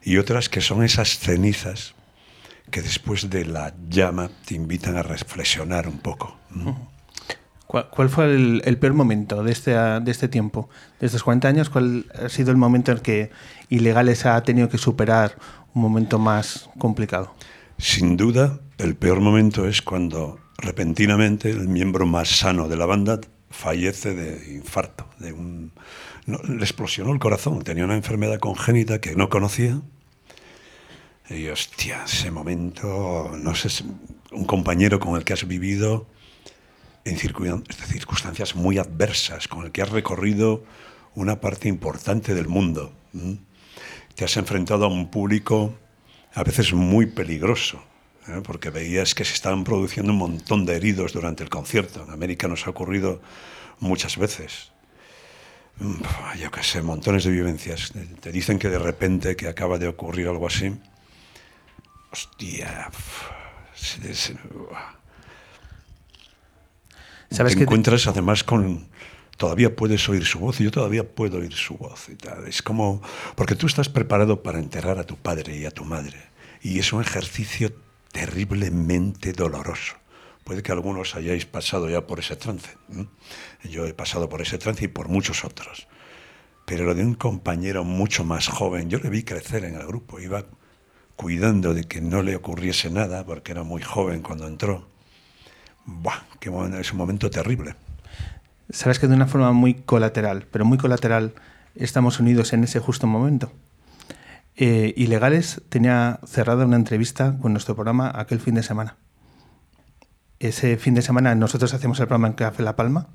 y 0.02 0.15
otras 0.15 0.48
que 0.48 0.62
son 0.62 0.82
esas 0.82 1.20
cenizas 1.20 1.94
que 2.70 2.82
después 2.82 3.30
de 3.30 3.44
la 3.44 3.74
llama 3.89 4.32
te 4.46 4.56
invitan 4.56 4.96
a 4.96 5.04
reflexionar 5.04 5.89
un 5.89 5.98
poco. 5.98 6.38
¿Cuál, 7.67 8.10
fue 8.10 8.34
el, 8.34 8.78
peor 8.78 8.94
momento 8.94 9.44
de 9.44 9.52
este, 9.52 9.72
de 9.72 10.10
este 10.10 10.30
tiempo? 10.30 10.70
De 11.02 11.08
estos 11.08 11.22
40 11.22 11.50
años, 11.50 11.70
¿cuál 11.70 12.06
ha 12.17 12.30
sido 12.30 12.52
el 12.52 12.58
momento 12.58 12.94
en 12.94 13.00
que 13.00 13.32
Ilegales 13.67 14.26
ha 14.26 14.41
tenido 14.41 14.70
que 14.70 14.78
superar 14.78 15.36
un 15.74 15.82
momento 15.82 16.17
más 16.17 16.70
complicado? 16.78 17.36
Sin 17.78 18.15
duda, 18.15 18.62
el 18.78 18.96
peor 18.96 19.20
momento 19.20 19.67
es 19.67 19.82
cuando 19.82 20.39
repentinamente 20.60 21.50
el 21.50 21.67
miembro 21.67 22.06
más 22.06 22.30
sano 22.30 22.70
de 22.70 22.78
la 22.78 22.86
banda 22.86 23.20
fallece 23.52 24.14
de 24.14 24.56
infarto, 24.56 25.06
de 25.20 25.34
un, 25.34 25.72
le 26.26 26.64
explosionó 26.64 27.14
el 27.14 27.20
corazón, 27.20 27.64
tenía 27.64 27.86
una 27.86 27.96
enfermedad 27.96 28.40
congénita 28.40 29.00
que 29.00 29.16
no 29.16 29.30
conocía. 29.30 29.82
Y 31.30 31.48
hostia, 31.48 32.04
ese 32.06 32.32
momento, 32.32 33.32
no 33.38 33.56
sé, 33.56 33.84
un 34.32 34.46
compañero 34.46 35.00
con 35.00 35.16
el 35.16 35.24
que 35.24 35.34
has 35.34 35.48
vivido 35.48 36.08
en 37.06 37.18
circunstancias 37.18 38.56
muy 38.56 38.78
adversas, 38.78 39.48
con 39.48 39.66
el 39.66 39.72
que 39.72 39.82
has 39.82 39.90
recorrido 39.90 40.64
una 41.16 41.40
parte 41.40 41.68
importante 41.68 42.34
del 42.34 42.48
mundo. 42.48 42.94
Te 44.16 44.26
has 44.26 44.38
enfrentado 44.38 44.86
a 44.86 44.88
un 44.88 45.10
público 45.10 45.74
a 46.34 46.44
veces 46.44 46.74
muy 46.74 47.08
peligroso, 47.08 47.84
¿eh? 48.27 48.41
porque 48.43 48.69
veías 48.69 49.15
que 49.15 49.25
se 49.25 49.34
estaban 49.34 49.63
produciendo 49.63 50.12
un 50.12 50.17
montón 50.17 50.65
de 50.65 50.75
heridos 50.75 51.13
durante 51.13 51.43
el 51.43 51.49
concierto. 51.49 52.03
En 52.03 52.12
América 52.12 52.47
nos 52.47 52.67
ha 52.67 52.69
ocurrido 52.69 53.21
muchas 53.79 54.17
veces. 54.17 54.71
Mm, 55.77 56.01
yo 56.39 56.51
qué 56.51 56.63
sé, 56.63 56.81
montones 56.81 57.23
de 57.23 57.31
vivencias. 57.31 57.93
Te 58.19 58.31
dicen 58.31 58.60
que 58.60 58.69
de 58.69 58.79
repente 58.79 59.36
que 59.36 59.47
acaba 59.47 59.77
de 59.77 59.88
ocurrir 59.88 60.27
algo 60.27 60.47
así. 60.47 60.73
Hostia. 62.12 62.89
¿Sabes 67.31 67.55
te 67.55 67.63
encuentras 67.63 68.07
además 68.07 68.43
con 68.43 68.89
todavía 69.38 69.75
puedes 69.75 70.07
oír 70.07 70.23
su 70.23 70.38
voz 70.38 70.60
y 70.60 70.65
yo 70.65 70.71
todavía 70.71 71.03
puedo 71.03 71.39
oír 71.39 71.53
su 71.53 71.75
voz 71.75 72.10
y 72.10 72.15
tal. 72.15 72.47
Es 72.47 72.62
como 72.62 73.01
porque 73.36 73.55
tú 73.55 73.65
estás 73.65 73.89
preparado 73.89 74.43
para 74.43 74.60
enterrar 74.60 74.99
a 74.99 75.03
tu 75.03 75.15
padre 75.15 75.57
y 75.57 75.65
a 75.65 75.71
tu 75.71 75.84
madre 75.84 76.19
y 76.62 76.77
es 76.77 76.93
un 76.93 77.01
ejercicio 77.01 77.71
terriblemente 78.12 79.34
doloroso. 79.34 79.95
Puede 80.43 80.63
que 80.63 80.71
algunos 80.71 81.15
hayáis 81.15 81.45
pasado 81.45 81.89
ya 81.89 82.08
por 82.08 82.19
ese 82.19 82.36
trance. 82.36 82.78
Yo 83.63 83.86
he 83.86 83.93
pasado 83.93 84.28
por 84.28 84.41
ese 84.41 84.58
trance 84.58 84.86
y 84.86 84.88
por 84.88 85.08
muchos 85.08 85.45
otros. 85.45 85.88
Pero 86.65 86.86
lo 86.86 86.95
de 86.95 87.04
un 87.04 87.15
compañero 87.15 87.84
mucho 87.84 88.24
más 88.24 88.47
joven, 88.47 88.89
yo 88.89 89.00
le 89.00 89.10
vi 89.10 89.24
crecer 89.24 89.65
en 89.65 89.76
el 89.76 89.86
grupo, 89.86 90.19
iba 90.19 90.45
cuidando 91.15 91.74
de 91.74 91.84
que 91.84 92.02
no 92.02 92.24
le 92.24 92.36
ocurriese 92.36 92.89
nada, 92.89 93.26
porque 93.26 93.52
era 93.52 93.63
muy 93.63 93.82
joven 93.82 94.21
cuando 94.21 94.47
entró. 94.47 94.88
Buah, 95.86 96.24
qué 96.39 96.50
es 96.80 96.91
un 96.91 96.97
momento 96.97 97.30
terrible. 97.30 97.76
Sabes 98.69 99.00
que 99.00 99.08
de 99.08 99.15
una 99.15 99.28
forma 99.28 99.52
muy 99.52 99.74
colateral, 99.76 100.47
pero 100.50 100.65
muy 100.65 100.78
colateral, 100.78 101.34
estamos 101.76 102.19
unidos 102.19 102.54
en 102.54 102.63
ese 102.63 102.80
justo 102.80 103.06
momento. 103.06 103.52
Eh, 104.56 104.94
Ilegales 104.98 105.62
tenía 105.70 106.20
cerrada 106.26 106.66
una 106.66 106.76
entrevista 106.76 107.38
con 107.42 107.54
nuestro 107.54 107.76
programa 107.76 108.12
aquel 108.14 108.40
fin 108.40 108.56
de 108.56 108.64
semana. 108.64 108.98
Ese 110.40 110.78
fin 110.78 110.94
de 110.94 111.02
semana 111.02 111.36
nosotros 111.36 111.74
hacemos 111.74 112.00
el 112.00 112.08
programa 112.08 112.28
en 112.28 112.34
Café 112.34 112.64
La 112.64 112.76
Palma. 112.76 113.08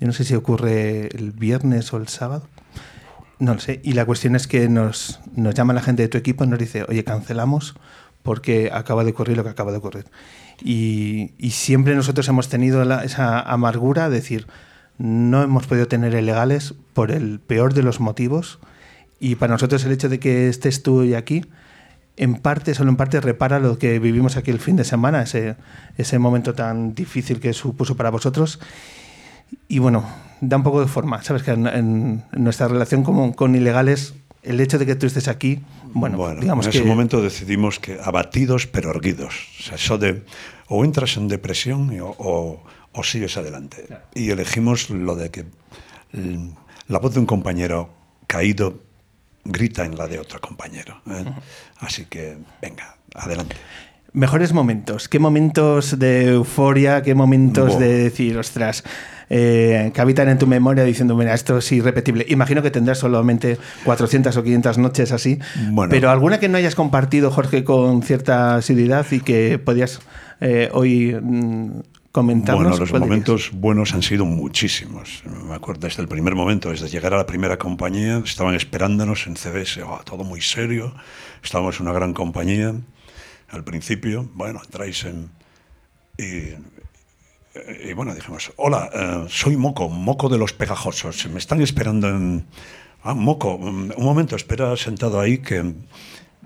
Yo 0.00 0.06
no 0.06 0.12
sé 0.12 0.24
si 0.24 0.34
ocurre 0.34 1.08
el 1.16 1.32
viernes 1.32 1.92
o 1.92 1.96
el 1.96 2.08
sábado. 2.08 2.48
No 3.38 3.54
lo 3.54 3.60
sé. 3.60 3.80
Y 3.84 3.92
la 3.92 4.04
cuestión 4.04 4.36
es 4.36 4.46
que 4.46 4.68
nos, 4.68 5.20
nos 5.34 5.54
llama 5.54 5.74
la 5.74 5.82
gente 5.82 6.02
de 6.02 6.08
tu 6.08 6.18
equipo 6.18 6.44
y 6.44 6.46
nos 6.46 6.58
dice, 6.58 6.84
oye, 6.88 7.04
cancelamos 7.04 7.74
porque 8.22 8.70
acaba 8.72 9.04
de 9.04 9.10
ocurrir 9.10 9.36
lo 9.36 9.44
que 9.44 9.50
acaba 9.50 9.72
de 9.72 9.78
ocurrir. 9.78 10.06
Y, 10.64 11.32
siempre 11.50 11.94
nosotros 11.94 12.28
hemos 12.28 12.48
tenido 12.48 12.82
esa 13.00 13.40
amargura 13.40 14.08
de 14.08 14.16
decir, 14.16 14.46
no 14.98 15.42
hemos 15.42 15.66
podido 15.66 15.88
tener 15.88 16.14
ilegales 16.14 16.74
por 16.94 17.10
el 17.10 17.40
peor 17.40 17.74
de 17.74 17.82
los 17.82 18.00
motivos. 18.00 18.58
Y 19.24 19.36
para 19.36 19.52
nosotros 19.52 19.84
el 19.84 19.92
hecho 19.92 20.08
de 20.08 20.18
que 20.18 20.48
estés 20.48 20.82
tú 20.82 20.98
hoy 21.02 21.14
aquí, 21.14 21.44
en 22.16 22.34
parte, 22.34 22.74
solo 22.74 22.90
en 22.90 22.96
parte, 22.96 23.20
repara 23.20 23.60
lo 23.60 23.78
que 23.78 24.00
vivimos 24.00 24.36
aquí 24.36 24.50
el 24.50 24.58
fin 24.58 24.74
de 24.74 24.82
semana, 24.84 25.22
ese, 25.22 25.54
ese 25.96 26.18
momento 26.18 26.54
tan 26.54 26.92
difícil 26.94 27.38
que 27.38 27.52
supuso 27.52 27.96
para 27.96 28.10
vosotros. 28.10 28.58
Y 29.68 29.78
bueno, 29.78 30.04
da 30.40 30.56
un 30.56 30.64
poco 30.64 30.80
de 30.80 30.88
forma, 30.88 31.22
¿sabes? 31.22 31.44
Que 31.44 31.52
en, 31.52 31.68
en 31.68 32.24
nuestra 32.32 32.66
relación 32.66 33.04
con, 33.04 33.32
con 33.32 33.54
ilegales, 33.54 34.14
el 34.42 34.60
hecho 34.60 34.76
de 34.80 34.86
que 34.86 34.96
tú 34.96 35.06
estés 35.06 35.28
aquí, 35.28 35.60
bueno, 35.94 36.16
digamos 36.40 36.66
en 36.66 36.72
que... 36.72 36.78
ese 36.78 36.86
momento 36.88 37.22
decidimos 37.22 37.78
que 37.78 38.00
abatidos 38.02 38.66
pero 38.66 38.90
erguidos. 38.90 39.34
O 39.60 39.62
sea, 39.62 39.74
eso 39.76 39.98
de 39.98 40.24
o 40.66 40.84
entras 40.84 41.16
en 41.16 41.28
depresión 41.28 41.92
y- 41.92 42.00
o, 42.00 42.08
o- 42.18 42.62
o 42.92 43.04
sigues 43.04 43.36
adelante. 43.36 43.86
Y 44.16 44.30
elegimos 44.30 44.90
lo 44.90 45.14
de 45.14 45.30
que 45.30 45.44
la 46.88 46.98
voz 46.98 47.14
de 47.14 47.20
un 47.20 47.26
compañero 47.26 47.88
caído 48.26 48.80
grita 49.44 49.84
en 49.84 49.96
la 49.96 50.06
de 50.06 50.18
otro 50.18 50.40
compañero. 50.40 51.00
¿eh? 51.10 51.24
Así 51.78 52.06
que, 52.06 52.38
venga, 52.60 52.96
adelante. 53.14 53.56
Mejores 54.14 54.52
momentos. 54.52 55.08
¿Qué 55.08 55.18
momentos 55.18 55.98
de 55.98 56.32
euforia? 56.32 57.02
¿Qué 57.02 57.14
momentos 57.14 57.78
de 57.78 58.02
decir, 58.04 58.36
ostras, 58.36 58.84
eh, 59.30 59.90
que 59.94 60.00
habitan 60.02 60.28
en 60.28 60.36
tu 60.36 60.46
memoria 60.46 60.84
diciendo, 60.84 61.16
mira, 61.16 61.32
esto 61.32 61.56
es 61.56 61.72
irrepetible? 61.72 62.26
Imagino 62.28 62.62
que 62.62 62.70
tendrás 62.70 62.98
solamente 62.98 63.56
400 63.84 64.36
o 64.36 64.42
500 64.42 64.76
noches 64.76 65.12
así. 65.12 65.38
Bueno. 65.70 65.90
Pero 65.90 66.10
alguna 66.10 66.38
que 66.38 66.50
no 66.50 66.58
hayas 66.58 66.74
compartido, 66.74 67.30
Jorge, 67.30 67.64
con 67.64 68.02
cierta 68.02 68.56
asiduidad 68.56 69.06
y 69.10 69.20
que 69.20 69.58
podías 69.58 70.00
eh, 70.42 70.68
hoy 70.74 71.16
mm, 71.18 71.80
comentarnos. 72.12 72.62
Bueno, 72.62 72.78
los 72.78 72.92
momentos 72.92 73.50
buenos 73.52 73.94
han 73.94 74.02
sido 74.02 74.26
muchísimos. 74.26 75.22
Me 75.48 75.54
acuerdo 75.54 75.86
desde 75.86 76.02
el 76.02 76.08
primer 76.08 76.34
momento, 76.34 76.70
desde 76.70 76.88
llegar 76.88 77.14
a 77.14 77.16
la 77.16 77.26
primera 77.26 77.58
compañía, 77.58 78.18
estaban 78.24 78.54
esperándonos 78.54 79.26
en 79.26 79.36
CBS, 79.36 79.82
oh, 79.82 80.00
todo 80.04 80.22
muy 80.22 80.42
serio. 80.42 80.94
Estábamos 81.42 81.80
en 81.80 81.86
una 81.86 81.94
gran 81.94 82.12
compañía. 82.12 82.74
Al 83.48 83.64
principio, 83.64 84.28
bueno, 84.34 84.60
entráis 84.64 85.04
en. 85.04 85.30
Y, 86.18 86.54
y 87.88 87.92
bueno, 87.94 88.14
dijimos: 88.14 88.52
Hola, 88.56 88.90
eh, 88.92 89.26
soy 89.28 89.56
Moco, 89.56 89.88
Moco 89.88 90.28
de 90.28 90.38
los 90.38 90.52
Pegajosos. 90.52 91.26
Me 91.28 91.38
están 91.38 91.62
esperando 91.62 92.08
en. 92.08 92.46
Ah, 93.02 93.14
Moco, 93.14 93.58
mm, 93.58 93.92
un 93.96 94.04
momento, 94.04 94.36
espera 94.36 94.76
sentado 94.76 95.18
ahí 95.18 95.38
que. 95.38 95.74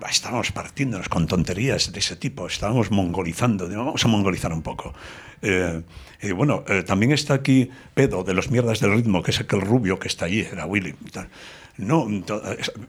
Ah, 0.01 0.09
Estábamos 0.09 0.51
partiéndonos 0.51 1.09
con 1.09 1.27
tonterías 1.27 1.91
de 1.91 1.99
ese 1.99 2.15
tipo, 2.15 2.47
estábamos 2.47 2.91
mongolizando, 2.91 3.67
vamos 3.69 4.03
a 4.03 4.07
mongolizar 4.07 4.51
un 4.53 4.61
poco. 4.61 4.93
Eh, 5.41 5.81
y 6.21 6.31
bueno, 6.31 6.63
eh, 6.67 6.83
también 6.83 7.11
está 7.11 7.35
aquí 7.35 7.69
Pedo 7.93 8.23
de 8.23 8.33
los 8.33 8.49
mierdas 8.49 8.79
del 8.79 8.93
ritmo, 8.93 9.21
que 9.21 9.31
es 9.31 9.39
aquel 9.39 9.61
rubio 9.61 9.99
que 9.99 10.07
está 10.07 10.25
allí, 10.25 10.41
era 10.41 10.65
Willy. 10.65 10.93
tal. 11.11 11.29
No, 11.77 12.07
eh, 12.09 12.23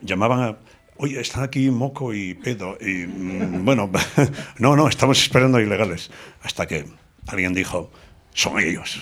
llamaban 0.02 0.40
a. 0.42 0.56
Oye, 0.96 1.20
están 1.20 1.44
aquí 1.44 1.70
Moco 1.70 2.12
y 2.14 2.34
Pedo. 2.34 2.76
Y 2.80 3.06
mm, 3.06 3.64
bueno, 3.64 3.90
no, 4.58 4.74
no, 4.76 4.88
estamos 4.88 5.20
esperando 5.22 5.58
a 5.58 5.62
ilegales. 5.62 6.10
Hasta 6.42 6.66
que 6.66 6.86
alguien 7.26 7.52
dijo: 7.54 7.92
Son 8.32 8.58
ellos. 8.58 8.98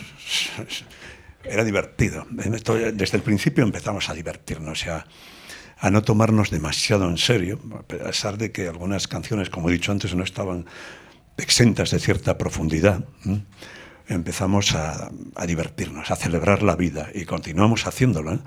Era 1.44 1.62
divertido. 1.62 2.26
Esto- 2.52 2.74
Desde 2.74 3.16
el 3.16 3.22
principio 3.22 3.62
empezamos 3.62 4.08
a 4.10 4.14
divertirnos, 4.14 4.84
ya 4.84 5.06
a 5.78 5.90
no 5.90 6.02
tomarnos 6.02 6.50
demasiado 6.50 7.08
en 7.08 7.18
serio, 7.18 7.60
a 7.78 7.82
pesar 7.82 8.38
de 8.38 8.50
que 8.50 8.68
algunas 8.68 9.08
canciones, 9.08 9.50
como 9.50 9.68
he 9.68 9.72
dicho 9.72 9.92
antes, 9.92 10.14
no 10.14 10.24
estaban 10.24 10.66
exentas 11.36 11.90
de 11.90 11.98
cierta 11.98 12.38
profundidad. 12.38 13.04
Empezamos 14.08 14.74
a, 14.74 15.10
divertirnos, 15.46 16.10
a 16.10 16.16
celebrar 16.16 16.62
la 16.62 16.76
vida 16.76 17.10
y 17.14 17.24
continuamos 17.24 17.86
haciéndolo. 17.86 18.38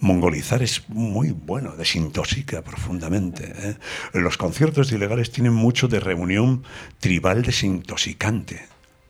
Mongolizar 0.00 0.62
es 0.62 0.88
muy 0.88 1.30
bueno, 1.30 1.76
desintoxica 1.76 2.62
profundamente. 2.62 3.52
¿eh? 3.54 3.76
Los 4.14 4.36
conciertos 4.36 4.90
ilegales 4.90 5.30
tienen 5.30 5.52
mucho 5.52 5.86
de 5.86 6.00
reunión 6.00 6.64
tribal 6.98 7.42
desintoxicante. 7.42 8.66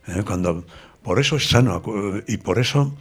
¿eh? 0.09 0.23
Cuando, 0.27 0.67
por 1.03 1.19
eso 1.19 1.37
es 1.37 1.49
sano 1.49 1.83
y 2.27 2.37
por 2.37 2.59
eso 2.59 2.95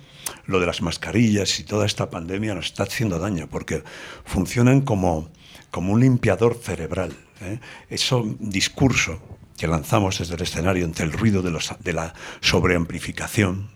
lo 0.45 0.59
de 0.59 0.65
las 0.65 0.81
mascarillas 0.81 1.59
y 1.59 1.63
toda 1.63 1.85
esta 1.85 2.09
pandemia 2.09 2.55
nos 2.55 2.67
está 2.67 2.83
haciendo 2.83 3.19
daño, 3.19 3.47
porque 3.49 3.83
funcionan 4.25 4.81
como, 4.81 5.29
como 5.69 5.93
un 5.93 5.99
limpiador 5.99 6.59
cerebral. 6.61 7.15
¿eh? 7.41 7.59
Eso 7.89 8.23
discurso 8.39 9.19
que 9.57 9.67
lanzamos 9.67 10.19
desde 10.19 10.35
el 10.35 10.41
escenario 10.41 10.85
ante 10.85 11.03
el 11.03 11.11
ruido 11.11 11.41
de, 11.41 11.51
los, 11.51 11.73
de 11.79 11.93
la 11.93 12.13
sobreamplificación, 12.41 13.69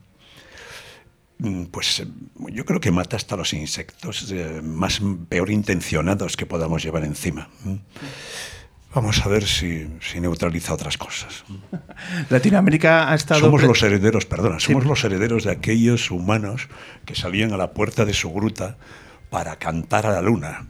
mm, 1.40 1.66
pues 1.66 2.00
eh, 2.00 2.08
yo 2.52 2.66
creo 2.66 2.80
que 2.80 2.92
mata 2.92 3.18
hasta 3.18 3.36
los 3.36 3.54
insectos 3.54 4.32
eh, 4.32 4.62
más 4.64 5.02
peor 5.30 5.52
intencionados 5.52 6.38
que 6.38 6.46
podamos 6.46 6.84
llevar 6.84 7.04
encima. 7.04 7.50
¿m? 7.66 7.80
Vamos 8.96 9.26
a 9.26 9.28
ver 9.28 9.46
si, 9.46 9.90
si 10.00 10.22
neutraliza 10.22 10.74
otras 10.74 10.98
cosas. 10.98 11.44
Latinoamérica 12.30 13.12
ha 13.12 13.16
estado. 13.16 13.42
Somos 13.42 13.62
los 13.62 13.84
herederos, 13.84 14.26
perdona, 14.26 14.62
somos 14.62 14.86
los 14.86 15.04
herederos 15.04 15.44
de 15.44 15.52
aquellos 15.52 16.12
humanos 16.12 16.70
que 17.04 17.14
salían 17.14 17.52
a 17.52 17.58
la 17.58 17.74
puerta 17.74 18.06
de 18.06 18.14
su 18.14 18.32
gruta 18.32 18.78
para 19.30 19.58
cantar 19.58 20.06
a 20.06 20.12
la 20.12 20.22
luna. 20.22 20.68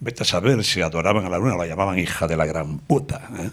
Vete 0.00 0.22
a 0.22 0.26
saber 0.26 0.64
si 0.64 0.80
adoraban 0.80 1.26
a 1.26 1.28
la 1.28 1.36
luna, 1.36 1.54
la 1.54 1.66
llamaban 1.66 1.98
hija 1.98 2.26
de 2.26 2.38
la 2.38 2.46
gran 2.46 2.78
puta. 2.78 3.28
¿eh? 3.38 3.50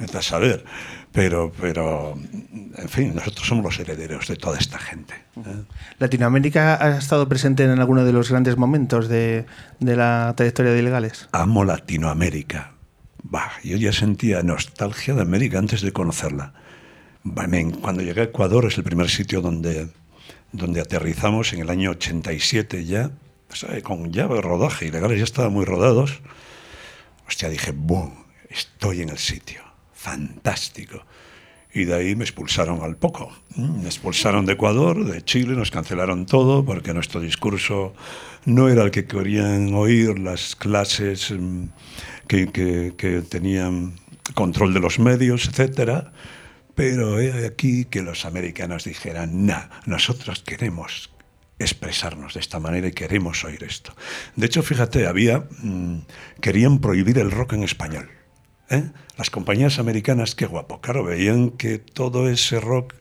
Vete 0.00 0.16
a 0.16 0.22
saber. 0.22 0.64
Pero, 1.12 1.52
pero, 1.60 2.14
en 2.14 2.88
fin, 2.88 3.14
nosotros 3.14 3.46
somos 3.46 3.64
los 3.64 3.78
herederos 3.78 4.28
de 4.28 4.36
toda 4.36 4.58
esta 4.58 4.78
gente. 4.78 5.14
¿eh? 5.36 5.64
¿Latinoamérica 5.98 6.82
ha 6.82 6.96
estado 6.96 7.28
presente 7.28 7.64
en 7.64 7.78
alguno 7.78 8.06
de 8.06 8.12
los 8.14 8.30
grandes 8.30 8.56
momentos 8.56 9.08
de, 9.08 9.44
de 9.78 9.96
la 9.96 10.32
trayectoria 10.36 10.72
de 10.72 10.78
ilegales? 10.78 11.28
Amo 11.32 11.64
Latinoamérica. 11.64 12.77
Bah, 13.30 13.52
yo 13.62 13.76
ya 13.76 13.92
sentía 13.92 14.42
nostalgia 14.42 15.14
de 15.14 15.20
América 15.20 15.58
antes 15.58 15.82
de 15.82 15.92
conocerla. 15.92 16.54
Cuando 17.82 18.00
llegué 18.00 18.22
a 18.22 18.24
Ecuador 18.24 18.64
es 18.64 18.78
el 18.78 18.84
primer 18.84 19.10
sitio 19.10 19.42
donde, 19.42 19.88
donde 20.52 20.80
aterrizamos 20.80 21.52
en 21.52 21.60
el 21.60 21.68
año 21.68 21.90
87 21.90 22.86
ya, 22.86 23.10
sea, 23.52 23.82
con 23.82 24.10
ya 24.12 24.26
rodaje, 24.26 24.86
ilegales 24.86 25.18
ya 25.18 25.24
estaban 25.24 25.52
muy 25.52 25.66
rodados. 25.66 26.20
Hostia, 27.26 27.50
dije, 27.50 27.72
¡boom! 27.72 28.24
Estoy 28.48 29.02
en 29.02 29.10
el 29.10 29.18
sitio. 29.18 29.60
Fantástico. 29.92 31.04
Y 31.74 31.84
de 31.84 31.94
ahí 31.94 32.16
me 32.16 32.24
expulsaron 32.24 32.82
al 32.82 32.96
poco. 32.96 33.30
Mm, 33.56 33.82
Me 33.82 33.86
expulsaron 33.86 34.46
de 34.46 34.54
Ecuador, 34.54 35.04
de 35.04 35.22
Chile, 35.22 35.54
nos 35.54 35.70
cancelaron 35.70 36.24
todo 36.24 36.64
porque 36.64 36.94
nuestro 36.94 37.20
discurso 37.20 37.92
no 38.46 38.70
era 38.70 38.84
el 38.84 38.90
que 38.90 39.04
querían 39.04 39.74
oír 39.74 40.18
las 40.18 40.56
clases 40.56 41.30
mm, 41.30 41.64
que, 42.28 43.24
tenían 43.28 43.94
control 44.34 44.74
de 44.74 44.80
los 44.80 44.98
medios, 44.98 45.48
etcétera. 45.48 46.12
Pero 46.74 47.18
he 47.18 47.46
aquí 47.46 47.86
que 47.86 48.02
los 48.02 48.24
americanos 48.24 48.84
dijeran, 48.84 49.46
nah, 49.46 49.64
nosotros 49.86 50.44
queremos 50.44 51.10
expresarnos 51.58 52.34
de 52.34 52.40
esta 52.40 52.60
manera 52.60 52.86
y 52.86 52.92
queremos 52.92 53.42
oír 53.42 53.64
esto. 53.64 53.92
De 54.36 54.46
hecho, 54.46 54.62
fíjate, 54.62 55.08
había 55.08 55.48
mm, 55.60 56.02
querían 56.40 56.78
prohibir 56.78 57.18
el 57.18 57.32
rock 57.32 57.54
en 57.54 57.64
español. 57.64 58.08
¿eh? 58.70 58.84
Las 59.16 59.30
compañías 59.30 59.80
americanas, 59.80 60.36
qué 60.36 60.46
guapo, 60.46 60.80
claro, 60.80 61.02
veían 61.02 61.50
que 61.50 61.78
todo 61.78 62.28
ese 62.28 62.60
rock 62.60 62.94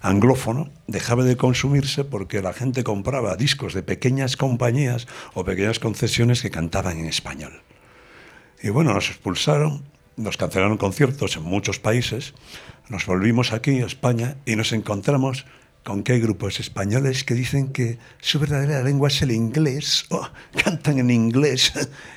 anglófono 0.00 0.70
dejaba 0.86 1.24
de 1.24 1.36
consumirse 1.36 2.04
porque 2.04 2.40
la 2.40 2.54
gente 2.54 2.84
compraba 2.84 3.36
discos 3.36 3.74
de 3.74 3.82
pequeñas 3.82 4.38
compañías 4.38 5.06
o 5.34 5.44
pequeñas 5.44 5.78
concesiones 5.78 6.40
que 6.40 6.50
cantaban 6.50 6.98
en 6.98 7.06
español. 7.06 7.60
Y 8.62 8.70
bueno, 8.70 8.92
nos 8.92 9.08
expulsaron, 9.08 9.84
nos 10.16 10.36
cancelaron 10.36 10.78
conciertos 10.78 11.36
en 11.36 11.44
muchos 11.44 11.78
países, 11.78 12.34
nos 12.88 13.06
volvimos 13.06 13.52
aquí 13.52 13.80
a 13.80 13.86
España 13.86 14.36
y 14.46 14.56
nos 14.56 14.72
encontramos 14.72 15.44
con 15.84 16.02
que 16.02 16.12
hay 16.12 16.20
grupos 16.20 16.60
españoles 16.60 17.24
que 17.24 17.32
dicen 17.32 17.72
que 17.72 17.98
su 18.20 18.38
verdadera 18.38 18.82
lengua 18.82 19.08
es 19.08 19.22
el 19.22 19.30
inglés, 19.30 20.04
oh, 20.10 20.28
cantan 20.62 20.98
en 20.98 21.10
inglés 21.10 21.72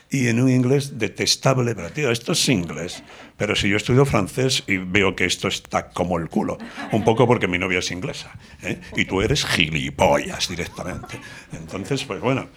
y 0.10 0.28
en 0.28 0.42
un 0.42 0.50
inglés 0.50 1.00
detestable, 1.00 1.74
pero 1.74 1.90
tío, 1.90 2.12
esto 2.12 2.34
es 2.34 2.50
inglés. 2.50 3.02
Pero 3.38 3.56
si 3.56 3.70
yo 3.70 3.78
estudio 3.78 4.06
francés 4.06 4.64
y 4.68 4.78
veo 4.78 5.16
que 5.16 5.26
esto 5.26 5.48
está 5.48 5.90
como 5.90 6.18
el 6.18 6.28
culo, 6.28 6.58
un 6.92 7.06
poco 7.06 7.26
porque 7.26 7.48
mi 7.48 7.58
novia 7.58 7.80
es 7.80 7.92
inglesa, 7.92 8.38
¿eh? 8.62 8.82
y 8.98 9.06
tú 9.06 9.22
eres 9.22 9.46
gilipollas 9.46 10.50
directamente. 10.50 11.20
Entonces, 11.54 12.04
pues 12.04 12.20
bueno, 12.20 12.50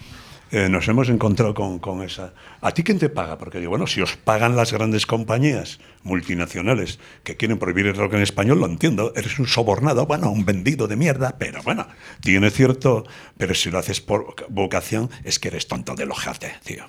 eh, 0.50 0.68
nos 0.68 0.86
hemos 0.88 1.08
encontrado 1.08 1.54
con, 1.54 1.78
con, 1.78 2.02
esa. 2.02 2.32
¿A 2.60 2.72
ti 2.72 2.82
quién 2.82 2.98
te 2.98 3.08
paga? 3.08 3.38
Porque 3.38 3.58
digo, 3.58 3.70
bueno, 3.70 3.86
si 3.86 4.00
os 4.00 4.16
pagan 4.16 4.56
las 4.56 4.72
grandes 4.72 5.06
compañías 5.06 5.80
multinacionales 6.02 6.98
que 7.24 7.36
quieren 7.36 7.58
prohibir 7.58 7.86
el 7.86 7.96
rock 7.96 8.14
en 8.14 8.22
español, 8.22 8.60
lo 8.60 8.66
entiendo. 8.66 9.12
Eres 9.16 9.38
un 9.38 9.46
sobornado, 9.46 10.06
bueno, 10.06 10.30
un 10.30 10.44
vendido 10.44 10.86
de 10.86 10.96
mierda, 10.96 11.36
pero 11.38 11.62
bueno, 11.62 11.88
tiene 12.20 12.50
cierto. 12.50 13.04
Pero 13.36 13.54
si 13.54 13.70
lo 13.70 13.78
haces 13.78 14.00
por 14.00 14.34
vocación, 14.48 15.10
es 15.24 15.38
que 15.38 15.48
eres 15.48 15.66
tonto 15.66 15.94
de 15.94 16.04
ojate, 16.04 16.54
tío. 16.64 16.84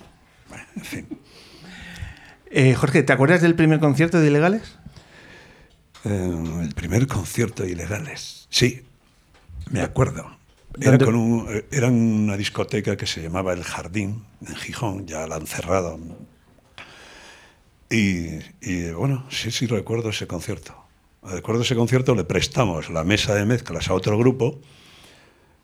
Bueno, 0.49 0.65
en 0.75 0.83
fin. 0.83 1.07
Eh, 2.51 2.75
Jorge, 2.75 3.03
¿te 3.03 3.13
acuerdas 3.13 3.41
del 3.41 3.55
primer 3.55 3.79
concierto 3.79 4.19
de 4.19 4.27
Ilegales? 4.27 4.77
Eh, 6.03 6.43
el 6.61 6.73
primer 6.73 7.07
concierto 7.07 7.63
de 7.63 7.71
Ilegales. 7.71 8.47
Sí, 8.49 8.83
me 9.71 9.81
acuerdo. 9.81 10.37
Era, 10.79 10.97
con 10.97 11.15
un, 11.15 11.63
era 11.71 11.87
una 11.87 12.35
discoteca 12.37 12.97
que 12.97 13.05
se 13.05 13.21
llamaba 13.21 13.53
El 13.53 13.63
Jardín, 13.63 14.25
en 14.45 14.55
Gijón, 14.55 15.07
ya 15.07 15.27
la 15.27 15.35
han 15.35 15.47
cerrado. 15.47 15.99
Y, 17.89 18.39
y, 18.61 18.89
bueno, 18.91 19.25
sí, 19.29 19.51
sí 19.51 19.67
recuerdo 19.67 20.09
ese 20.09 20.27
concierto. 20.27 20.75
Recuerdo 21.23 21.61
ese 21.61 21.75
concierto, 21.75 22.13
le 22.13 22.23
prestamos 22.23 22.89
la 22.89 23.03
mesa 23.03 23.33
de 23.33 23.45
mezclas 23.45 23.89
a 23.89 23.93
otro 23.93 24.17
grupo 24.17 24.59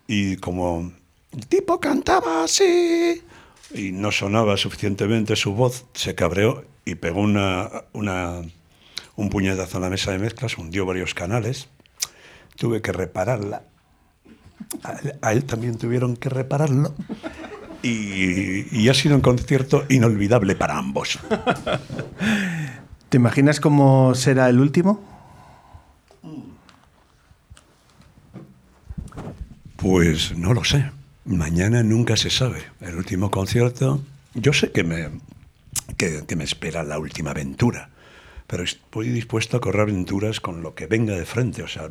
y 0.07 0.37
como 0.37 0.91
el 1.31 1.47
tipo 1.47 1.79
cantaba 1.79 2.43
así 2.43 3.21
y 3.73 3.91
no 3.91 4.11
sonaba 4.11 4.57
suficientemente 4.57 5.35
su 5.35 5.53
voz, 5.53 5.85
se 5.93 6.15
cabreó 6.15 6.65
y 6.83 6.95
pegó 6.95 7.21
una, 7.21 7.69
una, 7.93 8.41
un 9.15 9.29
puñetazo 9.29 9.77
en 9.77 9.83
la 9.83 9.89
mesa 9.89 10.11
de 10.11 10.19
mezclas, 10.19 10.57
hundió 10.57 10.85
varios 10.85 11.13
canales. 11.13 11.69
Tuve 12.57 12.81
que 12.81 12.91
repararla 12.91 13.63
a 15.21 15.33
él 15.33 15.43
también 15.45 15.77
tuvieron 15.77 16.15
que 16.15 16.29
repararlo. 16.29 16.93
Y, 17.83 18.67
y, 18.77 18.89
ha 18.89 18.93
sido 18.93 19.15
un 19.15 19.21
concierto 19.21 19.85
inolvidable 19.89 20.55
para 20.55 20.77
ambos. 20.77 21.17
¿Te 23.09 23.17
imaginas 23.17 23.59
cómo 23.59 24.13
será 24.13 24.49
el 24.49 24.59
último? 24.59 25.01
Pues 29.77 30.37
no 30.37 30.53
lo 30.53 30.63
sé. 30.63 30.91
Mañana 31.25 31.81
nunca 31.81 32.15
se 32.17 32.29
sabe. 32.29 32.61
El 32.81 32.97
último 32.97 33.31
concierto, 33.31 34.03
yo 34.35 34.53
sé 34.53 34.71
que 34.71 34.83
me, 34.83 35.09
que, 35.97 36.23
que 36.27 36.35
me 36.35 36.43
espera 36.43 36.83
la 36.83 36.99
última 36.99 37.31
aventura, 37.31 37.89
pero 38.45 38.63
estoy 38.63 39.09
dispuesto 39.09 39.57
a 39.57 39.61
correr 39.61 39.81
aventuras 39.81 40.39
con 40.39 40.61
lo 40.61 40.75
que 40.75 40.85
venga 40.85 41.15
de 41.15 41.25
frente. 41.25 41.63
O 41.63 41.67
sea, 41.67 41.89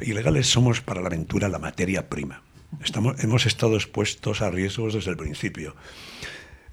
Ilegales 0.00 0.46
somos 0.46 0.80
para 0.80 1.00
la 1.00 1.08
aventura 1.08 1.48
la 1.48 1.58
materia 1.58 2.08
prima. 2.08 2.42
Estamos, 2.84 3.22
hemos 3.22 3.46
estado 3.46 3.74
expuestos 3.74 4.42
a 4.42 4.50
riesgos 4.50 4.94
desde 4.94 5.10
el 5.10 5.16
principio. 5.16 5.74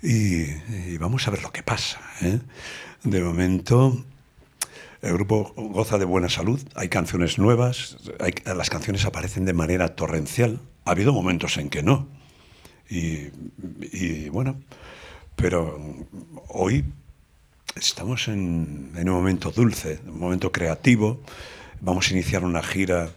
Y, 0.01 0.43
y 0.43 0.97
vamos 0.99 1.27
a 1.27 1.31
ver 1.31 1.41
lo 1.41 1.51
que 1.51 1.63
pasa. 1.63 1.99
¿eh? 2.21 2.39
De 3.03 3.21
momento, 3.21 4.05
el 5.01 5.13
grupo 5.13 5.53
goza 5.55 5.97
de 5.97 6.05
buena 6.05 6.29
salud, 6.29 6.59
hay 6.75 6.89
canciones 6.89 7.37
nuevas, 7.37 7.97
hay, 8.19 8.33
las 8.45 8.69
canciones 8.69 9.05
aparecen 9.05 9.45
de 9.45 9.53
manera 9.53 9.95
torrencial. 9.95 10.59
Ha 10.83 10.91
habido 10.91 11.13
momentos 11.13 11.57
en 11.57 11.69
que 11.69 11.83
no. 11.83 12.07
Y, 12.89 13.29
y 13.81 14.29
bueno, 14.29 14.61
pero 15.35 15.79
hoy 16.49 16.85
estamos 17.75 18.27
en, 18.27 18.91
en, 18.95 19.09
un 19.09 19.15
momento 19.15 19.51
dulce, 19.51 19.99
un 20.05 20.19
momento 20.19 20.51
creativo. 20.51 21.21
Vamos 21.85 22.09
a 22.09 22.13
iniciar 22.13 22.43
una 22.43 22.63
gira 22.63 23.09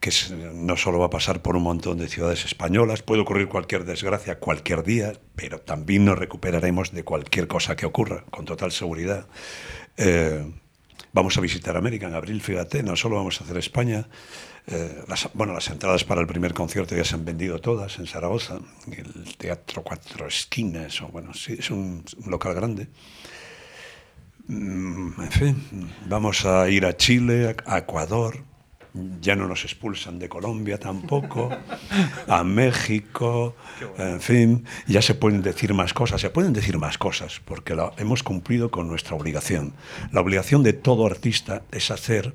que 0.00 0.10
no 0.54 0.78
solo 0.78 0.98
va 0.98 1.06
a 1.06 1.10
pasar 1.10 1.42
por 1.42 1.56
un 1.56 1.62
montón 1.62 1.98
de 1.98 2.08
ciudades 2.08 2.46
españolas, 2.46 3.02
puede 3.02 3.20
ocurrir 3.20 3.48
cualquier 3.48 3.84
desgracia 3.84 4.38
cualquier 4.38 4.82
día, 4.82 5.12
pero 5.36 5.60
también 5.60 6.06
nos 6.06 6.18
recuperaremos 6.18 6.92
de 6.92 7.04
cualquier 7.04 7.48
cosa 7.48 7.76
que 7.76 7.84
ocurra, 7.84 8.24
con 8.30 8.46
total 8.46 8.72
seguridad. 8.72 9.26
Eh, 9.98 10.42
vamos 11.12 11.36
a 11.36 11.42
visitar 11.42 11.76
América 11.76 12.06
en 12.06 12.14
abril, 12.14 12.40
fíjate, 12.40 12.82
no 12.82 12.96
solo 12.96 13.16
vamos 13.16 13.42
a 13.42 13.44
hacer 13.44 13.58
España. 13.58 14.08
Eh, 14.68 15.04
las, 15.06 15.28
bueno, 15.34 15.52
las 15.52 15.68
entradas 15.68 16.04
para 16.04 16.22
el 16.22 16.26
primer 16.26 16.54
concierto 16.54 16.96
ya 16.96 17.04
se 17.04 17.14
han 17.14 17.26
vendido 17.26 17.58
todas 17.58 17.98
en 17.98 18.06
Zaragoza, 18.06 18.58
el 18.90 19.36
Teatro 19.36 19.82
Cuatro 19.82 20.26
Esquinas, 20.26 21.02
o 21.02 21.08
bueno, 21.08 21.32
es 21.32 21.70
un 21.70 22.02
local 22.24 22.54
grande. 22.54 22.88
Mm, 24.48 25.20
en 25.20 25.30
fin, 25.30 25.56
vamos 26.06 26.46
a 26.46 26.70
ir 26.70 26.86
a 26.86 26.96
Chile, 26.96 27.54
a 27.66 27.78
Ecuador, 27.78 28.38
ya 29.20 29.36
no 29.36 29.46
nos 29.46 29.64
expulsan 29.64 30.18
de 30.18 30.30
Colombia 30.30 30.78
tampoco, 30.78 31.50
a 32.26 32.44
México, 32.44 33.54
en 33.98 34.22
fin, 34.22 34.64
ya 34.86 35.02
se 35.02 35.14
pueden 35.14 35.42
decir 35.42 35.74
más 35.74 35.92
cosas, 35.92 36.22
se 36.22 36.30
pueden 36.30 36.54
decir 36.54 36.78
más 36.78 36.96
cosas, 36.96 37.42
porque 37.44 37.74
la, 37.74 37.92
hemos 37.98 38.22
cumplido 38.22 38.70
con 38.70 38.88
nuestra 38.88 39.16
obligación. 39.16 39.74
La 40.12 40.22
obligación 40.22 40.62
de 40.62 40.72
todo 40.72 41.04
artista 41.04 41.62
es 41.70 41.90
hacer 41.90 42.34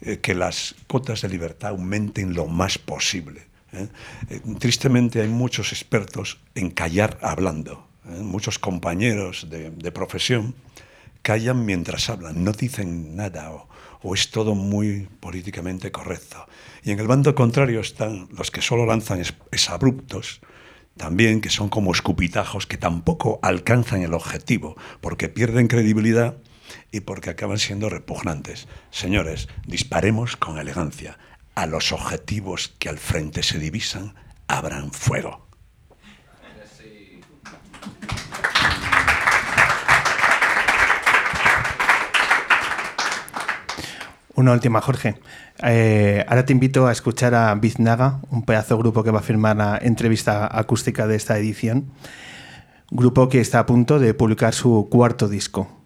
eh, 0.00 0.20
que 0.20 0.34
las 0.34 0.76
cotas 0.86 1.20
de 1.20 1.28
libertad 1.28 1.70
aumenten 1.70 2.32
lo 2.32 2.46
más 2.46 2.78
posible. 2.78 3.42
¿eh? 3.74 3.88
Eh, 4.30 4.40
tristemente 4.58 5.20
hay 5.20 5.28
muchos 5.28 5.72
expertos 5.72 6.38
en 6.54 6.70
callar 6.70 7.18
hablando, 7.20 7.86
muchos 8.04 8.58
compañeros 8.58 9.50
de, 9.50 9.70
de 9.70 9.92
profesión 9.92 10.54
callan 11.22 11.64
mientras 11.64 12.10
hablan, 12.10 12.44
no 12.44 12.52
dicen 12.52 13.16
nada 13.16 13.50
o, 14.02 14.14
es 14.14 14.30
todo 14.30 14.54
muy 14.54 15.08
políticamente 15.20 15.90
correcto. 15.90 16.46
Y 16.84 16.92
en 16.92 17.00
el 17.00 17.06
bando 17.06 17.34
contrario 17.34 17.80
están 17.80 18.28
los 18.30 18.50
que 18.50 18.62
solo 18.62 18.86
lanzan 18.86 19.20
es, 19.20 19.34
es 19.50 19.70
abruptos, 19.70 20.40
también 20.96 21.40
que 21.40 21.50
son 21.50 21.68
como 21.68 21.92
escupitajos 21.92 22.66
que 22.66 22.76
tampoco 22.76 23.38
alcanzan 23.42 24.02
el 24.02 24.14
objetivo, 24.14 24.76
porque 25.00 25.28
pierden 25.28 25.68
credibilidad 25.68 26.36
y 26.92 27.00
porque 27.00 27.30
acaban 27.30 27.58
siendo 27.58 27.88
repugnantes. 27.88 28.68
Señores, 28.90 29.48
disparemos 29.66 30.36
con 30.36 30.58
elegancia. 30.58 31.18
A 31.54 31.66
los 31.66 31.92
objetivos 31.92 32.74
que 32.78 32.88
al 32.88 32.98
frente 32.98 33.42
se 33.42 33.58
divisan, 33.58 34.14
abran 34.46 34.92
fuego. 34.92 35.47
Una 44.38 44.52
última, 44.52 44.80
Jorge. 44.80 45.16
Eh, 45.64 46.24
ahora 46.28 46.44
te 46.44 46.52
invito 46.52 46.86
a 46.86 46.92
escuchar 46.92 47.34
a 47.34 47.52
Biznaga, 47.56 48.20
un 48.30 48.44
pedazo 48.44 48.76
de 48.76 48.82
grupo 48.82 49.02
que 49.02 49.10
va 49.10 49.18
a 49.18 49.22
firmar 49.22 49.56
la 49.56 49.76
entrevista 49.82 50.48
acústica 50.56 51.08
de 51.08 51.16
esta 51.16 51.36
edición. 51.36 51.90
Grupo 52.92 53.28
que 53.28 53.40
está 53.40 53.58
a 53.58 53.66
punto 53.66 53.98
de 53.98 54.14
publicar 54.14 54.54
su 54.54 54.86
cuarto 54.92 55.26
disco. 55.26 55.77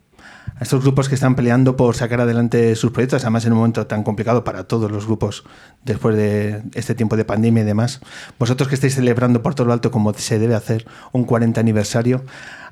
A 0.57 0.63
estos 0.63 0.83
grupos 0.83 1.09
que 1.09 1.15
están 1.15 1.35
peleando 1.35 1.77
por 1.77 1.97
sacar 1.97 2.21
adelante 2.21 2.77
sus 2.77 2.93
proyectos, 2.93 3.23
además 3.23 3.45
en 3.45 3.53
un 3.53 3.59
momento 3.59 3.87
tan 3.87 4.03
complicado 4.03 4.45
para 4.45 4.65
todos 4.65 4.91
los 4.91 5.07
grupos 5.07 5.45
después 5.85 6.17
de 6.17 6.63
este 6.75 6.95
tiempo 6.95 7.17
de 7.17 7.25
pandemia 7.25 7.63
y 7.63 7.67
demás. 7.67 8.01
Vosotros 8.39 8.69
que 8.69 8.75
estáis 8.75 8.95
celebrando 8.95 9.43
por 9.43 9.55
todo 9.55 9.67
lo 9.67 9.73
alto 9.73 9.91
como 9.91 10.13
se 10.15 10.39
debe 10.39 10.55
hacer 10.55 10.87
un 11.13 11.25
40 11.25 11.61
aniversario, 11.61 12.25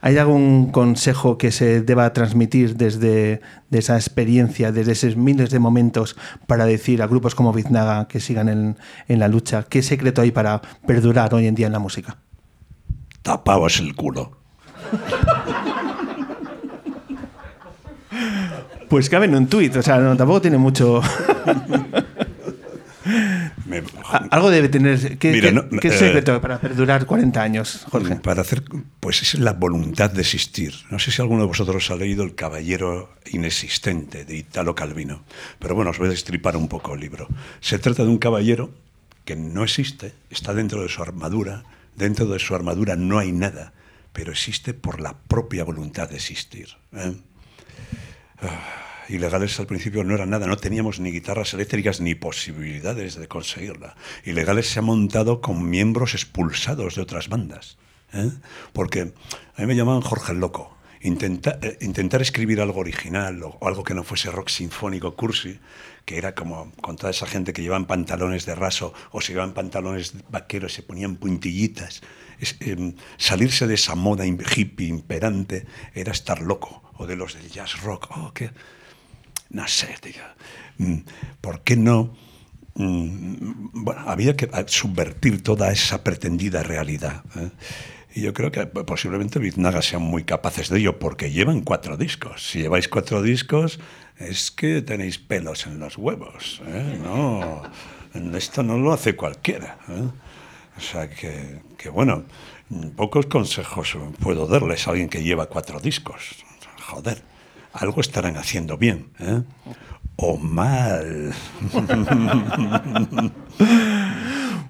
¿Hay 0.02 0.16
algún 0.16 0.72
consejo 0.72 1.36
que 1.36 1.52
se 1.52 1.82
deba 1.82 2.12
transmitir 2.14 2.76
desde 2.76 3.42
de 3.68 3.78
esa 3.78 3.96
experiencia, 3.96 4.72
desde 4.72 4.92
esos 4.92 5.16
miles 5.16 5.50
de 5.50 5.58
momentos, 5.58 6.16
para 6.46 6.64
decir 6.64 7.02
a 7.02 7.06
grupos 7.06 7.34
como 7.34 7.52
Biznaga 7.52 8.08
que 8.08 8.18
sigan 8.18 8.48
en, 8.48 8.78
en 9.08 9.18
la 9.18 9.28
lucha? 9.28 9.64
¿Qué 9.64 9.82
secreto 9.82 10.22
hay 10.22 10.30
para 10.30 10.62
perdurar 10.86 11.34
hoy 11.34 11.46
en 11.46 11.54
día 11.54 11.66
en 11.66 11.72
la 11.72 11.78
música? 11.78 12.16
Tapaos 13.22 13.78
el 13.80 13.94
culo. 13.94 14.38
Pues 18.90 19.08
cabe 19.08 19.24
en 19.26 19.34
un 19.36 19.46
tuit, 19.46 19.74
o 19.76 19.82
sea, 19.82 19.98
no, 19.98 20.16
tampoco 20.16 20.42
tiene 20.42 20.58
mucho. 20.58 21.00
Me- 23.66 23.82
Algo 24.30 24.50
debe 24.50 24.68
tener. 24.68 25.16
¿Qué, 25.18 25.32
Mira, 25.32 25.48
qué- 25.48 25.54
no, 25.54 25.68
qué 25.80 25.88
eh, 25.88 25.92
secreto 25.92 26.40
para 26.40 26.60
perdurar 26.60 27.06
40 27.06 27.40
años, 27.42 27.86
Jorge? 27.90 28.16
Para 28.16 28.42
hacer, 28.42 28.62
pues 29.00 29.22
es 29.22 29.34
la 29.38 29.52
voluntad 29.52 30.10
de 30.10 30.20
existir. 30.20 30.74
No 30.90 30.98
sé 30.98 31.10
si 31.10 31.22
alguno 31.22 31.42
de 31.42 31.46
vosotros 31.48 31.90
ha 31.90 31.96
leído 31.96 32.22
El 32.24 32.34
Caballero 32.34 33.14
Inexistente 33.30 34.24
de 34.24 34.36
Italo 34.36 34.74
Calvino, 34.74 35.22
pero 35.58 35.74
bueno, 35.74 35.90
os 35.92 35.98
voy 35.98 36.08
a 36.08 36.10
destripar 36.10 36.56
un 36.56 36.68
poco 36.68 36.94
el 36.94 37.00
libro. 37.00 37.28
Se 37.60 37.78
trata 37.78 38.02
de 38.02 38.08
un 38.10 38.18
caballero 38.18 38.70
que 39.24 39.36
no 39.36 39.62
existe, 39.64 40.12
está 40.30 40.52
dentro 40.52 40.82
de 40.82 40.88
su 40.88 41.00
armadura, 41.02 41.62
dentro 41.96 42.26
de 42.26 42.38
su 42.38 42.54
armadura 42.54 42.96
no 42.96 43.18
hay 43.18 43.32
nada, 43.32 43.72
pero 44.12 44.32
existe 44.32 44.74
por 44.74 45.00
la 45.00 45.14
propia 45.28 45.64
voluntad 45.64 46.08
de 46.10 46.16
existir. 46.16 46.68
¿eh? 46.92 47.14
Ah, 48.42 48.76
Ilegales 49.08 49.58
al 49.58 49.66
principio 49.66 50.04
no 50.04 50.14
era 50.14 50.24
nada, 50.24 50.46
no 50.46 50.56
teníamos 50.56 51.00
ni 51.00 51.10
guitarras 51.10 51.52
eléctricas 51.52 52.00
ni 52.00 52.14
posibilidades 52.14 53.16
de 53.16 53.26
conseguirla. 53.26 53.96
Ilegales 54.24 54.68
se 54.68 54.78
ha 54.78 54.82
montado 54.82 55.40
con 55.40 55.68
miembros 55.68 56.14
expulsados 56.14 56.94
de 56.94 57.02
otras 57.02 57.28
bandas. 57.28 57.76
¿eh? 58.12 58.30
Porque 58.72 59.12
a 59.56 59.60
mí 59.60 59.66
me 59.66 59.74
llamaban 59.74 60.00
Jorge 60.02 60.32
el 60.32 60.38
Loco. 60.38 60.76
intenta- 61.02 61.58
eh, 61.62 61.78
intentar 61.80 62.22
escribir 62.22 62.60
algo 62.60 62.78
original 62.80 63.42
o, 63.42 63.58
algo 63.66 63.82
que 63.82 63.94
no 63.94 64.04
fuese 64.04 64.30
rock 64.30 64.48
sinfónico 64.48 65.16
cursi, 65.16 65.58
que 66.04 66.16
era 66.18 66.34
como 66.36 66.70
con 66.80 66.94
toda 66.96 67.10
esa 67.10 67.26
gente 67.26 67.52
que 67.52 67.62
llevaban 67.62 67.86
pantalones 67.86 68.46
de 68.46 68.54
raso 68.54 68.92
o 69.10 69.20
se 69.20 69.32
llevaban 69.32 69.54
pantalones 69.54 70.12
vaqueros, 70.30 70.72
se 70.74 70.82
ponían 70.84 71.16
puntillitas. 71.16 72.02
Em, 72.60 72.94
salirse 73.18 73.66
de 73.66 73.74
esa 73.74 73.94
moda 73.94 74.24
hippie 74.26 74.88
imperante 74.88 75.66
era 75.94 76.12
estar 76.12 76.40
loco, 76.40 76.82
o 76.96 77.06
de 77.06 77.16
los 77.16 77.34
del 77.34 77.50
jazz 77.50 77.82
rock. 77.82 78.08
Oh, 78.16 78.32
qué, 78.32 78.50
no 79.50 79.66
sé, 79.68 79.94
tío. 80.00 80.22
Mm, 80.78 81.00
¿Por 81.40 81.62
qué 81.62 81.76
no? 81.76 82.14
Mm, 82.74 83.84
Bueno, 83.84 84.02
había 84.06 84.36
que 84.36 84.48
ah, 84.52 84.64
subvertir 84.66 85.42
toda 85.42 85.70
esa 85.72 86.02
pretendida 86.02 86.62
realidad. 86.62 87.24
¿eh? 87.36 87.50
Y 88.14 88.22
yo 88.22 88.32
creo 88.32 88.50
que 88.50 88.66
posiblemente 88.66 89.38
Biznaga 89.38 89.82
sean 89.82 90.02
muy 90.02 90.24
capaces 90.24 90.68
de 90.68 90.78
ello, 90.78 90.98
porque 90.98 91.30
llevan 91.30 91.60
cuatro 91.60 91.96
discos. 91.96 92.48
Si 92.50 92.60
lleváis 92.60 92.88
cuatro 92.88 93.22
discos, 93.22 93.78
es 94.18 94.50
que 94.50 94.82
tenéis 94.82 95.18
pelos 95.18 95.66
en 95.66 95.78
los 95.78 95.96
huevos. 95.96 96.60
¿eh? 96.66 96.98
No, 97.02 97.62
esto 98.36 98.62
no 98.62 98.78
lo 98.78 98.92
hace 98.92 99.14
cualquiera. 99.14 99.78
¿eh? 99.88 100.08
O 100.80 100.82
sea 100.82 101.10
que, 101.10 101.60
que, 101.76 101.90
bueno, 101.90 102.24
pocos 102.96 103.26
consejos 103.26 103.96
puedo 104.20 104.46
darles 104.46 104.88
a 104.88 104.92
alguien 104.92 105.10
que 105.10 105.22
lleva 105.22 105.44
cuatro 105.46 105.78
discos. 105.78 106.42
Joder, 106.88 107.22
algo 107.74 108.00
estarán 108.00 108.36
haciendo 108.38 108.78
bien. 108.78 109.08
¿eh? 109.18 109.42
O 110.16 110.38
mal. 110.38 111.32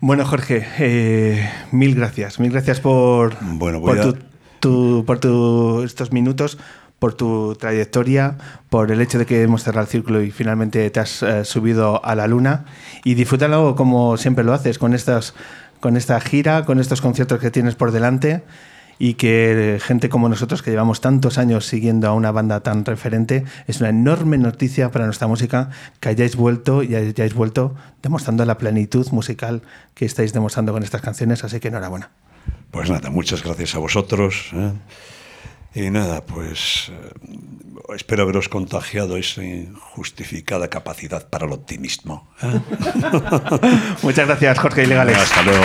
Bueno, 0.03 0.25
Jorge, 0.25 0.67
eh, 0.79 1.51
mil 1.73 1.95
gracias. 1.95 2.41
Mil 2.41 2.51
gracias 2.51 2.81
por, 2.81 3.37
Bueno, 3.43 3.83
por, 3.83 3.99
a- 3.99 4.03
tu, 4.03 4.17
tu- 4.59 5.05
por 5.05 5.19
tu- 5.19 5.83
estos 5.83 6.11
minutos, 6.11 6.57
por 6.99 7.13
tu 7.13 7.55
trayectoria, 7.55 8.39
por 8.71 8.91
el 8.91 9.03
hecho 9.03 9.19
de 9.19 9.27
que 9.27 9.43
hemos 9.43 9.63
cerrado 9.63 9.83
el 9.85 9.91
círculo 9.91 10.23
y 10.23 10.31
finalmente 10.31 10.89
te 10.89 11.01
has 11.01 11.23
eh, 11.23 11.45
subido 11.45 12.03
a 12.03 12.15
la 12.15 12.27
luna. 12.27 12.65
Y 13.05 13.13
disfrútalo 13.15 13.77
como 13.77 14.17
siempre 14.17 14.43
lo 14.43 14.55
haces, 14.55 14.79
con, 14.79 14.95
estas, 14.95 15.35
con 15.81 15.97
esta 15.97 16.21
gira, 16.21 16.65
con 16.65 16.79
estos 16.79 17.01
conciertos 17.01 17.41
que 17.41 17.51
tienes 17.51 17.75
por 17.75 17.93
delante. 17.93 18.43
Y 19.03 19.15
que 19.15 19.81
gente 19.83 20.11
como 20.11 20.29
nosotros, 20.29 20.61
que 20.61 20.71
llevamos 20.71 21.01
tantos 21.01 21.39
años 21.39 21.65
siguiendo 21.65 22.07
a 22.07 22.13
una 22.13 22.33
banda 22.33 22.61
tan 22.61 22.85
referente, 22.85 23.45
es 23.67 23.81
una 23.81 23.89
enorme 23.89 24.37
noticia 24.37 24.91
para 24.91 25.07
nuestra 25.07 25.27
música 25.27 25.71
que 26.01 26.11
hayáis 26.11 26.37
vuelto 26.37 26.83
y 26.83 26.95
hayáis 26.95 27.33
vuelto 27.33 27.75
demostrando 28.03 28.45
la 28.45 28.59
plenitud 28.59 29.09
musical 29.11 29.63
que 29.95 30.05
estáis 30.05 30.35
demostrando 30.35 30.75
con 30.75 30.83
estas 30.83 31.01
canciones. 31.01 31.45
Así 31.45 31.61
que 31.61 31.69
enhorabuena. 31.69 32.11
Pues 32.71 32.91
nada, 32.91 33.09
muchas 33.09 33.43
gracias 33.43 33.75
a 33.75 33.79
vosotros. 33.79 34.51
¿eh? 34.53 34.73
Y 35.75 35.91
nada, 35.91 36.27
pues 36.27 36.91
eh, 36.91 37.37
espero 37.95 38.25
haberos 38.25 38.49
contagiado 38.49 39.17
esa 39.17 39.45
injustificada 39.45 40.69
capacidad 40.69 41.29
para 41.29 41.47
el 41.47 41.53
optimismo. 41.53 42.29
¿eh? 42.43 42.61
Muchas 44.03 44.27
gracias, 44.27 44.59
Jorge 44.59 44.83
Ilegales. 44.85 45.17
Hasta 45.17 45.43
luego. 45.43 45.65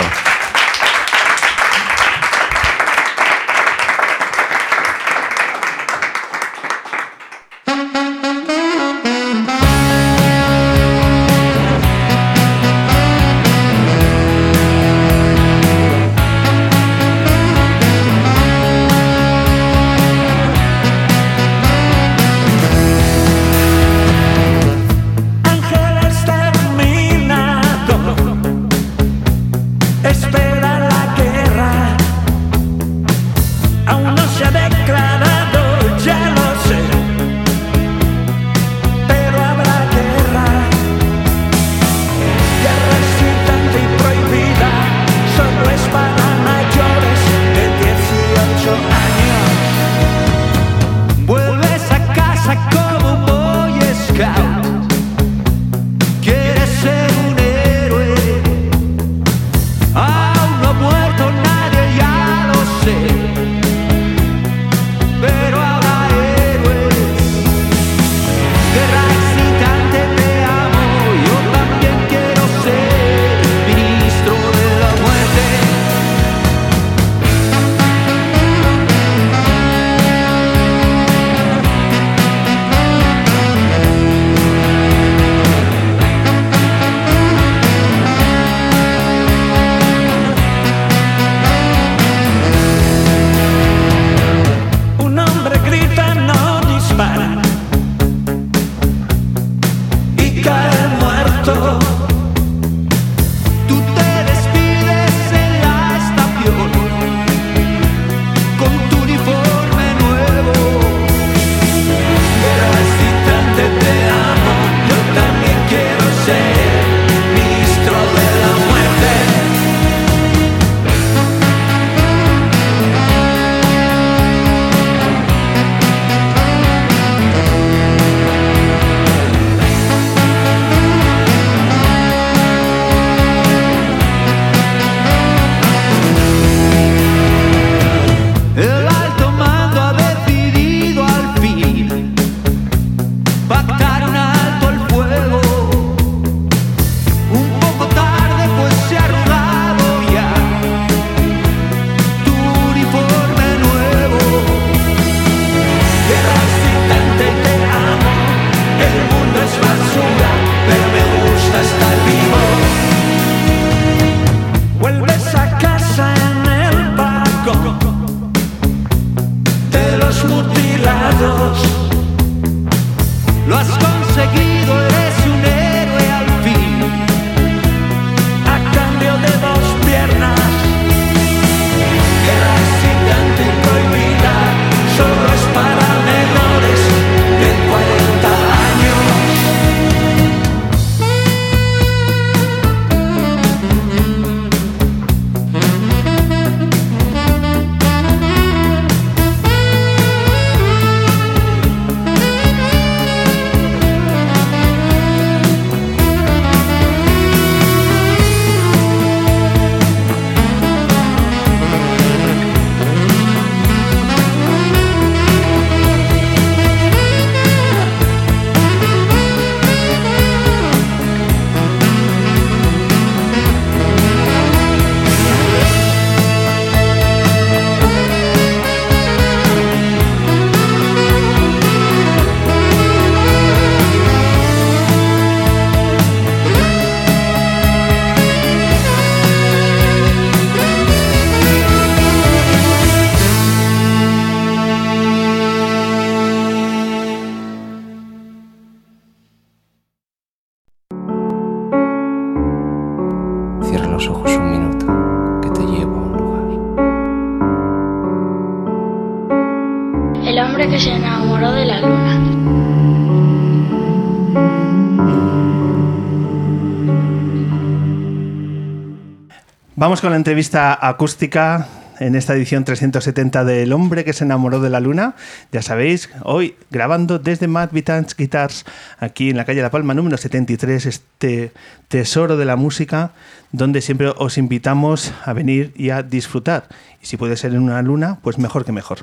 Con 270.00 270.10
la 270.10 270.16
entrevista 270.16 270.78
acústica 270.86 271.68
en 272.00 272.16
esta 272.16 272.34
edición 272.34 272.64
370 272.64 273.44
del 273.44 273.72
hombre 273.72 274.04
que 274.04 274.12
se 274.12 274.24
enamoró 274.24 274.60
de 274.60 274.68
la 274.68 274.78
luna. 274.78 275.14
Ya 275.52 275.62
sabéis, 275.62 276.10
hoy 276.22 276.54
grabando 276.70 277.18
desde 277.18 277.48
Mad 277.48 277.70
Vitans 277.72 278.14
Guitars, 278.14 278.66
aquí 278.98 279.30
en 279.30 279.38
la 279.38 279.46
calle 279.46 279.62
La 279.62 279.70
Palma 279.70 279.94
número 279.94 280.18
73, 280.18 280.86
este 280.86 281.52
tesoro 281.88 282.36
de 282.36 282.44
la 282.44 282.56
música, 282.56 283.12
donde 283.52 283.80
siempre 283.80 284.12
os 284.16 284.36
invitamos 284.38 285.12
a 285.24 285.32
venir 285.32 285.72
y 285.76 285.90
a 285.90 286.02
disfrutar. 286.02 286.68
Y 287.02 287.06
si 287.06 287.16
puede 287.16 287.36
ser 287.36 287.54
en 287.54 287.62
una 287.62 287.80
luna, 287.80 288.18
pues 288.22 288.38
mejor 288.38 288.64
que 288.64 288.72
mejor. 288.72 288.98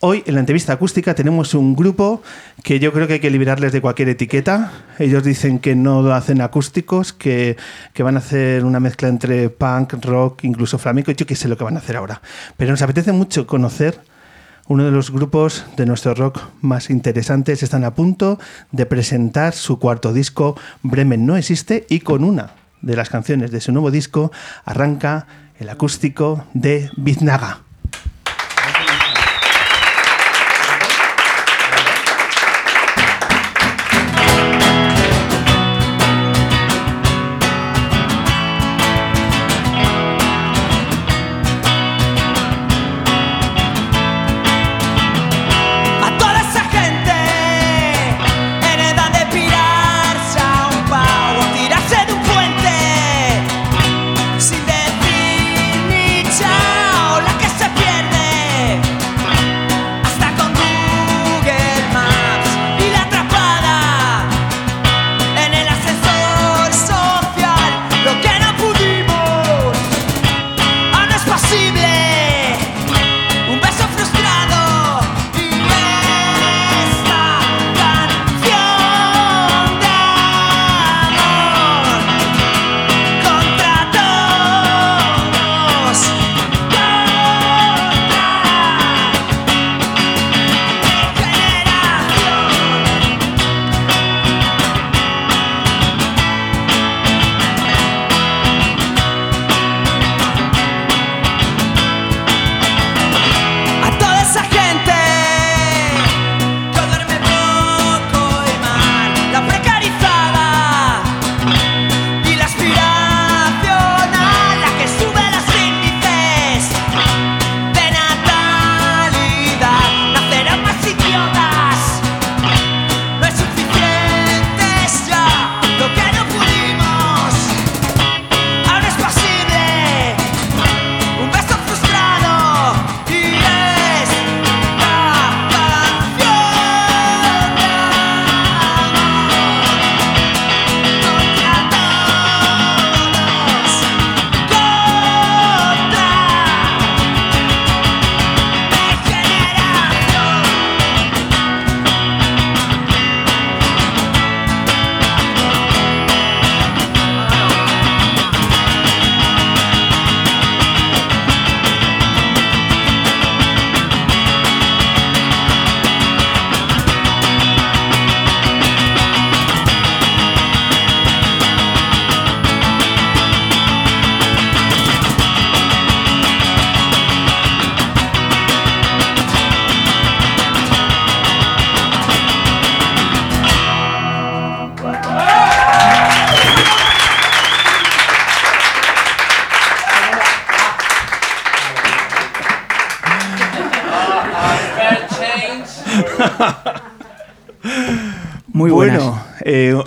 Hoy 0.00 0.22
en 0.26 0.34
la 0.34 0.40
entrevista 0.40 0.74
acústica 0.74 1.14
tenemos 1.14 1.54
un 1.54 1.74
grupo 1.74 2.22
que 2.62 2.78
yo 2.78 2.92
creo 2.92 3.06
que 3.06 3.14
hay 3.14 3.20
que 3.20 3.30
liberarles 3.30 3.72
de 3.72 3.80
cualquier 3.80 4.10
etiqueta. 4.10 4.70
Ellos 4.98 5.24
dicen 5.24 5.58
que 5.58 5.74
no 5.74 6.12
hacen 6.12 6.42
acústicos, 6.42 7.12
que, 7.12 7.56
que 7.94 8.02
van 8.02 8.16
a 8.16 8.18
hacer 8.18 8.64
una 8.64 8.80
mezcla 8.80 9.08
entre 9.08 9.48
punk, 9.48 9.94
rock, 10.04 10.44
incluso 10.44 10.78
flamenco. 10.78 11.12
Yo 11.12 11.26
qué 11.26 11.36
sé 11.36 11.48
lo 11.48 11.56
que 11.56 11.64
van 11.64 11.76
a 11.76 11.78
hacer 11.78 11.96
ahora. 11.96 12.20
Pero 12.58 12.72
nos 12.72 12.82
apetece 12.82 13.12
mucho 13.12 13.46
conocer 13.46 13.98
uno 14.66 14.84
de 14.84 14.90
los 14.90 15.10
grupos 15.10 15.64
de 15.76 15.86
nuestro 15.86 16.14
rock 16.14 16.40
más 16.60 16.90
interesantes. 16.90 17.62
Están 17.62 17.84
a 17.84 17.94
punto 17.94 18.38
de 18.72 18.86
presentar 18.86 19.54
su 19.54 19.78
cuarto 19.78 20.12
disco, 20.12 20.56
Bremen 20.82 21.24
no 21.24 21.36
existe, 21.36 21.86
y 21.88 22.00
con 22.00 22.24
una 22.24 22.50
de 22.82 22.96
las 22.96 23.08
canciones 23.08 23.50
de 23.50 23.60
su 23.60 23.72
nuevo 23.72 23.90
disco 23.90 24.32
arranca 24.64 25.26
el 25.58 25.68
acústico 25.68 26.44
de 26.52 26.90
Biznaga. 26.96 27.63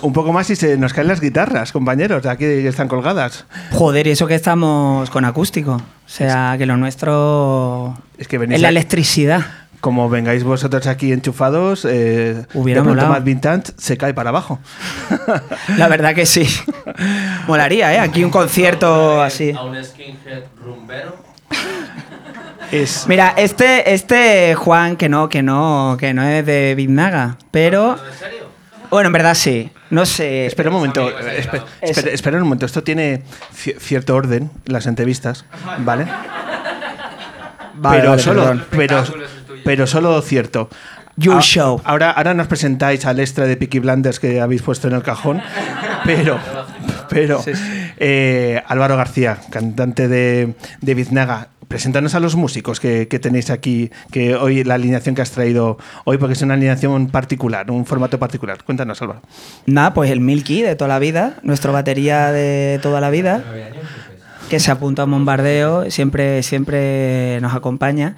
Un 0.02 0.12
poco 0.12 0.32
más 0.32 0.48
y 0.50 0.56
se 0.56 0.76
nos 0.76 0.92
caen 0.92 1.08
las 1.08 1.20
guitarras, 1.20 1.72
compañeros, 1.72 2.22
de 2.22 2.30
aquí 2.30 2.44
que 2.44 2.68
están 2.68 2.88
colgadas. 2.88 3.44
Joder, 3.72 4.06
y 4.06 4.10
eso 4.10 4.26
que 4.26 4.34
estamos 4.34 5.10
con 5.10 5.24
acústico. 5.24 5.72
O 5.74 5.82
sea, 6.08 6.54
que 6.58 6.66
lo 6.66 6.76
nuestro 6.76 7.96
Es 8.18 8.28
que 8.28 8.38
venís 8.38 8.56
es 8.56 8.62
la 8.62 8.68
a- 8.68 8.70
electricidad. 8.70 9.42
Como 9.80 10.08
vengáis 10.08 10.42
vosotros 10.42 10.88
aquí 10.88 11.12
enchufados, 11.12 11.84
eh, 11.88 12.44
Hubiera 12.52 12.80
de 12.80 12.84
pronto. 12.86 13.06
Mad 13.08 13.22
Vintage 13.22 13.72
se 13.76 13.96
cae 13.96 14.12
para 14.12 14.30
abajo. 14.30 14.58
La 15.76 15.86
verdad 15.86 16.16
que 16.16 16.26
sí. 16.26 16.48
Molaría, 17.46 17.94
¿eh? 17.94 17.98
Aquí 18.00 18.24
un 18.24 18.30
concierto 18.30 19.22
así. 19.22 19.52
A 19.56 19.62
un 19.62 19.82
skinhead 19.84 20.42
rumbero. 20.64 21.16
es, 22.72 23.04
Mira, 23.06 23.34
este, 23.36 23.94
este 23.94 24.54
Juan, 24.56 24.96
que 24.96 25.08
no, 25.08 25.28
que 25.28 25.42
no, 25.44 25.96
que 25.98 26.12
no 26.12 26.22
es 26.24 26.44
de 26.44 26.74
Biznaga, 26.74 27.36
pero. 27.52 27.92
¿En 27.92 28.18
serio? 28.18 28.47
Bueno, 28.90 29.08
en 29.08 29.12
verdad 29.12 29.34
sí. 29.34 29.70
No 29.90 30.06
sé. 30.06 30.46
Espera 30.46 30.70
un 30.70 30.76
momento, 30.76 31.08
eh, 31.10 31.44
espera, 31.82 32.10
espera 32.10 32.36
un 32.38 32.42
momento, 32.44 32.66
esto 32.66 32.82
tiene 32.82 33.22
ci- 33.54 33.76
cierto 33.78 34.14
orden, 34.14 34.50
las 34.66 34.86
entrevistas, 34.86 35.44
¿vale? 35.78 36.06
Vale, 37.74 37.98
pero, 37.98 38.10
vale, 38.10 38.22
solo, 38.22 38.42
pero, 38.70 38.98
Espectáculo 38.98 39.24
es 39.24 39.30
el 39.32 39.44
tuyo. 39.44 39.62
pero 39.64 39.86
solo 39.86 40.20
cierto. 40.22 40.68
Your 41.16 41.38
A- 41.38 41.40
show. 41.42 41.80
Ahora, 41.84 42.10
ahora 42.10 42.34
nos 42.34 42.46
presentáis 42.48 43.04
al 43.06 43.20
extra 43.20 43.46
de 43.46 43.56
Peaky 43.56 43.78
Blinders 43.80 44.18
que 44.20 44.40
habéis 44.40 44.62
puesto 44.62 44.88
en 44.88 44.94
el 44.94 45.02
cajón, 45.02 45.40
pero, 46.04 46.38
pero 47.10 47.42
eh, 47.98 48.62
Álvaro 48.66 48.96
García, 48.96 49.38
cantante 49.50 50.08
de, 50.08 50.54
de 50.80 50.94
Biznaga, 50.94 51.48
preséntanos 51.68 52.14
a 52.14 52.20
los 52.20 52.34
músicos 52.34 52.80
que, 52.80 53.08
que 53.08 53.18
tenéis 53.18 53.50
aquí, 53.50 53.90
que 54.10 54.34
hoy 54.34 54.64
la 54.64 54.74
alineación 54.74 55.14
que 55.14 55.22
has 55.22 55.30
traído 55.30 55.78
hoy, 56.04 56.16
porque 56.18 56.32
es 56.32 56.42
una 56.42 56.54
alineación 56.54 57.08
particular, 57.08 57.70
un 57.70 57.84
formato 57.86 58.18
particular. 58.18 58.64
Cuéntanos, 58.64 59.00
Álvaro. 59.02 59.22
Nada, 59.66 59.94
pues 59.94 60.10
el 60.10 60.20
Milky 60.20 60.62
de 60.62 60.74
toda 60.74 60.88
la 60.88 60.98
vida, 60.98 61.36
nuestro 61.42 61.72
batería 61.72 62.32
de 62.32 62.80
toda 62.82 63.00
la 63.00 63.10
vida. 63.10 63.44
que 64.48 64.60
se 64.60 64.70
apunta 64.70 65.02
a 65.02 65.04
un 65.04 65.10
bombardeo, 65.10 65.90
siempre, 65.90 66.42
siempre 66.42 67.38
nos 67.42 67.54
acompaña. 67.54 68.16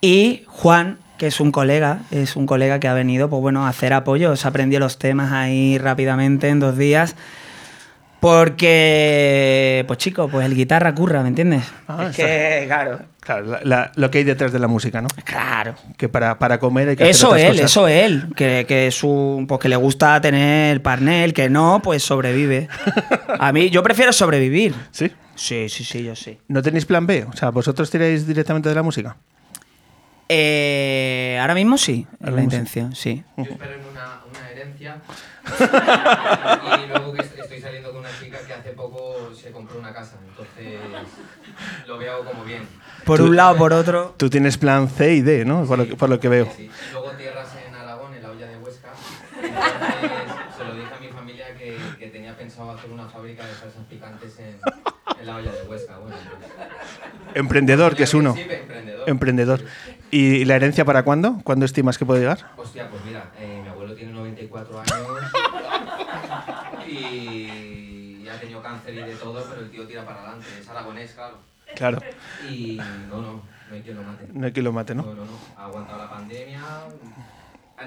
Y 0.00 0.44
Juan, 0.46 0.98
que 1.18 1.26
es 1.26 1.40
un 1.40 1.50
colega, 1.50 2.02
es 2.12 2.36
un 2.36 2.46
colega 2.46 2.78
que 2.78 2.86
ha 2.86 2.94
venido, 2.94 3.28
pues 3.28 3.42
bueno, 3.42 3.66
a 3.66 3.70
hacer 3.70 3.92
apoyo, 3.92 4.36
se 4.36 4.46
aprendió 4.46 4.78
los 4.78 4.98
temas 4.98 5.32
ahí 5.32 5.78
rápidamente 5.78 6.48
en 6.48 6.60
dos 6.60 6.78
días. 6.78 7.16
Porque, 8.24 9.84
pues 9.86 9.98
chico, 9.98 10.28
pues 10.28 10.46
el 10.46 10.54
guitarra 10.54 10.94
curra, 10.94 11.22
¿me 11.22 11.28
entiendes? 11.28 11.64
Ah, 11.86 12.06
es 12.08 12.16
que, 12.16 12.64
claro, 12.66 13.00
Claro, 13.20 13.46
la- 13.46 13.60
la- 13.64 13.92
lo 13.96 14.10
que 14.10 14.18
hay 14.18 14.24
detrás 14.24 14.50
de 14.50 14.58
la 14.58 14.66
música, 14.66 15.02
¿no? 15.02 15.08
claro. 15.24 15.74
Que 15.98 16.08
para, 16.08 16.38
para 16.38 16.58
comer 16.58 16.88
hay 16.88 16.96
que 16.96 17.02
hacer 17.04 17.10
Eso 17.10 17.28
otras 17.28 17.42
él, 17.42 17.48
cosas. 17.52 17.64
eso 17.70 17.86
él, 17.88 18.26
que, 18.34 18.64
que 18.66 18.86
es 18.86 19.04
un, 19.04 19.46
pues 19.46 19.60
que 19.60 19.68
le 19.68 19.76
gusta 19.76 20.18
tener 20.22 20.80
parnel, 20.82 21.34
que 21.34 21.50
no, 21.50 21.80
pues 21.84 22.02
sobrevive. 22.02 22.68
A 23.38 23.52
mí, 23.52 23.68
yo 23.70 23.82
prefiero 23.82 24.10
sobrevivir. 24.12 24.74
¿Sí? 24.90 25.12
Sí, 25.34 25.68
sí, 25.68 25.84
sí, 25.84 26.02
yo 26.04 26.16
sí. 26.16 26.38
¿No 26.48 26.62
tenéis 26.62 26.86
plan 26.86 27.06
B? 27.06 27.26
O 27.30 27.36
sea, 27.36 27.50
¿vosotros 27.50 27.90
tiráis 27.90 28.26
directamente 28.26 28.68
de 28.70 28.74
la 28.74 28.82
música? 28.82 29.16
Eh, 30.30 31.36
ahora 31.40 31.54
mismo 31.54 31.76
sí, 31.76 32.06
es 32.20 32.20
la 32.26 32.30
mismo 32.30 32.50
sí. 32.50 32.56
intención, 32.56 32.94
sí. 32.94 33.22
Yo 33.36 33.42
espero 33.44 33.72
en 33.74 33.80
una, 33.90 34.20
una 34.30 34.50
herencia. 34.50 34.96
y 36.84 36.88
luego 36.88 37.12
que 37.12 37.20
est- 37.22 37.38
estoy 37.38 37.60
saliendo 37.60 37.90
con 37.90 38.00
una 38.00 38.08
chica 38.18 38.38
que 38.46 38.54
hace 38.54 38.70
poco 38.70 39.30
se 39.44 39.52
compró 39.52 39.78
una 39.78 39.92
casa. 39.92 40.16
Entonces 40.26 40.80
lo 41.86 41.98
veo 41.98 42.24
como 42.24 42.44
bien. 42.44 42.66
Por 43.04 43.20
un 43.20 43.36
lado, 43.36 43.56
por 43.56 43.74
otro. 43.74 44.14
Tú 44.16 44.30
tienes 44.30 44.56
plan 44.56 44.88
C 44.88 45.14
y 45.14 45.20
D, 45.20 45.44
¿no? 45.44 45.66
Por, 45.66 45.78
lo, 45.78 45.86
que, 45.86 45.96
por 45.96 46.08
lo 46.08 46.18
que 46.18 46.28
veo. 46.30 46.48
Sí. 46.56 46.70
Luego 46.92 47.10
tierras 47.10 47.48
en 47.66 47.74
Aragón, 47.74 48.14
en 48.14 48.22
la 48.22 48.30
olla 48.30 48.46
de 48.46 48.56
Huesca. 48.56 48.88
Entonces 49.42 50.56
se 50.56 50.64
lo 50.64 50.74
dije 50.74 50.94
a 50.94 50.98
mi 50.98 51.08
familia 51.08 51.54
que, 51.58 51.76
que 51.98 52.06
tenía 52.08 52.34
pensado 52.34 52.70
hacer 52.70 52.90
una 52.90 53.06
fábrica 53.06 53.44
de 53.44 53.52
salsas 53.52 53.84
picantes 53.90 54.38
en, 54.38 54.58
en 55.20 55.26
la 55.26 55.36
olla 55.36 55.52
de 55.52 55.62
Huesca. 55.68 55.98
Bueno, 55.98 56.16
pues, 56.16 56.50
Emprendedor, 57.34 57.96
que 57.96 58.04
es 58.04 58.14
uno. 58.14 58.34
Sí, 58.34 58.40
emprendedor. 58.48 59.08
Emprendedor. 59.10 59.60
¿Y 60.10 60.46
la 60.46 60.56
herencia 60.56 60.86
para 60.86 61.02
cuándo? 61.02 61.40
¿Cuándo 61.44 61.66
estimas 61.66 61.98
que 61.98 62.06
puede 62.06 62.20
llegar? 62.20 62.50
Hostia, 62.56 62.88
pues 62.88 63.04
mira, 63.04 63.30
eh, 63.38 63.60
mi 63.62 63.68
abuelo 63.68 63.94
tiene 63.94 64.12
94 64.12 64.80
años 64.80 65.03
claro. 71.74 71.98
Y 72.48 72.76
no, 73.10 73.20
no, 73.20 73.32
no 73.32 73.42
hay 73.74 73.82
quien 73.82 73.96
lo 73.96 74.02
mate. 74.02 74.28
No 74.32 74.46
hay 74.46 74.52
quien 74.52 74.64
lo 74.64 74.72
mate, 74.72 74.94
No, 74.94 75.02
¿no? 75.02 75.14
no, 75.14 75.24
no. 75.24 75.30
Ha 75.56 75.64
aguantado 75.66 75.98
la 75.98 76.10
pandemia, 76.10 76.60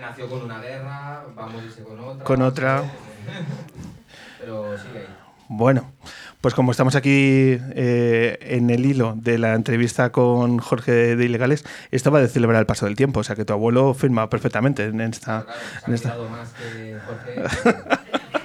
nació 0.02 0.30
con 0.30 0.44
una 0.44 0.60
guerra, 0.62 1.24
va 1.38 1.44
a 1.46 1.48
morirse 1.48 1.84
con 1.84 2.00
otra. 2.00 2.24
Con 2.24 2.42
otra. 2.42 2.84
Pero 4.40 4.78
sigue 4.78 5.00
ahí. 5.00 5.08
Bueno, 5.50 5.94
pues 6.42 6.54
como 6.54 6.72
estamos 6.72 6.96
aquí 6.96 7.58
eh, 7.58 8.38
en 8.42 8.70
el 8.70 8.86
hilo 8.86 9.14
de 9.16 9.38
la 9.38 9.54
entrevista 9.54 10.12
con 10.12 10.58
Jorge 10.60 11.16
de 11.16 11.24
Ilegales, 11.26 11.64
esto 11.92 12.12
va 12.12 12.20
de 12.20 12.28
celebrar 12.28 12.60
el 12.60 12.66
paso 12.66 12.86
del 12.86 12.98
tiempo, 12.98 13.22
o 13.22 13.24
sea 13.24 13.38
que 13.38 13.46
tu 13.46 13.54
abuelo 13.54 13.94
firma 13.94 14.30
perfectamente 14.30 14.84
en 14.86 15.00
esta... 15.00 15.44
Claro, 15.46 15.60
en 15.88 15.94
esta- 15.94 16.18
más 16.30 16.50
que 16.54 16.98
Jorge. 17.06 17.78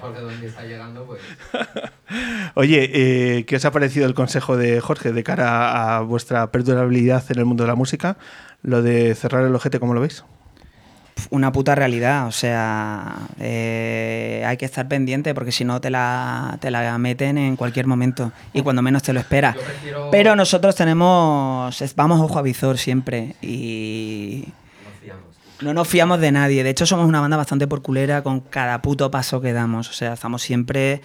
Jorge 0.00 0.20
dónde 0.20 0.46
está 0.46 0.62
llegando, 0.62 1.04
pues. 1.04 1.20
Oye, 2.54 2.90
eh, 3.38 3.44
¿qué 3.46 3.56
os 3.56 3.64
ha 3.64 3.70
parecido 3.72 4.06
el 4.06 4.14
consejo 4.14 4.56
de 4.56 4.80
Jorge 4.80 5.12
de 5.12 5.24
cara 5.24 5.96
a 5.96 6.00
vuestra 6.00 6.50
perdurabilidad 6.50 7.24
en 7.30 7.38
el 7.38 7.44
mundo 7.44 7.64
de 7.64 7.68
la 7.68 7.74
música? 7.74 8.16
Lo 8.62 8.82
de 8.82 9.14
cerrar 9.14 9.44
el 9.44 9.54
ojete, 9.54 9.78
¿cómo 9.80 9.94
lo 9.94 10.00
veis? 10.00 10.24
Una 11.30 11.52
puta 11.52 11.74
realidad, 11.76 12.26
o 12.26 12.32
sea, 12.32 13.14
eh, 13.38 14.42
hay 14.46 14.56
que 14.56 14.64
estar 14.64 14.88
pendiente 14.88 15.32
porque 15.32 15.52
si 15.52 15.64
no 15.64 15.80
te 15.80 15.88
la, 15.88 16.58
te 16.60 16.70
la 16.72 16.98
meten 16.98 17.38
en 17.38 17.54
cualquier 17.56 17.86
momento 17.86 18.32
y 18.52 18.62
cuando 18.62 18.82
menos 18.82 19.02
te 19.04 19.12
lo 19.12 19.20
esperas. 19.20 19.56
Prefiero- 19.56 20.10
Pero 20.10 20.34
nosotros 20.34 20.74
tenemos, 20.74 21.82
vamos 21.94 22.20
ojo 22.20 22.38
a 22.38 22.42
visor 22.42 22.78
siempre 22.78 23.36
y. 23.40 24.44
no 25.60 25.74
nos 25.74 25.88
fiamos 25.88 26.20
de 26.20 26.32
nadie. 26.32 26.64
De 26.64 26.70
hecho, 26.70 26.86
somos 26.86 27.06
una 27.06 27.20
banda 27.20 27.36
bastante 27.36 27.66
porculera 27.66 28.22
con 28.22 28.40
cada 28.40 28.82
puto 28.82 29.10
paso 29.10 29.40
que 29.40 29.52
damos. 29.52 29.88
O 29.88 29.92
sea, 29.92 30.14
estamos 30.14 30.42
siempre 30.42 31.00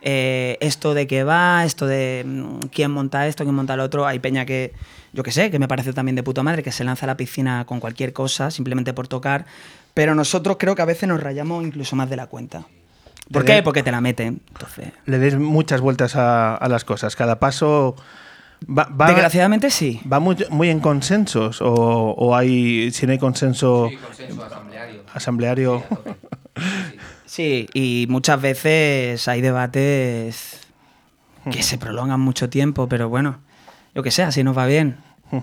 eh, 0.00 0.58
esto 0.60 0.94
de 0.94 1.06
que 1.06 1.24
va, 1.24 1.64
esto 1.64 1.86
de 1.86 2.24
mm, 2.26 2.66
quién 2.72 2.90
monta 2.90 3.26
esto, 3.28 3.44
quién 3.44 3.54
monta 3.54 3.76
lo 3.76 3.84
otro. 3.84 4.06
Hay 4.06 4.18
peña 4.18 4.44
que, 4.44 4.72
yo 5.12 5.22
qué 5.22 5.30
sé, 5.30 5.50
que 5.50 5.58
me 5.58 5.68
parece 5.68 5.92
también 5.92 6.16
de 6.16 6.22
puta 6.22 6.42
madre, 6.42 6.62
que 6.62 6.72
se 6.72 6.84
lanza 6.84 7.06
a 7.06 7.08
la 7.08 7.16
piscina 7.16 7.64
con 7.64 7.80
cualquier 7.80 8.12
cosa, 8.12 8.50
simplemente 8.50 8.92
por 8.92 9.08
tocar. 9.08 9.46
Pero 9.94 10.14
nosotros 10.14 10.56
creo 10.58 10.74
que 10.74 10.82
a 10.82 10.86
veces 10.86 11.08
nos 11.08 11.22
rayamos 11.22 11.64
incluso 11.64 11.96
más 11.96 12.10
de 12.10 12.16
la 12.16 12.26
cuenta. 12.26 12.66
¿Por 13.30 13.44
qué? 13.44 13.62
Porque 13.62 13.82
te 13.82 13.92
la 13.92 14.00
meten. 14.00 14.40
Entonces, 14.48 14.92
Le 15.06 15.18
des 15.18 15.38
muchas 15.38 15.80
vueltas 15.80 16.16
a, 16.16 16.54
a 16.54 16.68
las 16.68 16.84
cosas. 16.84 17.14
Cada 17.14 17.38
paso 17.38 17.94
va, 18.68 18.84
va, 18.84 19.06
desgraciadamente 19.08 19.70
sí. 19.70 20.00
va 20.10 20.20
muy, 20.20 20.36
muy 20.50 20.70
en 20.70 20.80
consensos 20.80 21.60
o, 21.62 21.72
o 21.72 22.34
hay, 22.36 22.90
si 22.92 23.06
no 23.06 23.12
hay 23.12 23.18
consenso 23.18 23.88
Sí, 23.90 23.96
consenso 23.96 24.44
asambleario. 24.44 25.02
asambleario... 25.14 25.84
Sí, 27.26 27.66
y 27.74 28.06
muchas 28.08 28.40
veces 28.40 29.26
hay 29.28 29.40
debates 29.40 30.60
que 31.50 31.62
se 31.62 31.76
prolongan 31.78 32.20
mucho 32.20 32.48
tiempo, 32.48 32.88
pero 32.88 33.08
bueno, 33.08 33.38
yo 33.94 34.02
qué 34.02 34.10
sé, 34.10 34.22
así 34.22 34.44
nos 34.44 34.56
va 34.56 34.66
bien. 34.66 34.96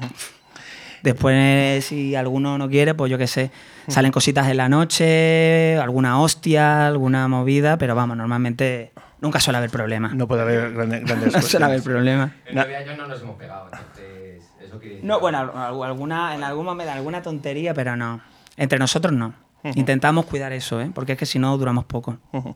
Después, 1.04 1.86
si 1.86 2.16
alguno 2.16 2.58
no 2.58 2.70
quiere, 2.70 2.94
pues 2.94 3.10
yo 3.10 3.18
qué 3.18 3.28
sé, 3.28 3.52
salen 3.88 4.12
cositas 4.12 4.48
en 4.50 4.58
la 4.58 4.68
noche, 4.68 5.78
alguna 5.78 6.20
hostia, 6.22 6.88
alguna 6.88 7.28
movida, 7.30 7.78
pero 7.78 7.96
vamos, 7.96 8.18
normalmente 8.18 8.92
nunca 9.22 9.40
suele 9.40 9.58
haber 9.58 9.70
problema. 9.70 10.10
No 10.14 10.28
puede 10.28 10.42
haber 10.42 10.74
grande- 10.74 11.00
grandes 11.02 11.34
No 11.36 11.42
suele 11.42 11.66
haber 11.66 11.82
problema. 11.84 12.36
En 12.48 12.56
nueve 12.56 12.76
años 12.76 12.98
no 12.98 13.08
nos 13.08 13.22
hemos 13.22 13.36
pegado, 13.38 13.66
entonces 13.72 14.44
eso 14.62 14.80
quiere 14.80 14.96
decir. 14.96 15.08
No, 15.08 15.20
bueno, 15.20 15.40
al- 15.40 15.84
alguna, 15.84 16.36
en 16.36 16.44
algún 16.44 16.66
momento, 16.66 16.92
alguna 16.92 17.22
tontería, 17.22 17.74
pero 17.74 17.96
no. 17.96 18.22
Entre 18.58 18.78
nosotros 18.80 19.14
no. 19.14 19.34
Intentamos 19.76 20.26
cuidar 20.26 20.54
eso, 20.54 20.80
¿eh? 20.80 20.90
porque 20.96 21.12
es 21.14 21.18
que 21.18 21.26
si 21.26 21.38
no 21.38 21.58
duramos 21.58 21.84
poco. 21.84 22.18
Ujú. 22.32 22.56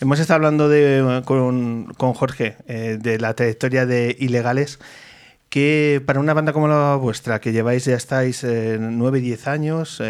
Hemos 0.00 0.20
estado 0.20 0.36
hablando 0.36 0.68
de, 0.68 1.22
con, 1.24 1.92
con 1.96 2.14
Jorge 2.14 2.56
eh, 2.68 2.96
de 3.00 3.18
la 3.18 3.34
trayectoria 3.34 3.86
de 3.86 4.14
Ilegales, 4.20 4.78
que 5.48 6.00
para 6.06 6.20
una 6.20 6.32
banda 6.32 6.52
como 6.52 6.68
la 6.68 6.94
vuestra, 6.94 7.40
que 7.40 7.50
lleváis 7.52 7.84
ya 7.86 7.96
estáis 7.96 8.44
eh, 8.44 8.78
9, 8.80 9.18
10 9.20 9.48
años, 9.48 10.00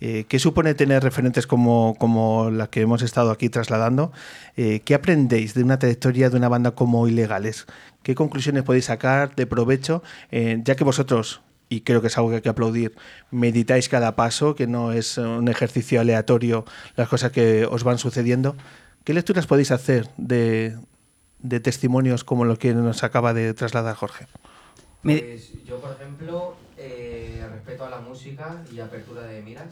eh, 0.00 0.24
¿qué 0.28 0.38
supone 0.38 0.74
tener 0.74 1.02
referentes 1.02 1.46
como, 1.46 1.94
como 1.98 2.50
la 2.50 2.68
que 2.68 2.80
hemos 2.82 3.02
estado 3.02 3.30
aquí 3.30 3.48
trasladando? 3.48 4.12
Eh, 4.56 4.80
¿Qué 4.84 4.94
aprendéis 4.94 5.54
de 5.54 5.62
una 5.62 5.78
trayectoria 5.78 6.30
de 6.30 6.36
una 6.36 6.48
banda 6.48 6.72
como 6.72 7.08
Ilegales? 7.08 7.66
¿Qué 8.02 8.14
conclusiones 8.14 8.62
podéis 8.62 8.86
sacar 8.86 9.34
de 9.34 9.46
provecho, 9.46 10.02
eh, 10.30 10.60
ya 10.64 10.74
que 10.76 10.84
vosotros 10.84 11.40
y 11.68 11.80
creo 11.80 12.00
que 12.00 12.06
es 12.06 12.16
algo 12.16 12.30
que 12.30 12.36
hay 12.36 12.42
que 12.42 12.48
aplaudir, 12.48 12.94
meditáis 13.32 13.88
cada 13.88 14.14
paso, 14.14 14.54
que 14.54 14.68
no 14.68 14.92
es 14.92 15.18
un 15.18 15.48
ejercicio 15.48 16.00
aleatorio 16.00 16.64
las 16.94 17.08
cosas 17.08 17.32
que 17.32 17.66
os 17.68 17.82
van 17.82 17.98
sucediendo. 17.98 18.54
¿Qué 19.02 19.12
lecturas 19.14 19.48
podéis 19.48 19.72
hacer 19.72 20.08
de, 20.16 20.76
de 21.40 21.58
testimonios 21.58 22.22
como 22.22 22.44
lo 22.44 22.56
que 22.56 22.72
nos 22.72 23.02
acaba 23.02 23.34
de 23.34 23.52
trasladar 23.54 23.96
Jorge? 23.96 24.26
Me- 25.02 25.18
Pues 25.18 25.64
yo, 25.64 25.80
por 25.80 25.92
ejemplo, 26.00 26.56
eh, 26.76 27.46
respeto 27.50 27.84
a 27.84 27.90
la 27.90 28.00
música 28.00 28.62
y 28.72 28.80
apertura 28.80 29.22
de 29.22 29.42
miras. 29.42 29.68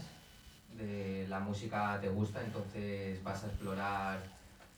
La 1.28 1.38
música 1.40 1.98
te 2.00 2.08
gusta, 2.08 2.40
entonces 2.42 3.22
vas 3.22 3.44
a 3.44 3.46
explorar 3.46 4.20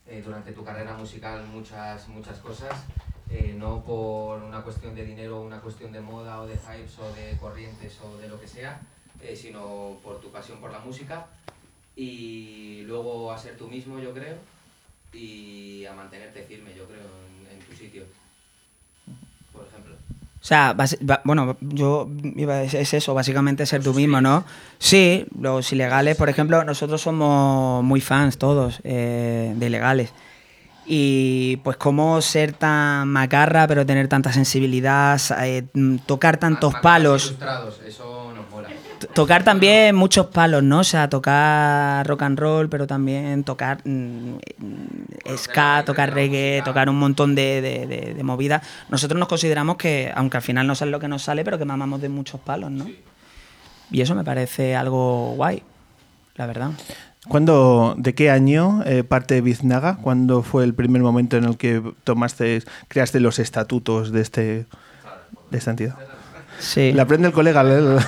eh, 0.07 0.23
durante 0.25 0.53
tu 0.53 0.63
carrera 0.65 0.95
musical 0.95 1.45
muchas, 1.47 2.09
muchas 2.09 2.39
cosas. 2.39 2.85
eh, 3.29 3.55
no 3.59 3.83
por 3.83 4.41
una 4.43 4.63
cuestión 4.63 4.95
de 4.95 5.05
dinero, 5.05 5.41
una 5.41 5.61
cuestión 5.61 5.91
de 5.91 6.01
moda 6.01 6.41
o 6.41 6.47
de 6.47 6.55
hypes 6.55 6.99
o 7.01 7.13
de 7.13 7.37
corrientes 7.41 7.99
o 8.01 8.17
de 8.19 8.29
lo 8.29 8.39
que 8.41 8.47
sea, 8.47 8.81
eh, 9.21 9.35
sino 9.35 9.99
por 10.03 10.21
tu 10.21 10.31
pasión 10.31 10.61
por 10.61 10.71
la 10.71 10.79
música. 10.79 11.27
Y 11.97 12.83
luego 12.83 13.33
a 13.33 13.39
ser 13.39 13.57
tú 13.57 13.67
mismo, 13.69 13.99
yo 13.99 14.13
creo, 14.15 14.37
y 15.13 15.85
a 15.87 15.93
mantenerte 15.95 16.43
firme, 16.45 16.73
yo 16.75 16.87
creo, 16.87 17.01
en- 17.01 17.53
en 17.59 17.67
tu 17.67 17.75
sitio. 17.75 18.05
O 20.41 20.45
sea, 20.47 20.75
ba- 20.75 21.23
bueno, 21.25 21.57
yo 21.61 22.09
iba 22.37 22.55
a 22.55 22.59
decir, 22.59 22.79
es 22.81 22.95
eso, 22.95 23.15
básicamente 23.15 23.67
ser 23.67 23.83
tú 23.83 23.93
mismo, 23.95 24.21
¿no? 24.21 24.45
Sí, 24.79 25.27
los 25.41 25.73
ilegales, 25.73 26.17
por 26.17 26.29
ejemplo, 26.29 26.63
nosotros 26.63 27.01
somos 27.01 27.83
muy 27.83 28.01
fans 28.01 28.39
todos 28.39 28.81
eh, 28.85 29.53
de 29.57 29.67
ilegales. 29.67 30.13
Y 30.89 31.57
pues 31.65 31.77
cómo 31.79 32.21
ser 32.23 32.53
tan 32.53 33.09
macarra, 33.09 33.67
pero 33.67 33.85
tener 33.85 34.07
tanta 34.07 34.33
sensibilidad, 34.33 35.21
eh, 35.43 35.65
tocar 36.07 36.37
tantos 36.37 36.77
palos. 36.77 37.35
eso 37.85 38.33
nos 38.33 38.49
mola. 38.51 38.69
Tocar 39.15 39.45
también 39.45 39.95
muchos 39.95 40.27
palos, 40.27 40.63
¿no? 40.63 40.81
O 40.81 40.85
sea, 40.85 41.09
tocar 41.09 42.07
rock 42.07 42.23
and 42.23 42.39
roll, 42.39 42.69
pero 42.69 42.87
también 42.87 43.45
tocar 43.45 43.79
mm, 43.85 44.35
mm, 44.59 45.37
ska, 45.37 45.83
tocar 45.85 46.15
reggae, 46.15 46.63
tocar 46.65 46.89
un 46.89 46.99
montón 46.99 47.35
de, 47.35 47.61
de, 47.61 47.87
de- 47.87 48.15
de 48.15 48.23
movidas. 48.23 48.63
Nosotros 48.89 49.19
nos 49.19 49.29
consideramos 49.29 49.77
que, 49.77 50.11
aunque 50.15 50.39
al 50.39 50.43
final 50.43 50.67
no 50.67 50.75
sale 50.75 50.91
lo 50.91 51.01
que 51.01 51.09
nos 51.09 51.23
sale, 51.23 51.45
pero 51.45 51.59
que 51.59 51.65
mamamos 51.65 52.01
de 52.01 52.09
muchos 52.09 52.41
palos, 52.41 52.71
¿no? 52.71 52.87
Y 53.91 54.01
eso 54.01 54.15
me 54.15 54.25
parece 54.25 54.75
algo 54.77 55.35
guay, 55.37 55.63
la 56.37 56.47
verdad. 56.47 56.71
¿Cuándo, 57.29 57.95
¿De 57.99 58.15
qué 58.15 58.31
año 58.31 58.83
eh, 58.87 59.03
parte 59.05 59.41
Biznaga? 59.41 59.97
¿Cuándo 59.97 60.43
fue 60.43 60.65
el 60.65 60.75
primer 60.75 61.03
momento 61.03 61.37
en 61.37 61.45
el 61.45 61.57
que 61.57 61.83
tomaste, 62.05 62.63
creaste 62.89 63.21
los 63.21 63.39
estatutos 63.41 64.13
de, 64.13 64.21
este, 64.23 64.67
de 65.51 65.59
esta 65.59 65.71
entidad? 65.73 65.97
Sí. 66.59 66.93
Le 66.93 67.01
aprende 67.01 67.29
el 67.29 67.33
colega. 67.35 67.61
el- 67.63 67.99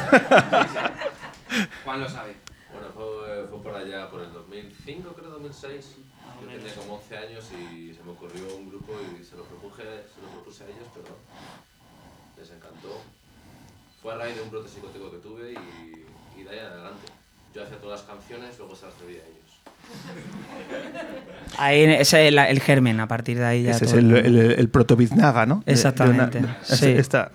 Juan 1.85 2.01
lo 2.01 2.09
sabe. 2.09 2.35
Bueno, 2.73 2.89
fue, 2.95 3.47
fue 3.49 3.63
por 3.63 3.75
allá, 3.75 4.09
por 4.11 4.23
el 4.23 4.33
2005, 4.33 5.13
creo, 5.15 5.31
2006. 5.31 5.97
Yo 6.41 6.47
tenía 6.47 6.75
como 6.77 6.95
11 6.95 7.17
años 7.19 7.45
y 7.53 7.93
se 7.95 8.03
me 8.05 8.13
ocurrió 8.13 8.57
un 8.57 8.69
grupo 8.71 8.93
y 9.21 9.25
se 9.25 9.37
lo 9.37 9.43
propuse, 9.45 9.83
se 9.83 10.21
lo 10.23 10.29
propuse 10.35 10.65
a 10.65 10.67
ellos, 10.69 10.87
pero 10.95 11.17
les 12.39 12.51
encantó. 12.51 13.01
Fue 14.03 14.15
a 14.15 14.17
raíz 14.19 14.37
de 14.37 14.43
un 14.43 14.51
brote 14.51 14.69
psicótico 14.69 15.11
que 15.11 15.19
tuve 15.19 15.53
y, 15.53 16.41
y 16.41 16.45
de 16.45 16.51
ahí 16.51 16.59
en 16.59 16.67
adelante. 16.67 17.07
Yo 17.55 17.65
hacía 17.65 17.79
todas 17.79 18.01
las 18.01 18.09
canciones, 18.09 18.57
luego 18.59 18.77
se 18.77 18.87
las 18.87 18.95
pedía 18.95 19.21
a 19.23 19.27
ellos. 19.27 19.45
Ahí 21.59 21.83
ese 21.85 22.03
es 22.03 22.33
el, 22.33 22.39
el 22.39 22.61
germen, 22.61 23.01
a 23.01 23.09
partir 23.09 23.39
de 23.39 23.45
ahí 23.47 23.63
ya 23.65 23.71
Ese 23.73 23.87
es 23.87 23.91
todo 23.93 24.01
el, 24.01 24.17
el- 24.17 24.39
el, 24.39 24.51
el 24.53 24.69
proto-Biznaga, 24.69 25.47
¿no? 25.47 25.57
De- 25.61 25.65
de 25.67 25.73
Exactamente, 25.73 26.41
es- 26.69 26.79
sí. 26.79 26.91
esta- 26.97 27.33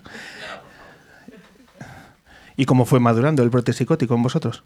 ¿Y 2.64 2.66
cómo 2.66 2.86
fue 2.86 3.02
madurando 3.02 3.44
el 3.44 3.50
brote 3.50 3.74
psicótico 3.74 4.16
en 4.16 4.24
vosotros? 4.24 4.64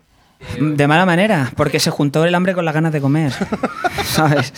De 0.60 0.88
mala 0.88 1.04
manera, 1.08 1.52
porque 1.58 1.80
se 1.80 1.90
juntó 1.90 2.24
el 2.26 2.36
hambre 2.36 2.54
con 2.54 2.64
las 2.64 2.76
ganas 2.76 2.94
de 2.94 3.02
comer, 3.02 3.34
¿sabes? 4.06 4.54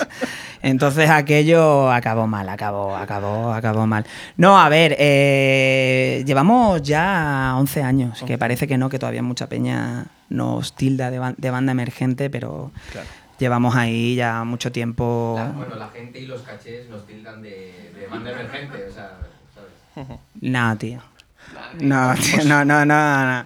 Entonces 0.61 1.09
aquello 1.09 1.89
acabó 1.89 2.27
mal, 2.27 2.49
acabó, 2.49 2.97
acabó, 2.97 3.53
acabó 3.53 3.87
mal. 3.87 4.05
No, 4.35 4.59
a 4.59 4.67
ver, 4.67 4.97
eh, 4.99 6.21
llevamos 6.27 6.81
ya 6.81 7.53
11 7.55 7.81
años, 7.81 8.23
que 8.27 8.37
parece 8.37 8.67
que 8.67 8.77
no, 8.77 8.89
que 8.89 8.99
todavía 8.99 9.23
mucha 9.23 9.47
peña 9.47 10.07
nos 10.27 10.75
tilda 10.75 11.09
de, 11.11 11.33
de 11.37 11.49
banda 11.49 11.71
emergente, 11.71 12.29
pero 12.29 12.71
llevamos 13.39 13.73
ahí 13.77 14.15
ya 14.15 14.43
mucho 14.43 14.73
tiempo. 14.73 15.35
La- 15.37 15.45
bueno, 15.53 15.75
la 15.77 15.87
gente 15.87 16.19
y 16.19 16.25
los 16.25 16.41
cachés 16.41 16.89
nos 16.89 17.07
tildan 17.07 17.41
de, 17.41 17.93
de 17.97 18.05
banda 18.11 18.31
emergente, 18.33 18.85
o 18.89 18.93
sea, 18.93 19.11
¿sabes? 19.55 20.19
No, 20.41 20.77
tío. 20.77 20.99
No, 21.79 22.13
tío, 22.15 22.43
no, 22.45 22.65
no, 22.65 22.85
no, 22.85 23.25
no. 23.25 23.45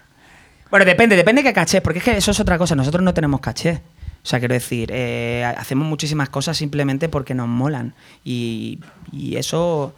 Bueno, 0.69 0.85
depende, 0.85 1.15
depende 1.15 1.43
de 1.43 1.49
qué 1.49 1.53
caché, 1.53 1.81
porque 1.81 1.99
es 1.99 2.05
que 2.05 2.17
eso 2.17 2.31
es 2.31 2.39
otra 2.39 2.57
cosa. 2.57 2.75
Nosotros 2.75 3.03
no 3.03 3.13
tenemos 3.13 3.39
caché. 3.41 3.81
O 4.23 4.25
sea, 4.25 4.39
quiero 4.39 4.53
decir, 4.53 4.89
eh, 4.93 5.43
hacemos 5.57 5.87
muchísimas 5.87 6.29
cosas 6.29 6.57
simplemente 6.57 7.09
porque 7.09 7.35
nos 7.35 7.47
molan. 7.47 7.93
Y, 8.23 8.79
y 9.11 9.35
eso, 9.35 9.93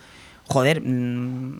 joder, 0.47 0.81
mm, 0.81 1.59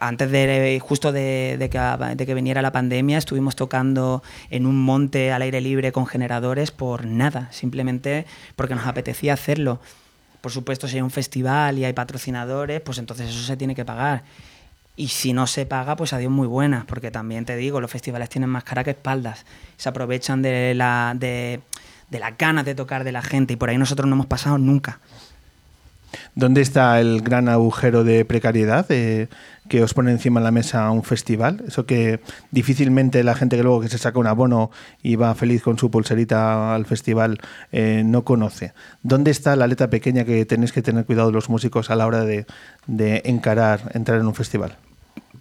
antes 0.00 0.30
de 0.30 0.80
justo 0.82 1.12
de, 1.12 1.56
de 1.58 1.70
que, 1.70 1.78
de 2.14 2.26
que 2.26 2.34
viniera 2.34 2.60
la 2.60 2.72
pandemia, 2.72 3.16
estuvimos 3.16 3.56
tocando 3.56 4.22
en 4.50 4.66
un 4.66 4.80
monte 4.80 5.32
al 5.32 5.42
aire 5.42 5.62
libre 5.62 5.92
con 5.92 6.06
generadores 6.06 6.70
por 6.70 7.06
nada, 7.06 7.48
simplemente 7.52 8.26
porque 8.54 8.74
nos 8.74 8.86
apetecía 8.86 9.32
hacerlo. 9.32 9.80
Por 10.42 10.52
supuesto, 10.52 10.88
si 10.88 10.96
hay 10.96 11.02
un 11.02 11.10
festival 11.10 11.78
y 11.78 11.86
hay 11.86 11.94
patrocinadores, 11.94 12.82
pues 12.82 12.98
entonces 12.98 13.30
eso 13.30 13.42
se 13.42 13.56
tiene 13.56 13.74
que 13.74 13.86
pagar. 13.86 14.24
Y 14.96 15.08
si 15.08 15.32
no 15.32 15.46
se 15.46 15.66
paga, 15.66 15.96
pues 15.96 16.12
adiós 16.12 16.30
muy 16.30 16.46
buenas, 16.46 16.84
porque 16.84 17.10
también 17.10 17.44
te 17.44 17.56
digo, 17.56 17.80
los 17.80 17.90
festivales 17.90 18.28
tienen 18.28 18.50
más 18.50 18.62
cara 18.62 18.84
que 18.84 18.90
espaldas. 18.90 19.44
Se 19.76 19.88
aprovechan 19.88 20.40
de 20.40 20.74
la 20.74 21.14
de, 21.16 21.60
de 22.10 22.18
las 22.20 22.38
ganas 22.38 22.64
de 22.64 22.74
tocar 22.74 23.02
de 23.02 23.12
la 23.12 23.22
gente 23.22 23.54
y 23.54 23.56
por 23.56 23.70
ahí 23.70 23.78
nosotros 23.78 24.08
no 24.08 24.14
hemos 24.14 24.26
pasado 24.26 24.56
nunca. 24.58 25.00
¿Dónde 26.34 26.60
está 26.60 27.00
el 27.00 27.22
gran 27.22 27.48
agujero 27.48 28.04
de 28.04 28.24
precariedad 28.24 28.86
eh, 28.90 29.28
que 29.68 29.82
os 29.82 29.94
pone 29.94 30.10
encima 30.10 30.40
de 30.40 30.44
la 30.44 30.50
mesa 30.50 30.90
un 30.90 31.02
festival? 31.02 31.64
Eso 31.66 31.86
que 31.86 32.20
difícilmente 32.50 33.24
la 33.24 33.34
gente 33.34 33.56
que 33.56 33.62
luego 33.62 33.80
que 33.80 33.88
se 33.88 33.98
saca 33.98 34.18
un 34.18 34.26
abono 34.26 34.70
y 35.02 35.16
va 35.16 35.34
feliz 35.34 35.62
con 35.62 35.78
su 35.78 35.90
pulserita 35.90 36.74
al 36.74 36.86
festival 36.86 37.40
eh, 37.72 38.02
no 38.04 38.24
conoce. 38.24 38.72
¿Dónde 39.02 39.30
está 39.30 39.56
la 39.56 39.66
letra 39.66 39.90
pequeña 39.90 40.24
que 40.24 40.44
tenéis 40.44 40.72
que 40.72 40.82
tener 40.82 41.04
cuidado 41.04 41.32
los 41.32 41.48
músicos 41.48 41.90
a 41.90 41.96
la 41.96 42.06
hora 42.06 42.24
de, 42.24 42.46
de 42.86 43.22
encarar, 43.24 43.90
entrar 43.94 44.20
en 44.20 44.26
un 44.26 44.34
festival? 44.34 44.76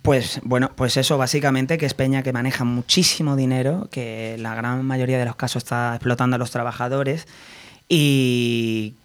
Pues 0.04 0.42
bueno, 0.44 0.70
pues 0.76 0.98
eso 0.98 1.18
básicamente 1.18 1.78
que 1.78 1.86
es 1.86 1.94
Peña 1.94 2.24
que 2.24 2.34
maneja 2.34 2.66
muchísimo 2.66 3.38
dinero, 3.38 3.88
que 3.90 4.34
en 4.36 4.44
la 4.44 4.54
gran 4.54 4.86
mayoría 4.86 5.18
de 5.18 5.24
los 5.24 5.38
casos 5.38 5.64
está 5.64 5.96
explotando 5.96 6.36
a 6.36 6.40
los 6.40 6.52
trabajadores 6.52 7.26
y 7.88 8.96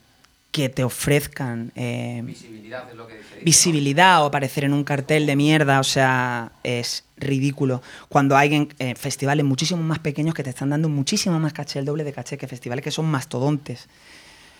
que 0.50 0.68
te 0.68 0.82
ofrezcan 0.82 1.70
eh, 1.76 2.22
Visibilidad 2.24 2.90
es 2.90 2.96
lo 2.96 3.06
que 3.06 3.20
visibilidad 3.44 4.24
o 4.24 4.26
aparecer 4.26 4.64
en 4.64 4.72
un 4.72 4.82
cartel 4.82 5.24
de 5.24 5.36
mierda, 5.36 5.78
o 5.78 5.84
sea, 5.84 6.50
es 6.64 7.04
ridículo. 7.16 7.80
Cuando 8.08 8.36
hay 8.36 8.54
en, 8.56 8.74
eh, 8.80 8.96
festivales 8.96 9.44
muchísimo 9.44 9.80
más 9.80 10.00
pequeños 10.00 10.34
que 10.34 10.42
te 10.42 10.50
están 10.50 10.70
dando 10.70 10.88
muchísimo 10.88 11.38
más 11.38 11.52
caché, 11.52 11.78
el 11.78 11.84
doble 11.84 12.02
de 12.02 12.12
caché 12.12 12.36
que 12.38 12.48
festivales 12.48 12.82
que 12.82 12.90
son 12.90 13.06
mastodontes. 13.06 13.84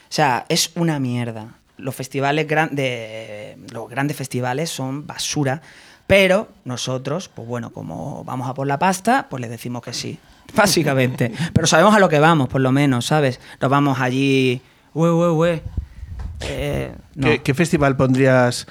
O 0.09 0.12
sea, 0.12 0.47
es 0.49 0.70
una 0.76 1.01
mierda. 1.01 1.57
Los 1.78 1.97
festivales 1.97 2.47
grandes, 2.47 3.57
los 3.72 3.91
grandes 3.91 4.16
festivales 4.16 4.70
son 4.70 5.05
basura, 5.05 5.62
pero 6.09 6.48
nosotros, 6.64 7.28
pues 7.28 7.46
bueno, 7.46 7.70
como 7.70 8.24
vamos 8.24 8.48
a 8.48 8.54
por 8.54 8.66
la 8.66 8.78
pasta, 8.78 9.26
pues 9.28 9.42
les 9.42 9.50
decimos 9.50 9.82
que 9.82 9.92
sí, 9.92 10.18
básicamente. 10.56 11.30
Pero 11.52 11.66
sabemos 11.68 11.94
a 11.94 12.00
lo 12.00 12.09
que 12.09 12.18
vamos, 12.18 12.48
por 12.48 12.62
lo 12.62 12.72
menos, 12.72 13.06
¿sabes? 13.06 13.38
Nos 13.61 13.70
vamos 13.70 14.00
allí, 14.00 14.61
ue, 14.94 15.12
ue, 15.12 15.30
ue. 15.30 15.62
Eh, 16.40 16.92
no. 17.14 17.26
¿Qué, 17.26 17.42
qué 17.42 17.52
festival 17.52 17.96
pondrías, 17.96 18.66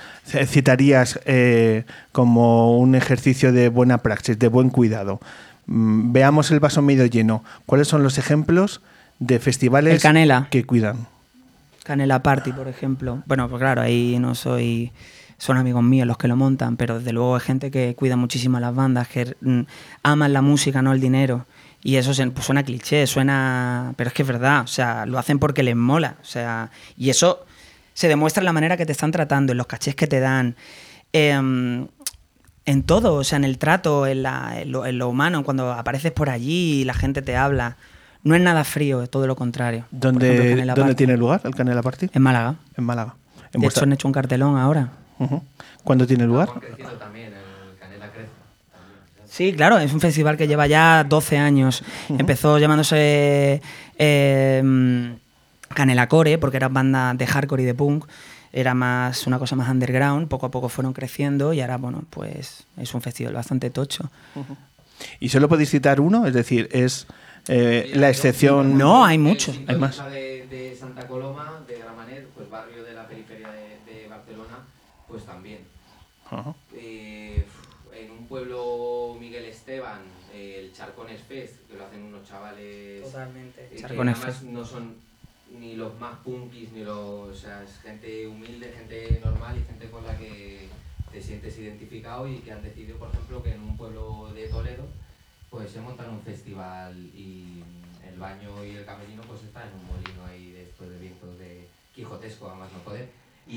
citarías 0.47 1.19
eh, 1.25 1.85
como 2.11 2.75
un 2.79 2.95
ejercicio 2.95 3.53
de 3.53 3.69
buena 3.69 3.99
praxis, 3.99 4.39
de 4.39 4.47
buen 4.47 4.71
cuidado? 4.71 5.19
Mm, 5.67 6.13
veamos 6.13 6.49
el 6.49 6.59
vaso 6.59 6.81
medio 6.81 7.05
lleno. 7.05 7.43
¿Cuáles 7.67 7.87
son 7.87 8.01
los 8.01 8.17
ejemplos 8.17 8.81
de 9.19 9.37
festivales 9.39 9.93
El 9.93 10.01
Canela. 10.01 10.47
que 10.49 10.63
cuidan? 10.63 11.05
Canela 11.83 12.23
Party, 12.23 12.51
por 12.51 12.67
ejemplo. 12.67 13.21
Bueno, 13.27 13.47
pues 13.47 13.59
claro, 13.59 13.81
ahí 13.81 14.17
no 14.19 14.33
soy. 14.33 14.91
Son 15.37 15.57
amigos 15.57 15.83
míos 15.83 16.07
los 16.07 16.17
que 16.17 16.27
lo 16.27 16.35
montan, 16.35 16.77
pero 16.77 16.97
desde 16.97 17.13
luego 17.13 17.35
hay 17.35 17.41
gente 17.41 17.69
que 17.69 17.93
cuida 17.95 18.15
muchísimo 18.15 18.57
a 18.57 18.59
las 18.59 18.73
bandas, 18.73 19.07
que 19.07 19.35
mm, 19.41 19.61
aman 20.03 20.33
la 20.33 20.41
música, 20.41 20.81
no 20.81 20.91
el 20.93 20.99
dinero. 20.99 21.45
Y 21.83 21.95
eso 21.97 22.11
pues, 22.33 22.45
suena 22.45 22.63
cliché, 22.63 23.05
suena. 23.05 23.93
Pero 23.95 24.07
es 24.07 24.13
que 24.15 24.23
es 24.23 24.27
verdad, 24.27 24.61
o 24.63 24.67
sea, 24.67 25.05
lo 25.05 25.19
hacen 25.19 25.37
porque 25.39 25.61
les 25.63 25.75
mola. 25.75 26.15
O 26.21 26.25
sea, 26.25 26.71
y 26.97 27.09
eso 27.11 27.45
se 27.93 28.07
demuestra 28.07 28.41
en 28.41 28.45
la 28.45 28.53
manera 28.53 28.77
que 28.77 28.85
te 28.85 28.91
están 28.91 29.11
tratando, 29.11 29.51
en 29.51 29.57
los 29.57 29.67
cachés 29.67 29.95
que 29.95 30.07
te 30.07 30.19
dan. 30.19 30.55
em, 31.13 31.87
en 32.65 32.83
todo, 32.83 33.13
o 33.15 33.23
sea, 33.23 33.37
en 33.37 33.45
el 33.45 33.57
trato, 33.57 34.05
en, 34.07 34.23
la- 34.23 34.59
en 34.61 34.71
lo, 34.73 34.85
en 34.85 34.97
lo 34.97 35.07
humano, 35.07 35.43
cuando 35.45 35.71
apareces 35.71 36.11
por 36.11 36.29
allí 36.29 36.81
y 36.81 36.83
la 36.83 36.93
gente 36.93 37.21
te 37.21 37.37
habla. 37.37 37.77
No 38.23 38.35
es 38.35 38.41
nada 38.41 38.65
frío, 38.65 39.01
es 39.03 39.09
todo 39.09 39.25
lo 39.25 39.35
contrario. 39.37 39.85
¿Dónde, 39.89 40.51
ejemplo, 40.53 40.75
¿dónde 40.75 40.95
tiene 40.95 41.15
lugar 41.15 41.39
el 41.45 41.55
Canela 41.55 41.81
Party? 41.81 42.09
En 42.11 42.21
Málaga. 42.21 42.55
En 42.75 42.83
Málaga. 42.83 43.15
En 43.53 43.61
De 43.61 43.65
vuestra- 43.67 43.79
hecho, 43.81 43.83
han 43.85 43.93
hecho 43.93 44.07
un 44.09 44.11
cartelón 44.13 44.57
ahora. 44.57 44.89
¿Cuándo 45.83 46.05
tiene 46.05 46.25
lugar? 46.25 46.49
Sí, 49.29 49.53
claro, 49.53 49.77
es 49.77 49.93
un 49.93 49.99
festival 49.99 50.35
que 50.35 50.47
lleva 50.47 50.65
ya 50.65 51.03
12 51.03 51.37
años. 51.37 51.83
Empezó 52.09 52.57
llamándose 52.57 53.61
eh, 53.99 55.13
Canela 55.75 56.07
Core, 56.07 56.37
porque 56.39 56.57
era 56.57 56.69
banda 56.69 57.13
de 57.13 57.27
hardcore 57.27 57.61
y 57.61 57.65
de 57.65 57.75
punk. 57.75 58.05
Era 58.51 58.73
más 58.73 59.27
una 59.27 59.37
cosa 59.37 59.55
más 59.55 59.69
underground. 59.69 60.27
Poco 60.27 60.47
a 60.47 60.51
poco 60.51 60.69
fueron 60.69 60.93
creciendo 60.93 61.53
y 61.53 61.61
ahora, 61.61 61.77
bueno, 61.77 62.03
pues 62.09 62.63
es 62.77 62.93
un 62.95 63.01
festival 63.01 63.33
bastante 63.35 63.69
tocho. 63.69 64.09
¿Y 65.19 65.29
solo 65.29 65.47
podéis 65.47 65.69
citar 65.69 65.99
uno? 65.99 66.25
Es 66.25 66.33
decir, 66.33 66.67
es 66.71 67.05
eh, 67.47 67.91
la 67.93 68.09
excepción... 68.09 68.77
No, 68.77 69.05
hay 69.05 69.19
muchos. 69.19 69.59
Hay 69.67 69.75
más. 69.75 70.03
De, 70.09 70.47
de 70.49 70.75
Santa 70.79 71.05
Coloma, 71.07 71.61
de 71.67 71.77
Gramanet, 71.77 72.27
pues 72.29 72.49
barrio 72.49 72.83
de 72.83 72.93
la 72.93 73.07
periferia 73.07 73.49
de, 73.51 73.93
de 73.93 74.07
Barcelona, 74.07 74.59
pues 75.07 75.23
también. 75.25 75.59
Eh, 76.73 77.45
en 77.93 78.11
un 78.11 78.27
pueblo 78.27 79.15
Miguel 79.19 79.45
Esteban, 79.45 80.01
eh, 80.33 80.61
el 80.63 80.73
Charcones 80.73 81.21
Fest, 81.21 81.67
que 81.67 81.77
lo 81.77 81.85
hacen 81.85 82.03
unos 82.03 82.27
chavales 82.27 83.03
Totalmente. 83.03 83.65
eh, 83.65 83.69
que 83.71 83.77
Charcones 83.77 84.17
además 84.17 84.37
Fest. 84.37 84.49
no 84.49 84.65
son 84.65 84.95
ni 85.59 85.75
los 85.75 85.97
más 85.99 86.17
punkis, 86.19 86.71
ni 86.73 86.83
los... 86.83 87.29
O 87.29 87.35
sea, 87.35 87.63
es 87.63 87.79
gente 87.79 88.27
humilde, 88.27 88.71
gente 88.75 89.21
normal 89.23 89.57
y 89.57 89.63
gente 89.63 89.89
con 89.89 90.05
la 90.05 90.17
que 90.17 90.67
te 91.11 91.21
sientes 91.21 91.57
identificado 91.57 92.27
y 92.27 92.39
que 92.39 92.51
han 92.51 92.61
decidido, 92.61 92.97
por 92.97 93.09
ejemplo, 93.09 93.41
que 93.41 93.53
en 93.53 93.61
un 93.61 93.77
pueblo 93.77 94.29
de 94.33 94.47
Toledo 94.47 94.85
pues 95.49 95.71
se 95.71 95.79
montan 95.79 96.09
un 96.09 96.21
festival 96.21 96.93
y 97.15 97.63
el 98.05 98.19
baño 98.19 98.63
y 98.65 98.71
el 98.75 98.85
camerino 98.85 99.21
pues 99.23 99.43
está 99.43 99.63
en 99.65 99.73
un 99.75 99.87
molino 99.87 100.25
ahí 100.25 100.51
después 100.51 100.89
de 100.89 100.99
vientos 100.99 101.39
de 101.39 101.67
quijotesco, 101.95 102.49
a 102.49 102.55
más 102.55 102.71
no 102.73 102.79
poder. 102.79 103.07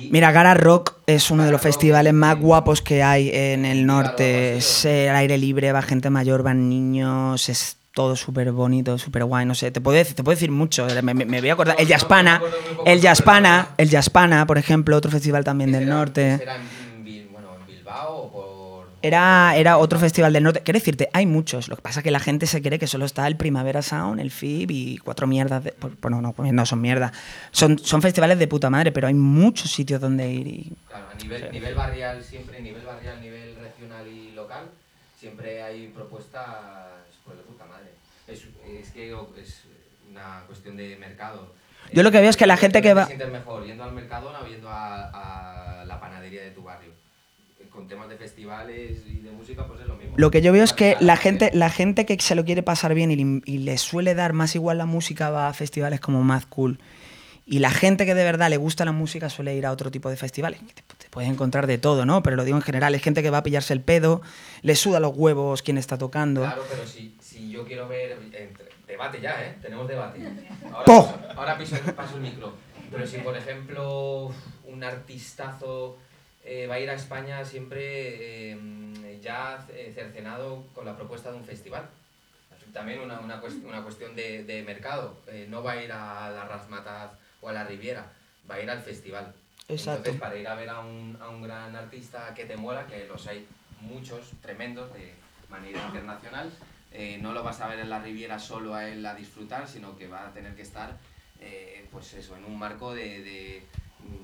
Mira, 0.08 0.32
Gara 0.32 0.54
Rock 0.54 0.94
es 1.06 1.30
uno 1.30 1.44
de 1.44 1.52
los 1.52 1.60
festivales 1.60 2.12
más 2.12 2.36
guapos 2.36 2.82
que 2.82 3.02
hay 3.02 3.30
en 3.32 3.64
el 3.64 3.86
norte. 3.86 4.56
Es 4.56 4.84
al 4.84 5.16
aire 5.16 5.38
libre, 5.38 5.70
va 5.72 5.82
gente 5.82 6.10
mayor, 6.10 6.42
van 6.42 6.68
niños, 6.68 7.48
es 7.48 7.76
todo 7.94 8.16
súper 8.16 8.50
bonito, 8.52 8.98
súper 8.98 9.24
guay. 9.24 9.46
No 9.46 9.54
sé, 9.54 9.70
te 9.70 9.80
puedo 9.80 9.96
decir, 9.96 10.16
te 10.16 10.24
puedo 10.24 10.34
decir 10.34 10.50
mucho. 10.50 10.88
eh, 10.88 11.00
Me, 11.02 11.14
me- 11.14 11.26
me 11.26 11.40
voy 11.40 11.50
a 11.50 11.52
acordar. 11.52 11.76
El 11.78 11.86
poco, 11.86 12.42
el 12.84 13.00
verdad. 13.00 13.02
el 13.78 13.88
Jazzpana, 13.90 14.46
por 14.46 14.58
ejemplo, 14.58 14.96
otro 14.96 15.10
festival 15.12 15.44
también 15.44 15.70
del 15.70 15.88
norte. 15.88 16.22
que 16.32 16.38
será 16.38 16.56
en, 16.56 17.04
Bil- 17.04 17.28
bueno, 17.30 17.48
en 17.60 17.66
Bilbao 17.66 18.16
o 18.16 18.32
por... 18.32 18.89
Era, 19.02 19.56
era 19.56 19.78
otro 19.78 19.98
festival 19.98 20.32
del 20.32 20.42
norte. 20.44 20.60
Quiero 20.60 20.78
decirte, 20.78 21.08
hay 21.14 21.24
muchos. 21.26 21.68
Lo 21.68 21.76
que 21.76 21.82
pasa 21.82 22.00
es 22.00 22.04
que 22.04 22.10
la 22.10 22.20
gente 22.20 22.46
se 22.46 22.60
cree 22.60 22.78
que 22.78 22.86
solo 22.86 23.06
está 23.06 23.26
el 23.26 23.36
Primavera 23.36 23.80
Sound, 23.80 24.20
el 24.20 24.30
FIB 24.30 24.70
y 24.70 24.98
cuatro 24.98 25.26
mierdas. 25.26 25.64
De, 25.64 25.72
pues, 25.72 25.94
bueno, 26.00 26.20
no, 26.20 26.34
no 26.36 26.66
son 26.66 26.80
mierdas. 26.82 27.12
Son, 27.50 27.78
son 27.78 28.02
festivales 28.02 28.38
de 28.38 28.46
puta 28.46 28.68
madre, 28.68 28.92
pero 28.92 29.06
hay 29.08 29.14
muchos 29.14 29.70
sitios 29.70 30.00
donde 30.00 30.30
ir. 30.30 30.46
Y, 30.46 30.72
Claro, 30.90 31.06
a 31.10 31.22
nivel, 31.22 31.52
nivel 31.52 31.74
barrial 31.74 32.24
siempre, 32.24 32.60
nivel 32.60 32.82
barrial, 32.84 33.20
nivel 33.20 33.54
regional 33.56 34.06
y 34.06 34.32
local, 34.32 34.70
siempre 35.18 35.62
hay 35.62 35.88
propuestas 35.88 36.46
pues 37.24 37.36
de 37.38 37.44
puta 37.44 37.64
madre. 37.66 37.90
Es, 38.28 38.38
es 38.84 38.90
que 38.92 39.10
es 39.10 39.64
una 40.10 40.42
cuestión 40.46 40.76
de 40.76 40.96
mercado. 40.96 41.52
Yo 41.92 42.02
lo 42.02 42.10
que 42.10 42.20
veo 42.20 42.30
es 42.30 42.36
que 42.36 42.46
la 42.46 42.56
gente 42.56 42.80
que 42.82 42.94
va- 42.94 43.04
Te 43.04 43.08
sientes 43.08 43.30
mejor 43.32 43.64
yendo 43.64 43.82
al 43.84 43.92
Mercadona 43.92 44.40
o 44.40 44.46
yendo 44.46 44.68
a, 44.68 45.80
a 45.80 45.84
la 45.84 46.00
panadería 46.00 46.42
de 46.42 46.50
tu 46.50 46.62
barrio. 46.62 46.92
Con 47.70 47.86
temas 47.86 48.08
de 48.08 48.16
festivales 48.50 49.06
y 49.06 49.22
de 49.22 49.30
música, 49.32 49.66
pues 49.66 49.80
es 49.80 49.86
lo 49.86 49.94
mismo. 49.96 50.14
Lo 50.16 50.30
que 50.30 50.42
yo 50.42 50.52
veo 50.52 50.64
es 50.64 50.72
que 50.72 50.96
la 51.00 51.16
gente, 51.16 51.50
la 51.54 51.70
gente 51.70 52.06
que 52.06 52.18
se 52.20 52.34
lo 52.34 52.44
quiere 52.44 52.62
pasar 52.62 52.94
bien 52.94 53.10
y, 53.10 53.16
le- 53.16 53.42
y 53.44 53.58
le 53.58 53.78
suele 53.78 54.14
dar 54.14 54.32
más 54.32 54.54
igual 54.54 54.78
la 54.78 54.86
música 54.86 55.30
va 55.30 55.48
a 55.48 55.52
festivales 55.54 56.00
como 56.00 56.22
Mad 56.22 56.42
Cool. 56.48 56.78
Y 57.46 57.58
la 57.58 57.70
gente 57.70 58.06
que 58.06 58.14
de 58.14 58.22
verdad 58.24 58.48
le 58.50 58.56
gusta 58.58 58.84
la 58.84 58.92
música 58.92 59.28
suele 59.28 59.56
ir 59.56 59.66
a 59.66 59.72
otro 59.72 59.90
tipo 59.90 60.08
de 60.08 60.16
festivales. 60.16 60.60
Te, 60.60 60.82
te 60.82 61.08
puedes 61.10 61.28
encontrar 61.30 61.66
de 61.66 61.78
todo, 61.78 62.06
¿no? 62.06 62.22
Pero 62.22 62.36
lo 62.36 62.44
digo 62.44 62.56
en 62.56 62.62
general, 62.62 62.94
es 62.94 63.02
gente 63.02 63.22
que 63.22 63.30
va 63.30 63.38
a 63.38 63.42
pillarse 63.42 63.72
el 63.72 63.80
pedo, 63.80 64.20
le 64.62 64.74
suda 64.76 65.00
los 65.00 65.12
huevos 65.16 65.62
quien 65.62 65.76
está 65.78 65.98
tocando. 65.98 66.42
Claro, 66.42 66.62
pero 66.70 66.86
si, 66.86 67.12
si 67.20 67.50
yo 67.50 67.64
quiero 67.64 67.88
ver. 67.88 68.18
entre- 68.32 68.66
debate 68.86 69.20
ya, 69.20 69.30
¿eh? 69.44 69.56
Tenemos 69.62 69.88
debate. 69.88 70.20
Ahora, 70.72 70.84
¡Po! 70.84 71.14
ahora 71.36 71.58
piso, 71.58 71.76
paso 71.96 72.16
el 72.16 72.22
micro. 72.22 72.52
Pero 72.92 73.06
si, 73.06 73.18
por 73.18 73.36
ejemplo, 73.36 74.32
un 74.68 74.84
artistazo 74.84 75.98
eh, 76.44 76.66
va 76.66 76.74
a 76.76 76.80
ir 76.80 76.90
a 76.90 76.94
España 76.94 77.44
siempre 77.44 78.52
eh, 78.52 79.18
ya 79.22 79.66
eh, 79.70 79.92
cercenado 79.94 80.64
con 80.74 80.84
la 80.84 80.96
propuesta 80.96 81.30
de 81.30 81.36
un 81.38 81.44
festival. 81.44 81.88
También 82.72 83.00
una, 83.00 83.18
una, 83.18 83.42
cuest- 83.42 83.64
una 83.64 83.82
cuestión 83.82 84.14
de, 84.14 84.44
de 84.44 84.62
mercado. 84.62 85.16
Eh, 85.26 85.46
no 85.48 85.62
va 85.62 85.72
a 85.72 85.82
ir 85.82 85.90
a 85.90 86.30
la 86.30 86.44
Razmataz 86.44 87.10
o 87.40 87.48
a 87.48 87.52
la 87.52 87.64
Riviera, 87.64 88.06
va 88.48 88.54
a 88.56 88.60
ir 88.62 88.70
al 88.70 88.80
festival. 88.80 89.34
Exacto. 89.68 89.98
Entonces, 90.10 90.20
para 90.20 90.36
ir 90.36 90.46
a 90.46 90.54
ver 90.54 90.68
a 90.68 90.78
un, 90.80 91.18
a 91.20 91.28
un 91.28 91.42
gran 91.42 91.74
artista 91.74 92.32
que 92.34 92.44
te 92.44 92.56
mola, 92.56 92.86
que 92.86 93.06
los 93.06 93.26
hay 93.26 93.46
muchos, 93.80 94.30
tremendos, 94.40 94.92
de 94.92 95.14
manera 95.48 95.84
internacional, 95.86 96.52
eh, 96.92 97.18
no 97.20 97.32
lo 97.32 97.42
vas 97.42 97.60
a 97.60 97.66
ver 97.68 97.80
en 97.80 97.90
la 97.90 98.00
Riviera 98.00 98.38
solo 98.38 98.74
a 98.74 98.88
él 98.88 99.04
a 99.04 99.14
disfrutar, 99.14 99.66
sino 99.66 99.96
que 99.96 100.06
va 100.06 100.28
a 100.28 100.32
tener 100.32 100.54
que 100.54 100.62
estar, 100.62 100.96
eh, 101.40 101.86
pues 101.90 102.14
eso, 102.14 102.36
en 102.36 102.44
un 102.44 102.56
marco 102.58 102.94
de, 102.94 103.20
de, 103.22 103.62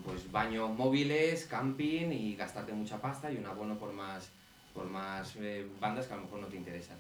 pues 0.05 0.31
baños 0.31 0.71
móviles, 0.77 1.47
camping 1.47 2.11
y 2.13 2.37
gastarte 2.37 2.73
mucha 2.73 2.99
pasta 2.99 3.31
y 3.31 3.37
un 3.37 3.47
abono 3.47 3.77
por 3.77 3.93
más, 3.93 4.29
por 4.75 4.87
más 4.87 5.35
eh, 5.37 5.67
bandas 5.81 6.07
que 6.07 6.15
a 6.15 6.17
lo 6.17 6.23
mejor 6.23 6.41
no 6.41 6.47
te 6.47 6.57
interesan. 6.57 6.97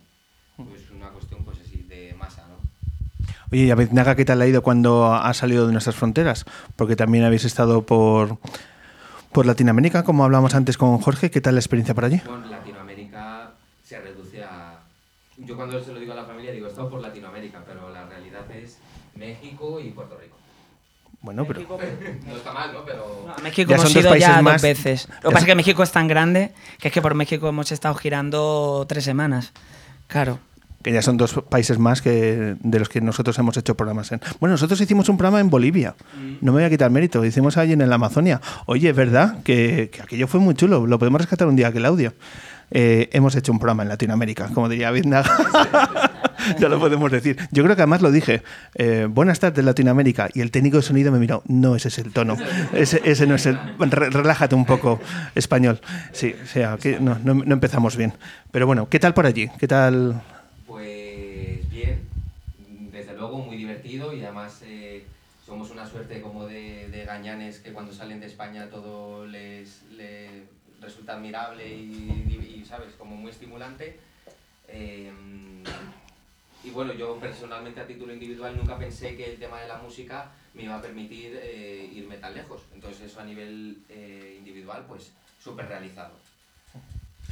Pues 0.56 0.90
una 0.90 1.10
cuestión, 1.10 1.44
pues 1.44 1.58
así, 1.60 1.84
de 1.88 2.14
masa, 2.18 2.46
¿no? 2.48 2.56
Oye, 3.52 3.64
¿y 3.64 3.70
a 3.70 3.74
Aviznaga 3.74 4.16
qué 4.16 4.24
tal 4.24 4.40
ha 4.42 4.46
ido 4.46 4.62
cuando 4.62 5.14
ha 5.14 5.32
salido 5.34 5.66
de 5.66 5.72
nuestras 5.72 5.94
fronteras? 5.94 6.44
Porque 6.74 6.96
también 6.96 7.24
habéis 7.24 7.44
estado 7.44 7.82
por, 7.82 8.38
por 9.32 9.46
Latinoamérica, 9.46 10.02
como 10.02 10.24
hablamos 10.24 10.54
antes 10.54 10.76
con 10.76 10.98
Jorge. 10.98 11.30
¿Qué 11.30 11.40
tal 11.40 11.54
la 11.54 11.60
experiencia 11.60 11.94
por 11.94 12.04
allí? 12.04 12.20
Bueno, 12.26 12.46
Latinoamérica 12.46 13.52
se 13.84 14.00
reduce 14.00 14.42
a... 14.42 14.80
Yo 15.36 15.54
cuando 15.54 15.82
se 15.82 15.92
lo 15.92 16.00
digo 16.00 16.12
a 16.12 16.16
la 16.16 16.24
familia 16.24 16.50
digo, 16.50 16.66
he 16.66 16.70
estado 16.70 16.90
por 16.90 17.00
Latinoamérica, 17.00 17.62
pero 17.64 17.90
la 17.90 18.06
realidad 18.06 18.50
es 18.50 18.78
México 19.14 19.78
y 19.78 19.90
Puerto 19.90 20.18
Rico. 20.18 20.25
Bueno, 21.26 21.44
pero 21.44 21.60
No 22.26 22.36
está 22.36 22.52
mal, 22.52 22.72
¿no? 22.72 22.84
Pero... 22.86 23.26
A 23.36 23.40
México 23.42 23.68
Ya 23.68 23.76
hemos 23.76 23.90
son 23.92 24.00
ido 24.00 24.14
ya 24.14 24.40
más. 24.42 24.54
dos 24.54 24.62
veces. 24.62 25.08
Lo 25.22 25.30
que 25.30 25.34
pasa 25.34 25.38
es 25.40 25.44
que 25.46 25.54
México 25.56 25.82
es 25.82 25.90
tan 25.90 26.06
grande 26.08 26.52
que 26.78 26.88
es 26.88 26.94
que 26.94 27.02
por 27.02 27.14
México 27.14 27.48
hemos 27.48 27.72
estado 27.72 27.94
girando 27.96 28.86
tres 28.88 29.02
semanas. 29.04 29.52
Claro. 30.06 30.38
que 30.84 30.92
ya 30.92 31.02
son 31.02 31.16
dos 31.16 31.34
países 31.50 31.80
más 31.80 32.00
que 32.00 32.54
de 32.60 32.78
los 32.78 32.88
que 32.88 33.00
nosotros 33.00 33.36
hemos 33.40 33.56
hecho 33.56 33.74
programas 33.76 34.12
en. 34.12 34.20
Bueno, 34.38 34.52
nosotros 34.52 34.80
hicimos 34.80 35.08
un 35.08 35.16
programa 35.18 35.40
en 35.40 35.50
Bolivia. 35.50 35.96
No 36.40 36.52
me 36.52 36.58
voy 36.58 36.64
a 36.64 36.70
quitar 36.70 36.90
mérito. 36.92 37.24
Hicimos 37.24 37.56
allí 37.56 37.72
en 37.72 37.88
la 37.88 37.96
Amazonia. 37.96 38.40
Oye, 38.66 38.90
es 38.90 38.94
verdad 38.96 39.42
que, 39.42 39.90
que 39.92 40.02
aquello 40.02 40.28
fue 40.28 40.38
muy 40.38 40.54
chulo. 40.54 40.86
Lo 40.86 40.98
podemos 41.00 41.20
rescatar 41.20 41.48
un 41.48 41.56
día 41.56 41.72
que 41.72 41.78
el 41.78 41.86
audio. 41.86 42.12
Eh, 42.70 43.08
hemos 43.12 43.34
hecho 43.34 43.50
un 43.50 43.58
programa 43.58 43.82
en 43.82 43.88
Latinoamérica, 43.88 44.48
como 44.54 44.68
diría 44.68 44.92
Biznaga. 44.92 45.28
ya 46.58 46.68
lo 46.68 46.78
podemos 46.78 47.10
decir. 47.10 47.36
Yo 47.50 47.62
creo 47.64 47.76
que 47.76 47.82
además 47.82 48.02
lo 48.02 48.10
dije. 48.10 48.42
eh, 48.74 49.06
buenas 49.08 49.40
tardes, 49.40 49.64
Latinoamérica. 49.64 50.28
Y 50.34 50.40
el 50.40 50.50
técnico 50.50 50.76
de 50.78 50.82
sonido 50.82 51.12
me 51.12 51.18
miró. 51.18 51.42
No, 51.46 51.76
ese 51.76 51.88
es 51.88 51.98
el 51.98 52.12
tono. 52.12 52.36
Ese, 52.72 53.00
ese 53.04 53.26
no 53.26 53.34
es 53.34 53.46
el. 53.46 53.58
re- 53.78 54.10
relájate 54.10 54.54
un 54.54 54.64
poco, 54.66 55.00
español. 55.34 55.80
Sí, 56.12 56.34
o 56.42 56.46
sea, 56.46 56.78
no, 57.00 57.18
no- 57.22 57.54
empezamos 57.54 57.96
bien. 57.96 58.12
Pero 58.50 58.66
bueno, 58.66 58.88
¿qué 58.88 58.98
tal 58.98 59.14
por 59.14 59.26
allí? 59.26 59.48
¿Qué 59.58 59.68
tal? 59.68 60.22
Pues 60.66 61.68
bien, 61.70 62.00
desde 62.92 63.14
luego 63.14 63.38
muy 63.38 63.56
divertido 63.56 64.12
y 64.14 64.22
además 64.22 64.60
eh, 64.64 65.04
somos 65.46 65.70
una 65.70 65.86
suerte 65.86 66.20
como 66.20 66.46
de, 66.46 66.88
de 66.90 67.04
gañanes 67.04 67.58
que 67.60 67.72
cuando 67.72 67.92
salen 67.92 68.20
de 68.20 68.26
España 68.26 68.66
todo 68.70 69.26
les, 69.26 69.82
les 69.96 70.30
resulta 70.80 71.14
admirable 71.14 71.66
y, 71.68 72.60
y, 72.62 72.64
¿sabes? 72.68 72.88
Como 72.98 73.16
muy 73.16 73.30
estimulante. 73.30 73.98
Eh, 74.68 75.10
y 76.66 76.70
bueno, 76.70 76.92
yo 76.92 77.16
personalmente 77.20 77.80
a 77.80 77.86
título 77.86 78.12
individual 78.12 78.56
nunca 78.56 78.76
pensé 78.76 79.16
que 79.16 79.24
el 79.24 79.38
tema 79.38 79.60
de 79.60 79.68
la 79.68 79.78
música 79.78 80.32
me 80.52 80.64
iba 80.64 80.74
a 80.74 80.82
permitir 80.82 81.38
eh, 81.40 81.88
irme 81.94 82.18
tan 82.18 82.34
lejos. 82.34 82.62
Entonces 82.74 83.02
eso 83.02 83.20
a 83.20 83.24
nivel 83.24 83.84
eh, 83.88 84.34
individual, 84.36 84.84
pues 84.88 85.12
súper 85.40 85.68
realizado. 85.68 86.12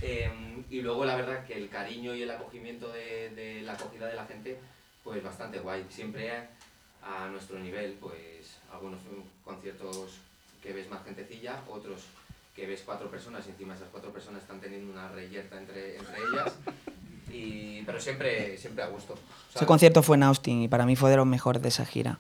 Eh, 0.03 0.31
y 0.71 0.83
luego 0.83 1.05
la 1.05 1.17
verdad 1.17 1.45
que 1.45 1.55
el 1.55 1.69
cariño 1.69 2.15
y 2.15 2.23
el 2.23 2.31
acogimiento 2.31 2.93
de, 2.93 3.31
de 3.31 3.63
la 3.63 3.73
acogida 3.73 4.07
de 4.07 4.15
la 4.15 4.25
gente, 4.27 4.57
pues 5.03 5.21
bastante 5.21 5.59
guay. 5.59 5.85
Siempre 5.91 6.31
a 7.03 7.27
nuestro 7.29 7.59
nivel, 7.59 7.95
pues 7.95 8.59
algunos 8.73 9.01
conciertos 9.45 10.19
que 10.63 10.73
ves 10.73 10.89
más 10.89 11.05
gentecilla, 11.05 11.61
otros 11.69 12.05
que 12.55 12.69
ves 12.69 12.83
cuatro 12.87 13.11
personas 13.11 13.45
y 13.49 13.51
encima 13.51 13.75
esas 13.75 13.89
cuatro 13.91 14.13
personas 14.13 14.43
están 14.43 14.61
teniendo 14.61 14.93
una 14.93 15.09
reyerta 15.09 15.59
entre, 15.59 15.97
entre 15.97 16.19
ellas. 16.19 16.55
Y, 17.35 17.83
pero 17.85 18.01
siempre, 18.01 18.57
siempre 18.59 18.85
a 18.85 18.87
gusto. 18.89 19.15
Ese 19.55 19.67
concierto 19.67 20.03
fue 20.03 20.17
en 20.17 20.23
Austin 20.25 20.63
y 20.63 20.69
para 20.69 20.87
mí 20.87 20.97
fue 20.97 21.11
de 21.11 21.17
los 21.17 21.27
mejores 21.27 21.63
de 21.63 21.69
esa 21.69 21.85
gira. 21.85 22.19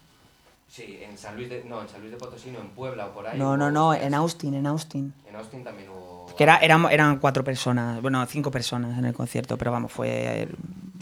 Sí, 0.68 0.98
en 1.08 1.16
San 1.16 1.36
Luis 1.36 1.48
de, 1.48 1.62
no, 1.64 1.80
en 1.82 1.88
San 1.88 2.00
Luis 2.00 2.10
de 2.10 2.16
Potosí, 2.18 2.50
no, 2.50 2.58
en 2.60 2.68
Puebla 2.70 3.06
o 3.06 3.12
por 3.12 3.26
ahí. 3.26 3.38
No, 3.38 3.56
no, 3.56 3.70
no, 3.70 3.94
en 3.94 4.12
Austin, 4.14 4.54
en 4.54 4.66
Austin. 4.66 5.14
En 5.28 5.36
Austin 5.36 5.62
también 5.62 5.88
hubo... 5.88 6.26
Que 6.36 6.42
era, 6.42 6.56
eran, 6.58 6.84
eran 6.90 7.18
cuatro 7.20 7.44
personas, 7.44 8.02
bueno, 8.02 8.24
cinco 8.26 8.50
personas 8.50 8.98
en 8.98 9.04
el 9.04 9.14
concierto, 9.14 9.56
pero 9.56 9.70
vamos, 9.70 9.92
fue 9.92 10.48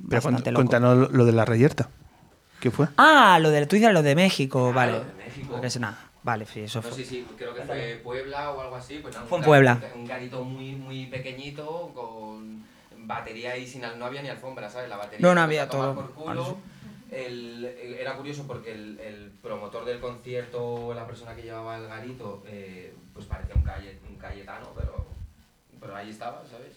Pero 0.08 0.20
bastante 0.22 0.50
loco. 0.50 0.58
cuéntanos 0.60 1.10
lo 1.10 1.24
de 1.24 1.32
la 1.32 1.46
reyerta. 1.46 1.88
¿Qué 2.60 2.70
fue? 2.70 2.88
Ah, 2.98 3.38
lo 3.40 3.48
del 3.50 3.66
Twitter, 3.66 3.92
lo 3.94 4.02
de 4.02 4.14
México, 4.14 4.68
Ah, 4.70 4.72
vale. 4.74 4.92
lo 4.92 4.98
de 5.04 5.14
México. 5.24 5.48
Porque 5.52 5.66
es 5.68 5.80
nada, 5.80 5.98
vale, 6.22 6.44
sí, 6.46 6.60
eso 6.60 6.80
No, 6.82 6.88
fue. 6.88 6.98
sí, 6.98 7.04
sí, 7.06 7.26
creo 7.38 7.54
que 7.54 7.62
fue 7.62 8.00
Puebla 8.04 8.50
o 8.52 8.60
algo 8.60 8.76
así. 8.76 8.98
Pues 9.00 9.14
nada, 9.14 9.26
Fue 9.26 9.38
en 9.38 9.44
Puebla. 9.44 9.80
Un 9.96 10.04
garito 10.06 10.44
muy, 10.44 10.72
muy 10.72 11.06
pequeñito 11.06 11.90
con 11.94 12.62
batería 13.07 13.57
y 13.57 13.66
sin 13.66 13.82
no 13.82 14.05
había 14.07 14.22
ni 14.22 14.28
alfombra, 14.28 14.68
¿sabes? 14.70 14.88
La 14.88 14.96
batería. 14.96 15.26
No, 15.26 15.34
no 15.34 15.40
había 15.42 15.68
todo. 15.68 15.94
Por 15.94 16.11
culo. 16.12 16.59
El- 17.11 17.64
el- 17.64 17.94
era 17.94 18.16
curioso 18.16 18.46
porque 18.46 18.72
el, 18.72 18.98
el 18.98 19.30
promotor 19.42 19.84
del 19.84 20.00
concierto, 20.00 20.94
la 20.94 21.07
persona 21.07 21.34
que 21.36 21.42
llevaba 21.42 21.76
el 21.76 21.86
garito, 21.86 22.42
eh, 22.46 22.94
pues 23.12 23.26
parecía 23.26 23.55
un, 23.55 23.62
calle, 23.62 23.98
un 24.09 24.16
cayetano, 24.16 24.68
pero, 24.74 25.05
pero 25.78 25.94
ahí 25.94 26.09
estaba, 26.09 26.42
¿sabes? 26.50 26.72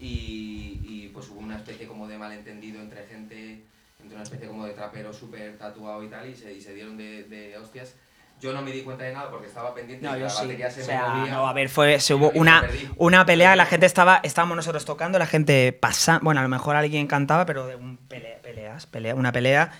Y, 0.00 0.80
y, 0.82 1.10
pues 1.14 1.28
hubo 1.28 1.38
una 1.38 1.56
especie 1.58 1.86
como 1.86 2.08
de 2.08 2.18
malentendido 2.18 2.80
entre 2.80 3.06
gente, 3.06 3.62
entre 4.00 4.14
una 4.16 4.24
especie 4.24 4.48
como 4.48 4.66
de 4.66 4.72
trapero 4.72 5.12
súper 5.12 5.56
tatuado 5.58 6.02
y 6.02 6.08
tal, 6.08 6.28
y 6.28 6.34
se, 6.34 6.52
y 6.52 6.60
se 6.60 6.74
dieron 6.74 6.96
de, 6.96 7.22
de 7.24 7.56
hostias. 7.56 7.94
Yo 8.42 8.52
no 8.52 8.60
me 8.60 8.72
di 8.72 8.82
cuenta 8.82 9.04
de 9.04 9.12
nada 9.12 9.30
porque 9.30 9.46
estaba 9.46 9.72
pendiente 9.72 10.04
No, 10.04 10.16
y 10.16 10.18
yo 10.20 10.26
la 10.26 10.30
sí. 10.32 10.46
batería 10.46 10.68
se 10.68 10.82
O 10.82 10.84
sea, 10.84 11.02
me 11.04 11.18
movía. 11.20 11.30
no, 11.30 11.46
a 11.46 11.52
ver, 11.52 11.68
fue, 11.68 12.00
se 12.00 12.12
hubo 12.12 12.32
una, 12.32 12.66
una 12.96 13.24
pelea, 13.24 13.54
la 13.54 13.66
gente 13.66 13.86
estaba, 13.86 14.18
estábamos 14.24 14.56
nosotros 14.56 14.84
tocando, 14.84 15.16
la 15.20 15.26
gente 15.26 15.72
pasando, 15.72 16.24
bueno, 16.24 16.40
a 16.40 16.42
lo 16.42 16.48
mejor 16.48 16.74
alguien 16.74 17.06
cantaba, 17.06 17.46
pero 17.46 17.68
de 17.68 17.76
un 17.76 17.98
pelea, 17.98 18.38
peleas, 18.42 18.86
pelea, 18.86 19.14
una 19.14 19.30
pelea 19.30 19.70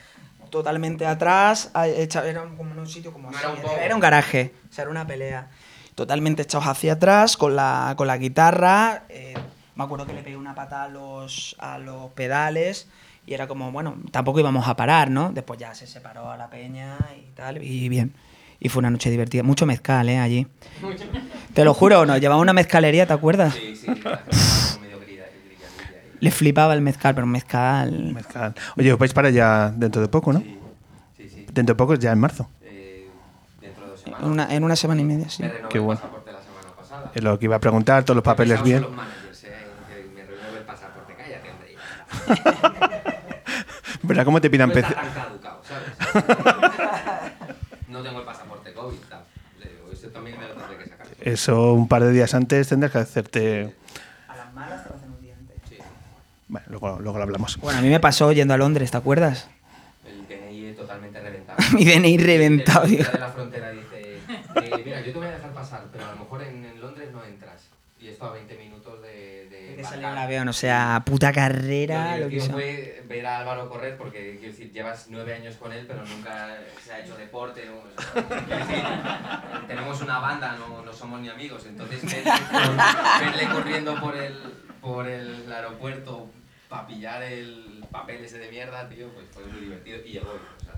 totalmente 0.51 1.07
atrás, 1.07 1.73
hecha- 1.97 2.25
era 2.25 2.43
como 2.57 2.71
en 2.73 2.79
un 2.79 2.89
sitio 2.89 3.13
como 3.13 3.33
No 3.33 3.37
así, 3.37 3.47
era 3.47 3.53
un 3.53 3.61
pogo. 3.63 3.77
era 3.79 3.95
un 3.97 4.01
garaje, 4.01 4.55
o 4.71 4.73
sea, 4.73 4.83
era 4.83 4.91
una 4.93 5.07
pelea 5.09 5.51
totalmente 5.97 6.43
echados 6.43 6.69
hacia 6.69 6.93
atrás 6.93 7.37
con 7.37 7.57
la, 7.57 7.95
con 7.97 8.07
la 8.07 8.17
guitarra, 8.17 9.03
eh, 9.09 9.35
me 9.75 9.83
acuerdo 9.83 10.07
que 10.07 10.13
le 10.15 10.23
pegué 10.23 10.37
una 10.37 10.55
pata 10.55 10.85
a 10.85 10.89
los, 10.89 11.57
a 11.59 11.79
los 11.79 12.13
pedales 12.13 12.87
y 13.27 13.35
era 13.35 13.49
como, 13.49 13.73
bueno, 13.73 13.97
tampoco 14.13 14.39
íbamos 14.39 14.69
a 14.69 14.77
parar, 14.77 15.11
¿no? 15.11 15.33
Después 15.33 15.59
ya 15.59 15.75
se 15.75 15.89
separó 15.89 16.31
a 16.31 16.37
la 16.37 16.49
peña 16.49 16.97
y 17.19 17.31
tal, 17.35 17.61
y 17.61 17.89
bien. 17.89 18.15
Y 18.65 18.69
fue 18.69 18.79
una 18.79 18.91
noche 18.91 19.11
divertida. 19.11 19.43
Mucho 19.43 19.67
mezcal, 19.67 20.09
¿eh? 20.09 20.19
Allí. 20.19 20.47
Te 21.53 21.65
lo 21.65 21.75
juro, 21.75 22.07
nos 22.07 22.21
llevaba 22.21 22.41
una 22.41 22.53
mezcalería, 22.53 23.07
¿te 23.09 23.13
acuerdas? 23.13 23.55
Sí, 23.55 23.75
sí. 23.75 23.87
Le 26.21 26.31
flipaba 26.31 26.73
el 26.75 26.81
mezcal, 26.81 27.13
pero 27.17 27.25
un 27.27 27.33
mezcal... 27.33 28.13
Mezcal. 28.15 28.55
Oye, 28.77 28.93
os 28.93 28.99
vais 29.01 29.13
para 29.13 29.27
allá 29.29 29.73
dentro 29.77 30.01
de 30.01 30.07
poco, 30.07 30.33
¿no? 30.33 30.39
Sí, 30.39 30.57
sí, 31.17 31.29
sí. 31.29 31.47
Dentro 31.53 31.75
de 31.75 31.77
poco 31.77 31.95
es 31.95 31.99
ya 31.99 32.13
en 32.13 32.21
marzo. 32.21 32.49
Eh, 32.63 33.09
dentro 33.61 33.85
de 33.87 33.91
dos 33.91 34.01
semanas. 34.01 34.23
En 34.25 34.31
una, 34.31 34.55
en 34.55 34.63
una 34.63 34.77
semana 34.77 35.01
y 35.01 35.05
media, 35.05 35.29
sí. 35.29 35.43
Me 35.43 35.49
renové 35.49 35.69
Qué 35.69 35.79
el 35.79 35.85
bueno. 35.85 36.01
pasaporte 36.01 36.31
la 36.31 36.39
semana 36.41 36.77
pasada. 36.77 37.11
Es 37.13 37.23
lo 37.25 37.37
que 37.41 37.47
iba 37.47 37.57
a 37.57 37.59
preguntar, 37.61 38.05
todos 38.05 38.15
los 38.15 38.23
papeles 38.25 38.63
bien. 38.63 38.83
son 38.83 38.95
los 38.95 38.97
managers, 38.97 39.45
eh, 39.45 39.57
Verá 44.05 44.25
cómo 44.25 44.41
te 44.41 44.49
pidan 44.49 44.69
no 44.69 44.75
PC. 44.77 44.87
está 44.89 45.03
tan 45.03 45.13
caducado, 45.13 45.61
¿sabes? 45.65 46.72
no 48.03 48.09
tengo 48.09 48.21
el 48.21 48.27
pasaporte 48.27 48.73
COVID, 48.73 48.99
tal. 49.09 49.25
Le 49.61 49.69
digo, 49.71 49.91
Eso 49.93 50.09
también 50.09 50.39
me 50.39 50.49
lo 50.49 50.55
tendré 50.55 50.79
que 50.85 50.91
sacar. 50.91 51.07
Eso 51.21 51.73
un 51.75 51.89
par 51.89 52.03
de 52.05 52.11
días 52.13 52.35
antes 52.35 52.69
tendrás 52.69 52.93
que 52.93 52.99
hacerte. 52.99 53.75
A 54.29 54.37
las 54.37 54.53
malas 54.55 54.83
te 54.85 54.91
lo 54.91 54.97
hacen 54.97 55.11
un 55.13 55.21
día 55.21 55.35
antes. 55.39 55.57
Sí. 55.69 55.77
Bueno, 56.49 56.67
luego, 56.71 56.99
luego 57.01 57.19
lo 57.19 57.25
hablamos. 57.25 57.57
Bueno, 57.59 57.79
a 57.79 57.83
mí 57.83 57.89
me 57.89 58.01
pasó 58.01 58.33
yendo 58.33 58.55
a 58.55 58.57
Londres, 58.57 58.91
¿te 58.91 58.97
acuerdas? 58.97 59.49
El 60.05 60.27
DNI 60.27 60.73
totalmente 60.75 61.21
reventado. 61.21 61.59
Mi 61.75 61.85
DNI 61.85 62.19
reventado, 62.19 62.85
El 62.85 62.97
tío. 62.97 63.11
de 63.13 63.19
la 63.19 63.29
frontera 63.29 63.71
dice, 63.71 64.17
eh, 64.17 64.83
mira, 64.85 65.01
yo 65.01 65.13
te 65.13 65.19
voy 65.19 65.27
a 65.27 65.31
dejar 65.31 65.53
pasar, 65.53 65.85
pero 65.93 66.05
a 66.07 66.13
lo 66.15 66.17
mejor 66.21 66.43
en, 66.43 66.65
en 66.65 66.81
Londres 66.81 67.09
no 67.13 67.23
entras. 67.25 67.69
Y 68.03 68.09
esto 68.09 68.25
a 68.27 68.33
20 68.33 68.57
minutos 68.57 69.01
de... 69.01 69.47
de 69.49 69.77
Que 69.77 69.95
el 69.95 70.05
avión, 70.05 70.49
o 70.49 70.53
sea, 70.53 71.03
puta 71.07 71.33
carrera, 71.33 72.17
Lo 72.17 72.25
lo 72.25 72.31
que 72.31 72.37
divertido 72.41 72.45
sea. 72.47 72.55
fue 72.55 73.05
ver 73.07 73.27
a 73.27 73.39
Álvaro 73.39 73.69
correr 73.69 73.97
porque, 73.97 74.37
quiero 74.41 74.53
decir, 74.53 74.73
llevas 74.73 75.07
nueve 75.09 75.35
años 75.35 75.55
con 75.57 75.73
él, 75.73 75.85
pero 75.87 76.05
nunca 76.05 76.59
se 76.85 76.93
ha 76.93 77.01
hecho 77.01 77.17
deporte. 77.17 77.65
¿no? 77.67 77.75
O 77.79 78.13
sea, 78.13 78.45
quiero 78.45 78.67
decir, 78.67 78.85
tenemos 79.69 80.01
una 80.01 80.19
banda, 80.19 80.57
no, 80.59 80.83
no 80.83 80.93
somos 80.93 81.21
ni 81.21 81.29
amigos, 81.29 81.65
entonces 81.67 82.03
verle, 82.03 82.33
verle 83.21 83.49
corriendo 83.55 84.01
por 84.01 84.17
el, 84.17 84.37
por 84.81 85.07
el 85.09 85.53
aeropuerto 85.53 86.29
para 86.69 86.87
pillar 86.87 87.23
el 87.23 87.85
papel 87.91 88.25
ese 88.25 88.39
de 88.39 88.51
mierda, 88.51 88.89
tío, 88.89 89.09
pues 89.11 89.27
fue 89.31 89.45
muy 89.45 89.61
divertido 89.61 89.99
y 90.07 90.13
llegó, 90.13 90.33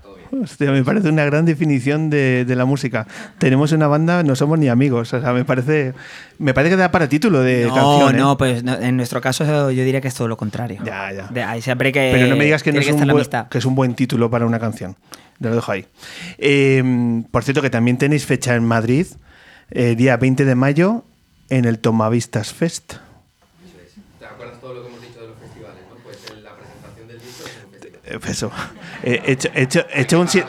todo 0.05 0.15
bien. 0.15 0.43
Hostia, 0.43 0.71
me 0.71 0.83
parece 0.83 1.09
una 1.09 1.23
gran 1.25 1.45
definición 1.45 2.09
de, 2.09 2.45
de 2.45 2.55
la 2.55 2.65
música. 2.65 3.07
Tenemos 3.37 3.71
una 3.71 3.87
banda, 3.87 4.23
no 4.23 4.35
somos 4.35 4.59
ni 4.59 4.67
amigos. 4.69 5.13
O 5.13 5.21
sea, 5.21 5.33
me 5.33 5.45
parece, 5.45 5.93
me 6.39 6.53
parece 6.53 6.75
que 6.75 6.77
da 6.77 6.91
para 6.91 7.07
título 7.09 7.41
de 7.41 7.65
No, 7.67 7.73
canción. 7.73 8.15
¿eh? 8.15 8.17
no, 8.19 8.37
pues 8.37 8.63
no, 8.63 8.75
en 8.75 8.97
nuestro 8.97 9.21
caso 9.21 9.71
yo 9.71 9.83
diría 9.83 10.01
que 10.01 10.07
es 10.09 10.15
todo 10.15 10.27
lo 10.27 10.37
contrario. 10.37 10.81
Ya, 10.83 11.11
ya. 11.11 11.27
De 11.27 11.43
ahí 11.43 11.61
siempre 11.61 11.91
que. 11.91 12.11
Pero 12.13 12.27
no 12.27 12.35
me 12.35 12.45
digas 12.45 12.63
que 12.63 12.71
no 12.73 12.79
es 12.79 12.87
un, 12.87 12.93
estar 12.93 13.07
la 13.07 13.13
buen, 13.13 13.27
que 13.49 13.57
es 13.57 13.65
un 13.65 13.75
buen 13.75 13.95
título 13.95 14.29
para 14.29 14.45
una 14.45 14.59
canción. 14.59 14.95
Te 15.41 15.49
lo 15.49 15.55
dejo 15.55 15.71
ahí. 15.71 15.85
Eh, 16.37 17.23
por 17.31 17.43
cierto, 17.43 17.61
que 17.61 17.69
también 17.69 17.97
tenéis 17.97 18.25
fecha 18.25 18.55
en 18.55 18.65
Madrid, 18.65 19.07
eh, 19.71 19.95
día 19.95 20.17
20 20.17 20.45
de 20.45 20.55
mayo, 20.55 21.03
en 21.49 21.65
el 21.65 21.79
Tomavistas 21.79 22.53
Fest. 22.53 22.93
Eso 22.93 22.99
es. 23.85 23.93
¿Te 24.19 24.25
acuerdas 24.25 24.59
todo 24.61 24.73
lo 24.75 24.81
que 24.83 24.87
hemos 24.89 25.01
dicho 25.01 25.19
de 25.21 25.27
los 25.27 25.37
festivales, 25.37 25.81
no? 25.89 25.95
Pues 26.03 26.17
en 26.31 26.43
la 26.43 26.51
presentación 26.55 27.07
del 27.07 27.19
disco 27.19 27.43
es 27.45 27.65
un 27.65 27.71
festival. 27.71 27.99
Eh, 28.05 28.31
Eso. 28.31 28.51
Eh, 29.05 29.37
he 29.53 29.61
hecho, 30.01 30.19
un... 30.19 30.27
que- 30.27 30.43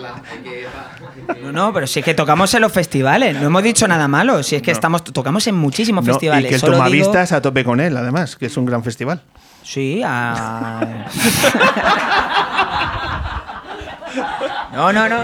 No, 1.43 1.53
no, 1.53 1.73
pero 1.73 1.87
si 1.87 1.99
es 2.01 2.05
que 2.05 2.15
tocamos 2.15 2.53
en 2.55 2.63
los 2.63 2.73
festivales, 2.73 3.37
no 3.39 3.47
hemos 3.49 3.63
dicho 3.63 3.87
nada 3.87 4.09
malo. 4.09 4.43
Si 4.43 4.57
es 4.57 4.63
que 4.63 4.71
estamos 4.71 5.05
tocamos 5.05 5.47
en 5.47 5.55
muchísimos 5.57 6.05
No, 6.05 6.13
festivales. 6.15 6.47
y 6.47 6.49
que 6.49 6.55
el 6.55 6.61
Solo 6.61 6.73
digo- 6.75 6.85
Tomavistas 6.85 7.33
a 7.33 7.43
tope 7.43 7.65
con 7.65 7.81
él, 7.81 7.97
además, 7.97 8.37
que 8.37 8.47
es 8.47 8.57
un 8.57 8.65
gran 8.65 8.83
festival. 8.83 9.23
Sí, 9.63 10.01
a... 10.05 11.07
No, 14.73 14.93
no, 14.93 15.09
no. 15.09 15.19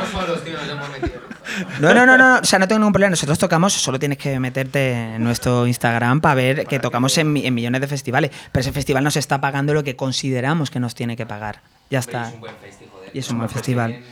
No, 1.81 1.93
no, 1.93 2.07
no, 2.07 2.17
no, 2.17 2.39
o 2.39 2.45
sea, 2.45 2.59
no 2.59 2.67
tengo 2.67 2.79
ningún 2.79 2.93
problema. 2.93 3.11
Nosotros 3.11 3.39
tocamos, 3.39 3.73
solo 3.75 3.99
tienes 3.99 4.17
que 4.19 4.39
meterte 4.41 4.93
en 5.17 5.23
nuestro 5.23 5.67
Instagram 5.67 6.21
para 6.21 6.35
ver 6.35 6.67
que 6.67 6.79
tocamos 6.79 7.17
en, 7.19 7.37
en 7.37 7.53
millones 7.55 7.81
de 7.81 7.87
festivales. 7.89 8.31
Pero 8.51 8.61
ese 8.63 8.73
festival 8.73 9.05
nos 9.05 9.17
está 9.17 9.41
pagando 9.41 9.75
lo 9.75 9.85
que 9.85 9.95
consideramos 9.97 10.71
que 10.71 10.81
nos 10.81 10.95
tiene 10.95 11.17
que 11.17 11.27
pagar. 11.27 11.61
Ya 11.91 11.99
está. 11.99 12.29
Es 12.29 12.35
un 12.35 12.41
buen 12.41 12.55
festi, 12.57 12.82
joder. 12.82 12.82
Y 13.13 13.19
es 13.19 13.31
un 13.31 13.39
buen 13.39 13.51
festival. 13.51 14.03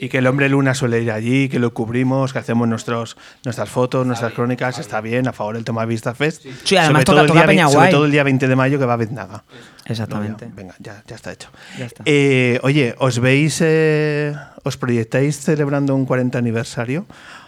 Y 0.00 0.08
que 0.08 0.18
el 0.18 0.28
hombre 0.28 0.48
luna 0.48 0.74
suele 0.74 1.02
ir 1.02 1.10
allí, 1.10 1.48
que 1.48 1.58
lo 1.58 1.74
cubrimos, 1.74 2.32
que 2.32 2.38
hacemos 2.38 2.68
nuestros, 2.68 3.16
nuestras 3.44 3.68
fotos, 3.68 4.06
nuestras 4.06 4.32
crónicas, 4.32 4.78
está 4.78 5.00
bien, 5.00 5.26
a 5.26 5.32
favor 5.32 5.56
del 5.56 5.64
Tomavistas 5.64 6.16
Fest. 6.16 6.44
Sí, 6.62 6.76
además 6.76 7.02
Sobre 7.02 7.04
toca- 7.04 7.14
todo 7.16 7.20
el 7.22 7.26
toca 7.26 7.40
día 7.40 7.46
Peña 7.48 7.64
vein- 7.64 7.72
Sobre 7.72 7.78
Guay. 7.86 7.90
todo 7.90 8.04
el 8.04 8.12
día 8.12 8.22
20 8.22 8.46
de 8.46 8.54
mayo 8.56 8.78
que 8.78 8.84
va 8.84 8.92
a 8.92 8.96
Veznaga. 8.96 9.42
Exactamente. 9.86 10.44
No, 10.46 10.50
ya, 10.52 10.56
venga, 10.56 10.74
ya, 10.78 11.02
ya 11.04 11.16
está 11.16 11.32
hecho. 11.32 11.48
Ya 11.76 11.86
está. 11.86 12.04
Eh, 12.06 12.60
oye, 12.62 12.94
¿os 12.98 13.18
veis, 13.18 13.58
eh, 13.60 14.36
os 14.62 14.76
proyectáis 14.76 15.40
celebrando 15.40 15.96
un 15.96 16.06
40 16.06 16.38
aniversario? 16.38 17.06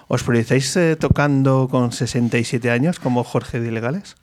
¿Os 0.09 0.25
proyectáis 0.25 0.75
eh, 0.77 0.97
tocando 0.97 1.69
con 1.71 1.93
67 1.93 2.69
años 2.73 2.99
como 2.99 3.23
Jorge 3.23 3.61
de 3.61 3.69
Ilegales? 3.69 4.17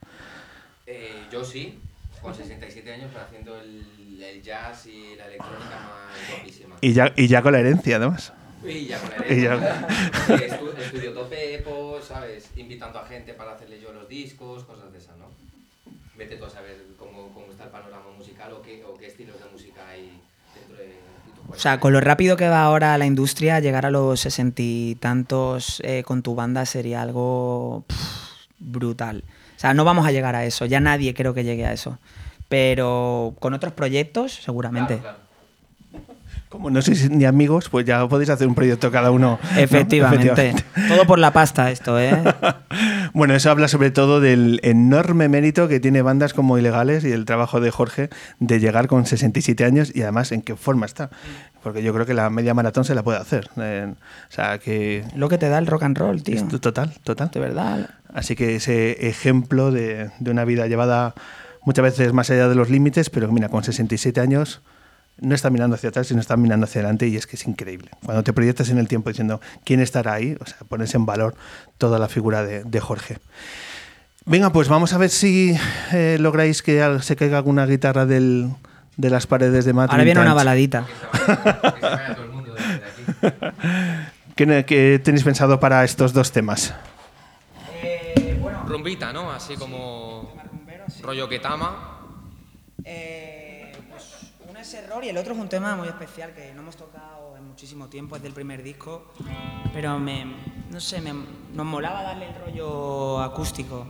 Eh, 0.86 1.28
yo 1.32 1.46
sí, 1.46 1.80
con 2.22 2.36
67 2.36 2.92
años, 2.92 3.10
pero 3.14 3.24
haciendo 3.26 3.58
el, 3.58 4.22
el 4.22 4.42
jazz 4.44 4.86
y 4.86 5.16
la 5.16 5.28
electrónica 5.28 5.80
más 5.80 6.30
guapísima. 6.30 6.67
Y 6.82 6.94
ya, 6.94 7.14
y 7.16 7.28
ya 7.28 7.42
con 7.42 7.54
la 7.54 7.60
herencia, 7.60 7.98
además. 7.98 8.34
Y 8.66 8.86
ya 8.88 9.00
con 9.00 9.10
Y 9.38 9.42
ya- 9.42 9.54
el 9.54 10.42
estu- 10.50 10.78
estudio 10.78 11.12
tope, 11.14 11.64
pues, 11.66 12.06
¿sabes? 12.06 12.50
Invitando 12.56 13.00
a 13.00 13.06
gente 13.06 13.34
para 13.34 13.54
hacerle 13.54 13.80
yo 13.82 13.92
los 13.94 14.08
discos, 14.10 14.64
cosas 14.66 14.92
de 14.92 15.00
esas, 15.00 15.16
¿no? 15.18 15.26
Vete 16.18 16.36
tú 16.36 16.46
a 16.46 16.50
saber 16.50 16.84
cómo, 16.98 17.32
cómo 17.34 17.52
está 17.52 17.66
el 17.66 17.70
panorama 17.70 18.06
musical 18.18 18.52
o 18.54 18.62
qué, 18.62 18.84
o 18.84 18.98
qué 18.98 19.08
estilos 19.08 19.36
de 19.40 19.46
música 19.52 19.88
hay 19.90 20.20
dentro 20.56 20.76
de 20.78 20.96
tu 21.48 21.54
O 21.54 21.60
sea, 21.60 21.80
con 21.80 21.94
lo 21.94 22.02
rápido 22.02 22.36
que 22.38 22.50
va 22.50 22.64
ahora 22.64 22.98
la 22.98 23.06
industria, 23.06 23.60
llegar 23.60 23.86
a 23.86 23.92
los 23.92 24.20
sesenta 24.20 24.62
y 24.62 24.96
tantos 25.00 25.80
eh, 25.86 26.04
con 26.04 26.22
tu 26.24 26.36
banda 26.36 26.66
sería 26.66 27.02
algo 27.02 27.84
pff, 27.88 28.48
brutal. 28.60 29.24
O 29.56 29.60
sea, 29.60 29.74
no 29.74 29.86
vamos 29.86 30.06
a 30.08 30.12
llegar 30.12 30.36
a 30.36 30.46
eso. 30.46 30.66
Ya 30.66 30.80
nadie 30.80 31.14
creo 31.14 31.34
que 31.34 31.44
llegue 31.44 31.66
a 31.66 31.74
eso. 31.74 31.98
Pero 32.50 33.36
con 33.40 33.54
otros 33.54 33.74
proyectos, 33.74 34.34
seguramente. 34.34 35.00
Claro, 35.00 35.18
claro. 35.18 35.27
Como 36.50 36.70
no 36.70 36.82
sois 36.82 37.10
ni 37.10 37.26
amigos, 37.26 37.68
pues 37.70 37.86
ya 37.86 38.08
podéis 38.08 38.30
hacer 38.30 38.48
un 38.48 38.56
proyecto 38.56 38.89
cada 38.89 39.12
uno. 39.12 39.38
¿no? 39.41 39.60
Efectivamente. 39.60 40.28
Efectivamente. 40.28 40.64
Todo 40.88 41.06
por 41.06 41.20
la 41.20 41.34
pasta 41.34 41.72
esto, 41.72 42.00
¿eh? 42.00 42.18
Bueno, 43.14 43.34
eso 43.34 43.50
habla 43.50 43.68
sobre 43.68 43.89
todo 43.89 44.20
del 44.20 44.60
enorme 44.64 45.28
mérito 45.28 45.68
que 45.68 45.80
tiene 45.80 46.02
bandas 46.02 46.34
como 46.34 46.58
Ilegales 46.58 47.04
y 47.04 47.12
el 47.12 47.26
trabajo 47.26 47.60
de 47.60 47.72
Jorge 47.72 48.10
de 48.39 48.60
llegar 48.60 48.88
con 48.88 49.06
67 49.06 49.66
años 49.66 49.91
y 49.93 50.04
además 50.04 50.32
en 50.32 50.41
qué 50.41 50.56
forma 50.56 50.86
está. 50.86 51.10
Porque 51.64 51.82
yo 51.82 51.93
creo 51.93 52.06
que 52.06 52.14
la 52.14 52.30
media 52.30 52.54
maratón 52.54 52.86
se 52.86 52.95
la 52.95 53.04
puede 53.04 53.18
hacer. 53.18 53.50
Eh, 53.58 53.93
o 53.93 54.32
sea, 54.32 54.60
que 54.60 55.04
Lo 55.16 55.30
que 55.30 55.38
te 55.38 55.50
da 55.50 55.58
el 55.58 55.68
rock 55.68 55.84
and 55.84 55.98
roll, 55.98 56.22
tío. 56.24 56.43
total, 56.60 56.93
total. 57.04 57.32
De 57.34 57.39
verdad. 57.39 57.89
Así 58.14 58.36
que 58.36 58.56
ese 58.56 59.08
ejemplo 59.08 59.72
de, 59.72 60.12
de 60.20 60.32
una 60.32 60.45
vida 60.45 60.68
llevada 60.68 61.14
muchas 61.64 61.84
veces 61.84 62.14
más 62.14 62.30
allá 62.30 62.48
de 62.48 62.56
los 62.56 62.70
límites, 62.70 63.10
pero 63.10 63.32
mira, 63.32 63.50
con 63.50 63.64
67 63.64 64.22
años 64.22 64.62
no 65.20 65.34
está 65.36 65.49
mirando 65.49 65.76
hacia 65.76 65.89
atrás, 65.89 66.07
sino 66.07 66.20
está 66.22 66.38
mirando 66.38 66.65
hacia 66.65 66.82
adelante 66.82 67.07
y 67.07 67.15
es 67.15 67.26
que 67.28 67.36
es 67.36 67.47
increíble. 67.47 67.89
Cuando 68.05 68.24
te 68.24 68.34
proyectas 68.34 68.70
en 68.70 68.78
el 68.78 68.88
tiempo 68.88 69.09
diciendo 69.09 69.41
quién 69.63 69.80
estará 69.80 70.13
ahí, 70.13 70.38
o 70.39 70.45
sea, 70.45 70.57
pones 70.68 70.93
en 70.95 71.05
valor 71.05 71.36
toda 71.78 71.99
la 71.99 72.07
figura 72.07 72.43
de, 72.43 72.63
de 72.63 72.80
Jorge. 72.80 73.18
Venga, 74.26 74.51
pues 74.51 74.68
vamos 74.68 74.93
a 74.93 74.97
ver 74.97 75.09
si 75.09 75.57
eh, 75.93 76.18
lográis 76.20 76.61
que 76.61 76.99
se 77.01 77.15
caiga 77.15 77.38
alguna 77.38 77.65
guitarra 77.65 78.05
del- 78.05 78.49
de 78.97 79.09
las 79.11 79.28
paredes 79.28 79.63
de 79.65 79.74
Madrid. 79.74 79.91
Ahora 79.91 80.03
viene 80.03 80.20
una 80.22 80.34
baladita. 80.34 80.86
Que 80.86 81.18
se 81.20 81.26
vaya, 81.36 81.61
que 81.61 81.80
se 81.80 81.82
vaya 81.82 82.15
todo 82.15 82.26
el 82.26 82.32
mundo 82.32 82.53
de, 82.53 82.61
de 82.61 83.28
aquí. 83.28 84.11
¿Qué, 84.36 84.65
qué 84.68 84.99
tenéis 85.03 85.24
pensado 85.24 85.59
para 85.59 85.84
estos 85.84 86.13
dos 86.13 86.32
temas? 86.32 86.74
Rumbita, 88.68 89.13
¿no? 89.13 89.32
Así 89.32 89.55
como 89.55 90.34
rollo 91.01 91.30
Ketama. 91.30 91.99
Eh, 92.84 93.36
pues 93.36 93.37
y 95.04 95.10
el 95.10 95.18
otro 95.18 95.34
es 95.34 95.39
un 95.39 95.50
tema 95.50 95.76
muy 95.76 95.88
especial 95.88 96.34
que 96.34 96.54
no 96.54 96.62
hemos 96.62 96.76
tocado 96.76 97.36
en 97.38 97.48
muchísimo 97.48 97.88
tiempo, 97.88 98.16
es 98.16 98.24
del 98.24 98.34
primer 98.34 98.64
disco, 98.64 99.12
pero 99.74 100.00
me, 100.00 100.26
no 100.70 100.80
sé, 100.80 101.02
me, 101.02 101.14
nos 101.54 101.66
molaba 101.66 102.02
darle 102.04 102.30
el 102.30 102.36
rollo 102.36 103.22
acústico. 103.22 103.86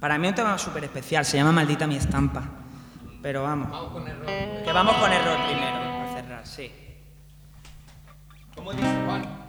Para 0.00 0.18
mí 0.18 0.26
es 0.26 0.32
un 0.32 0.36
tema 0.36 0.58
súper 0.58 0.84
especial, 0.84 1.24
se 1.24 1.36
llama 1.36 1.52
Maldita 1.52 1.86
mi 1.86 1.96
estampa, 1.96 2.44
pero 3.22 3.42
vamos. 3.42 3.70
Vamos 3.70 3.92
con 3.92 4.08
error. 4.08 4.26
Que 4.26 4.72
vamos 4.72 4.96
con 4.96 5.12
error 5.12 5.36
primero, 5.46 5.76
para 5.76 6.14
cerrar, 6.14 6.46
sí. 6.46 6.72
¿Cómo 8.54 8.72
dice 8.72 9.02
Juan? 9.06 9.45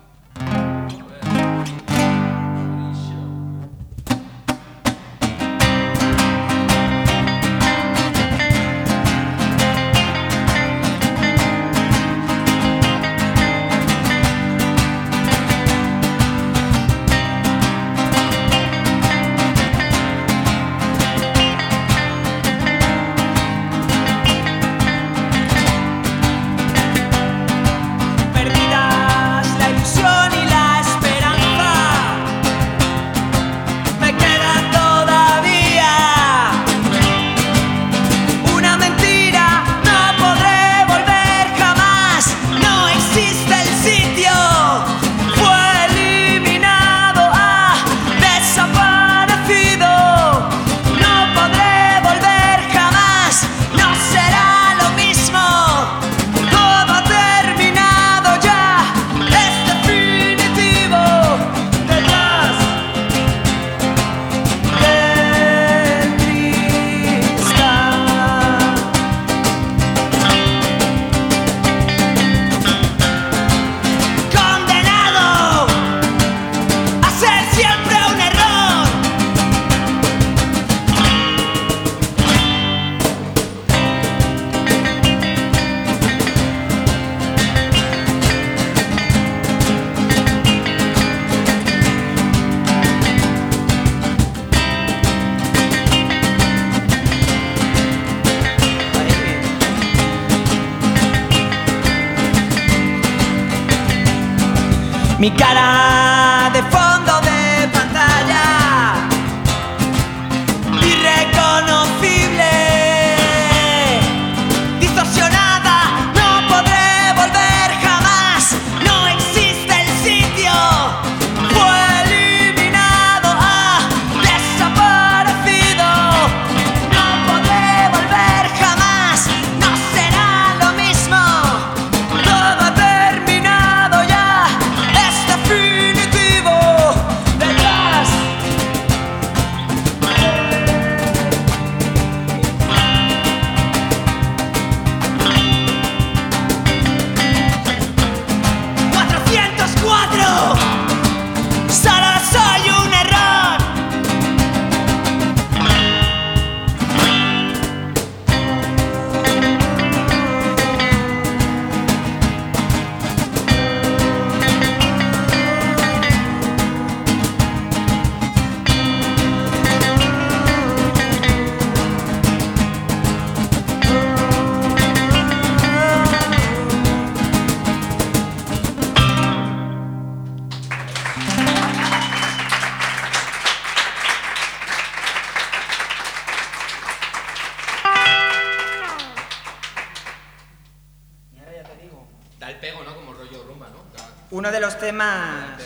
Los 194.77 194.79
temas 194.79 195.59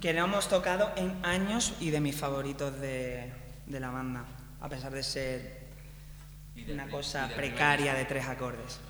que 0.00 0.12
no 0.12 0.24
hemos 0.24 0.48
tocado 0.48 0.92
en 0.96 1.24
años 1.24 1.74
y 1.80 1.90
de 1.90 2.00
mis 2.00 2.14
favoritos 2.14 2.78
de, 2.80 3.32
de 3.66 3.80
la 3.80 3.90
banda, 3.90 4.24
a 4.60 4.68
pesar 4.68 4.92
de 4.92 5.02
ser 5.02 5.68
una 6.70 6.88
cosa 6.88 7.28
precaria 7.34 7.94
de 7.94 8.04
tres 8.04 8.26
acordes. 8.26 8.80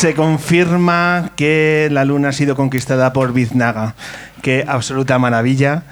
Se 0.00 0.14
confirma 0.14 1.32
que 1.36 1.88
la 1.90 2.06
luna 2.06 2.30
ha 2.30 2.32
sido 2.32 2.56
conquistada 2.56 3.12
por 3.12 3.34
Biznaga. 3.34 3.94
Qué 4.40 4.64
absoluta 4.66 5.18
maravilla. 5.18 5.82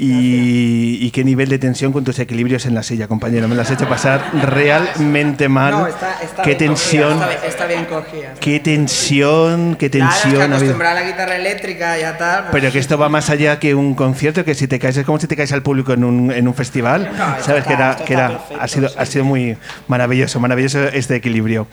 Y, 0.00 0.98
y 1.00 1.10
qué 1.12 1.24
nivel 1.24 1.48
de 1.48 1.58
tensión 1.58 1.92
con 1.92 2.04
tus 2.04 2.18
equilibrios 2.20 2.66
en 2.66 2.74
la 2.74 2.82
silla, 2.84 3.08
compañero. 3.08 3.48
Me 3.48 3.54
las 3.56 3.68
has 3.70 3.78
hecho 3.78 3.88
pasar 3.88 4.30
realmente 4.44 5.48
mal. 5.48 5.72
No, 5.72 5.86
está, 5.88 6.20
está 6.22 6.42
qué 6.42 6.50
bien 6.50 6.58
tensión. 6.58 7.14
cogida, 7.18 7.32
está, 7.32 7.46
está 7.46 7.66
bien 7.66 7.84
cogida. 7.86 8.34
Qué 8.38 8.60
tensión, 8.60 9.76
qué 9.76 9.90
Claro, 9.90 10.12
es 10.14 10.22
que 10.22 10.38
tensión 10.38 10.82
a 10.82 10.94
la 10.94 11.02
guitarra 11.02 11.36
eléctrica 11.36 11.98
y 11.98 12.02
a 12.02 12.16
tal. 12.18 12.42
pues- 12.42 12.52
Pero 12.52 12.70
que 12.70 12.78
esto 12.78 12.96
va 12.98 13.08
más 13.08 13.28
allá 13.30 13.58
que 13.58 13.74
un 13.74 13.94
concierto, 13.94 14.44
que 14.44 14.54
si 14.54 14.68
te 14.68 14.78
caes 14.78 14.98
es 14.98 15.06
como 15.06 15.18
si 15.18 15.26
te 15.26 15.34
caes 15.34 15.50
al 15.52 15.62
público 15.62 15.94
en 15.94 16.04
un, 16.04 16.30
en 16.30 16.46
un 16.46 16.54
festival. 16.54 17.10
No, 17.18 17.42
¿Sabes? 17.42 17.64
que 17.64 17.72
era, 17.72 17.96
que 17.96 18.12
era, 18.12 18.28
perfecto, 18.28 18.62
ha, 18.62 18.68
sido, 18.68 18.88
sí. 18.90 18.94
ha 18.98 19.06
sido 19.06 19.24
muy 19.24 19.56
maravilloso, 19.88 20.38
maravilloso 20.38 20.80
este 20.84 21.16
equilibrio. 21.16 21.66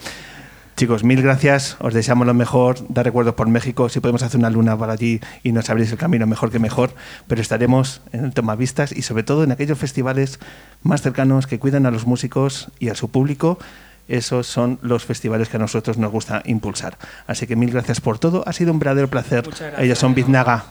Chicos, 0.76 1.04
mil 1.04 1.22
gracias, 1.22 1.78
os 1.80 1.94
deseamos 1.94 2.26
lo 2.26 2.34
mejor, 2.34 2.76
dar 2.90 3.06
recuerdos 3.06 3.34
por 3.34 3.48
México, 3.48 3.88
si 3.88 4.00
podemos 4.00 4.22
hacer 4.22 4.38
una 4.38 4.50
luna 4.50 4.76
para 4.76 4.92
allí 4.92 5.22
y 5.42 5.52
nos 5.52 5.70
abrís 5.70 5.90
el 5.90 5.96
camino, 5.96 6.26
mejor 6.26 6.50
que 6.50 6.58
mejor, 6.58 6.90
pero 7.26 7.40
estaremos 7.40 8.02
en 8.12 8.26
el 8.26 8.34
Tomavistas 8.34 8.92
y 8.92 9.00
sobre 9.00 9.22
todo 9.22 9.42
en 9.42 9.52
aquellos 9.52 9.78
festivales 9.78 10.38
más 10.82 11.00
cercanos 11.00 11.46
que 11.46 11.58
cuidan 11.58 11.86
a 11.86 11.90
los 11.90 12.06
músicos 12.06 12.68
y 12.78 12.90
a 12.90 12.94
su 12.94 13.10
público. 13.10 13.58
Esos 14.06 14.46
son 14.48 14.78
los 14.82 15.06
festivales 15.06 15.48
que 15.48 15.56
a 15.56 15.60
nosotros 15.60 15.96
nos 15.96 16.12
gusta 16.12 16.42
impulsar. 16.44 16.98
Así 17.26 17.46
que 17.46 17.56
mil 17.56 17.70
gracias 17.70 18.02
por 18.02 18.18
todo, 18.18 18.44
ha 18.46 18.52
sido 18.52 18.70
un 18.70 18.78
verdadero 18.78 19.08
placer. 19.08 19.48
Ellos 19.78 19.98
son 19.98 20.14
Biznaga. 20.14 20.66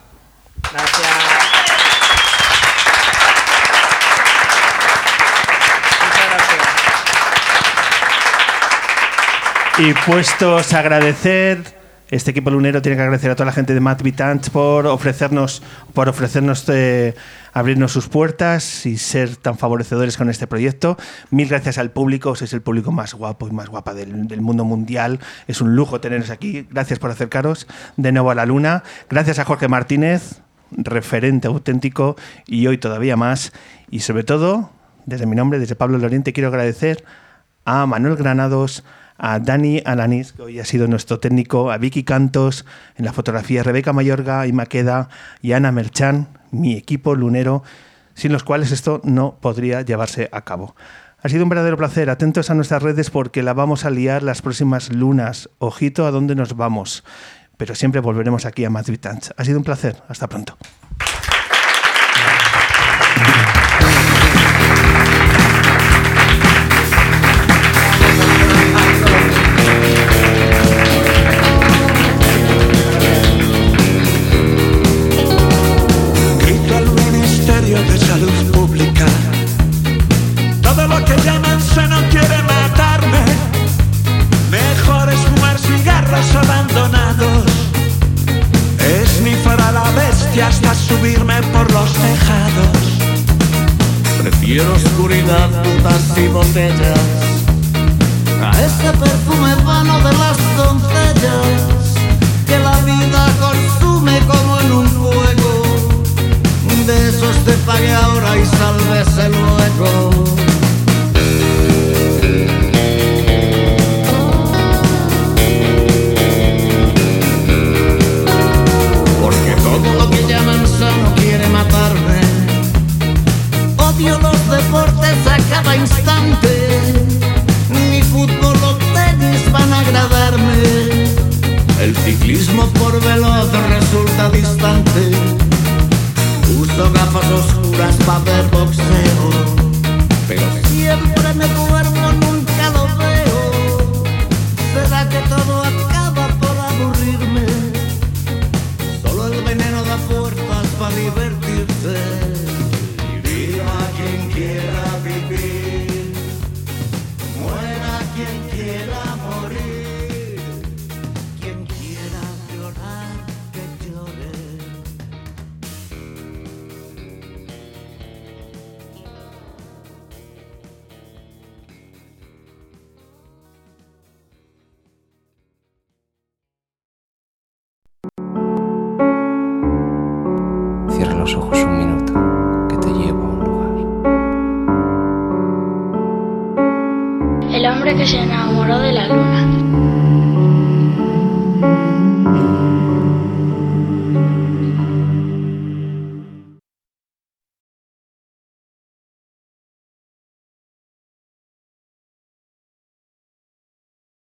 Gracias. 0.72 1.08
Muchas 6.00 6.30
gracias. 6.30 6.66
Y 9.78 9.92
puestos 10.06 10.72
a 10.72 10.78
agradecer, 10.78 11.62
este 12.10 12.30
equipo 12.30 12.48
lunero 12.48 12.80
tiene 12.80 12.96
que 12.96 13.02
agradecer 13.02 13.30
a 13.30 13.34
toda 13.34 13.44
la 13.44 13.52
gente 13.52 13.74
de 13.74 13.80
Matt 13.80 14.00
Vitant 14.00 14.48
por 14.48 14.86
ofrecernos, 14.86 15.62
por 15.92 16.08
ofrecernos 16.08 16.66
eh, 16.70 17.14
abrirnos 17.52 17.92
sus 17.92 18.08
puertas 18.08 18.86
y 18.86 18.96
ser 18.96 19.36
tan 19.36 19.58
favorecedores 19.58 20.16
con 20.16 20.30
este 20.30 20.46
proyecto. 20.46 20.96
Mil 21.28 21.46
gracias 21.46 21.76
al 21.76 21.90
público, 21.90 22.34
sois 22.34 22.54
el 22.54 22.62
público 22.62 22.90
más 22.90 23.12
guapo 23.12 23.48
y 23.48 23.50
más 23.50 23.68
guapa 23.68 23.92
del, 23.92 24.26
del 24.26 24.40
mundo 24.40 24.64
mundial. 24.64 25.20
Es 25.46 25.60
un 25.60 25.76
lujo 25.76 26.00
teneros 26.00 26.30
aquí. 26.30 26.66
Gracias 26.70 26.98
por 26.98 27.10
acercaros 27.10 27.66
de 27.98 28.12
nuevo 28.12 28.30
a 28.30 28.34
la 28.34 28.46
luna. 28.46 28.82
Gracias 29.10 29.38
a 29.38 29.44
Jorge 29.44 29.68
Martínez, 29.68 30.40
referente 30.70 31.48
auténtico 31.48 32.16
y 32.46 32.66
hoy 32.66 32.78
todavía 32.78 33.18
más. 33.18 33.52
Y 33.90 34.00
sobre 34.00 34.24
todo, 34.24 34.70
desde 35.04 35.26
mi 35.26 35.36
nombre, 35.36 35.58
desde 35.58 35.76
Pablo 35.76 35.98
Loriente, 35.98 36.32
quiero 36.32 36.48
agradecer 36.48 37.04
a 37.66 37.84
Manuel 37.84 38.16
Granados, 38.16 38.84
a 39.18 39.38
Dani 39.38 39.82
Alanis, 39.84 40.32
que 40.32 40.42
hoy 40.42 40.60
ha 40.60 40.64
sido 40.64 40.88
nuestro 40.88 41.18
técnico, 41.18 41.70
a 41.70 41.78
Vicky 41.78 42.04
Cantos, 42.04 42.64
en 42.96 43.04
la 43.04 43.12
fotografía 43.12 43.62
Rebeca 43.62 43.92
Mayorga 43.92 44.46
y 44.46 44.52
Maqueda 44.52 45.08
y 45.42 45.52
Ana 45.52 45.72
Merchan, 45.72 46.28
mi 46.50 46.76
equipo 46.76 47.14
lunero, 47.14 47.62
sin 48.14 48.32
los 48.32 48.44
cuales 48.44 48.72
esto 48.72 49.00
no 49.04 49.38
podría 49.40 49.82
llevarse 49.82 50.28
a 50.32 50.42
cabo. 50.42 50.74
Ha 51.22 51.28
sido 51.28 51.42
un 51.42 51.48
verdadero 51.48 51.76
placer. 51.76 52.08
Atentos 52.08 52.50
a 52.50 52.54
nuestras 52.54 52.82
redes 52.82 53.10
porque 53.10 53.42
la 53.42 53.52
vamos 53.52 53.84
a 53.84 53.90
liar 53.90 54.22
las 54.22 54.42
próximas 54.42 54.92
lunas. 54.92 55.50
Ojito 55.58 56.06
a 56.06 56.12
dónde 56.12 56.34
nos 56.36 56.56
vamos. 56.56 57.04
Pero 57.56 57.74
siempre 57.74 58.00
volveremos 58.00 58.46
aquí 58.46 58.64
a 58.64 58.70
Madrid 58.70 59.00
Tanch. 59.00 59.30
Ha 59.36 59.44
sido 59.44 59.58
un 59.58 59.64
placer. 59.64 59.96
Hasta 60.08 60.28
pronto. 60.28 60.56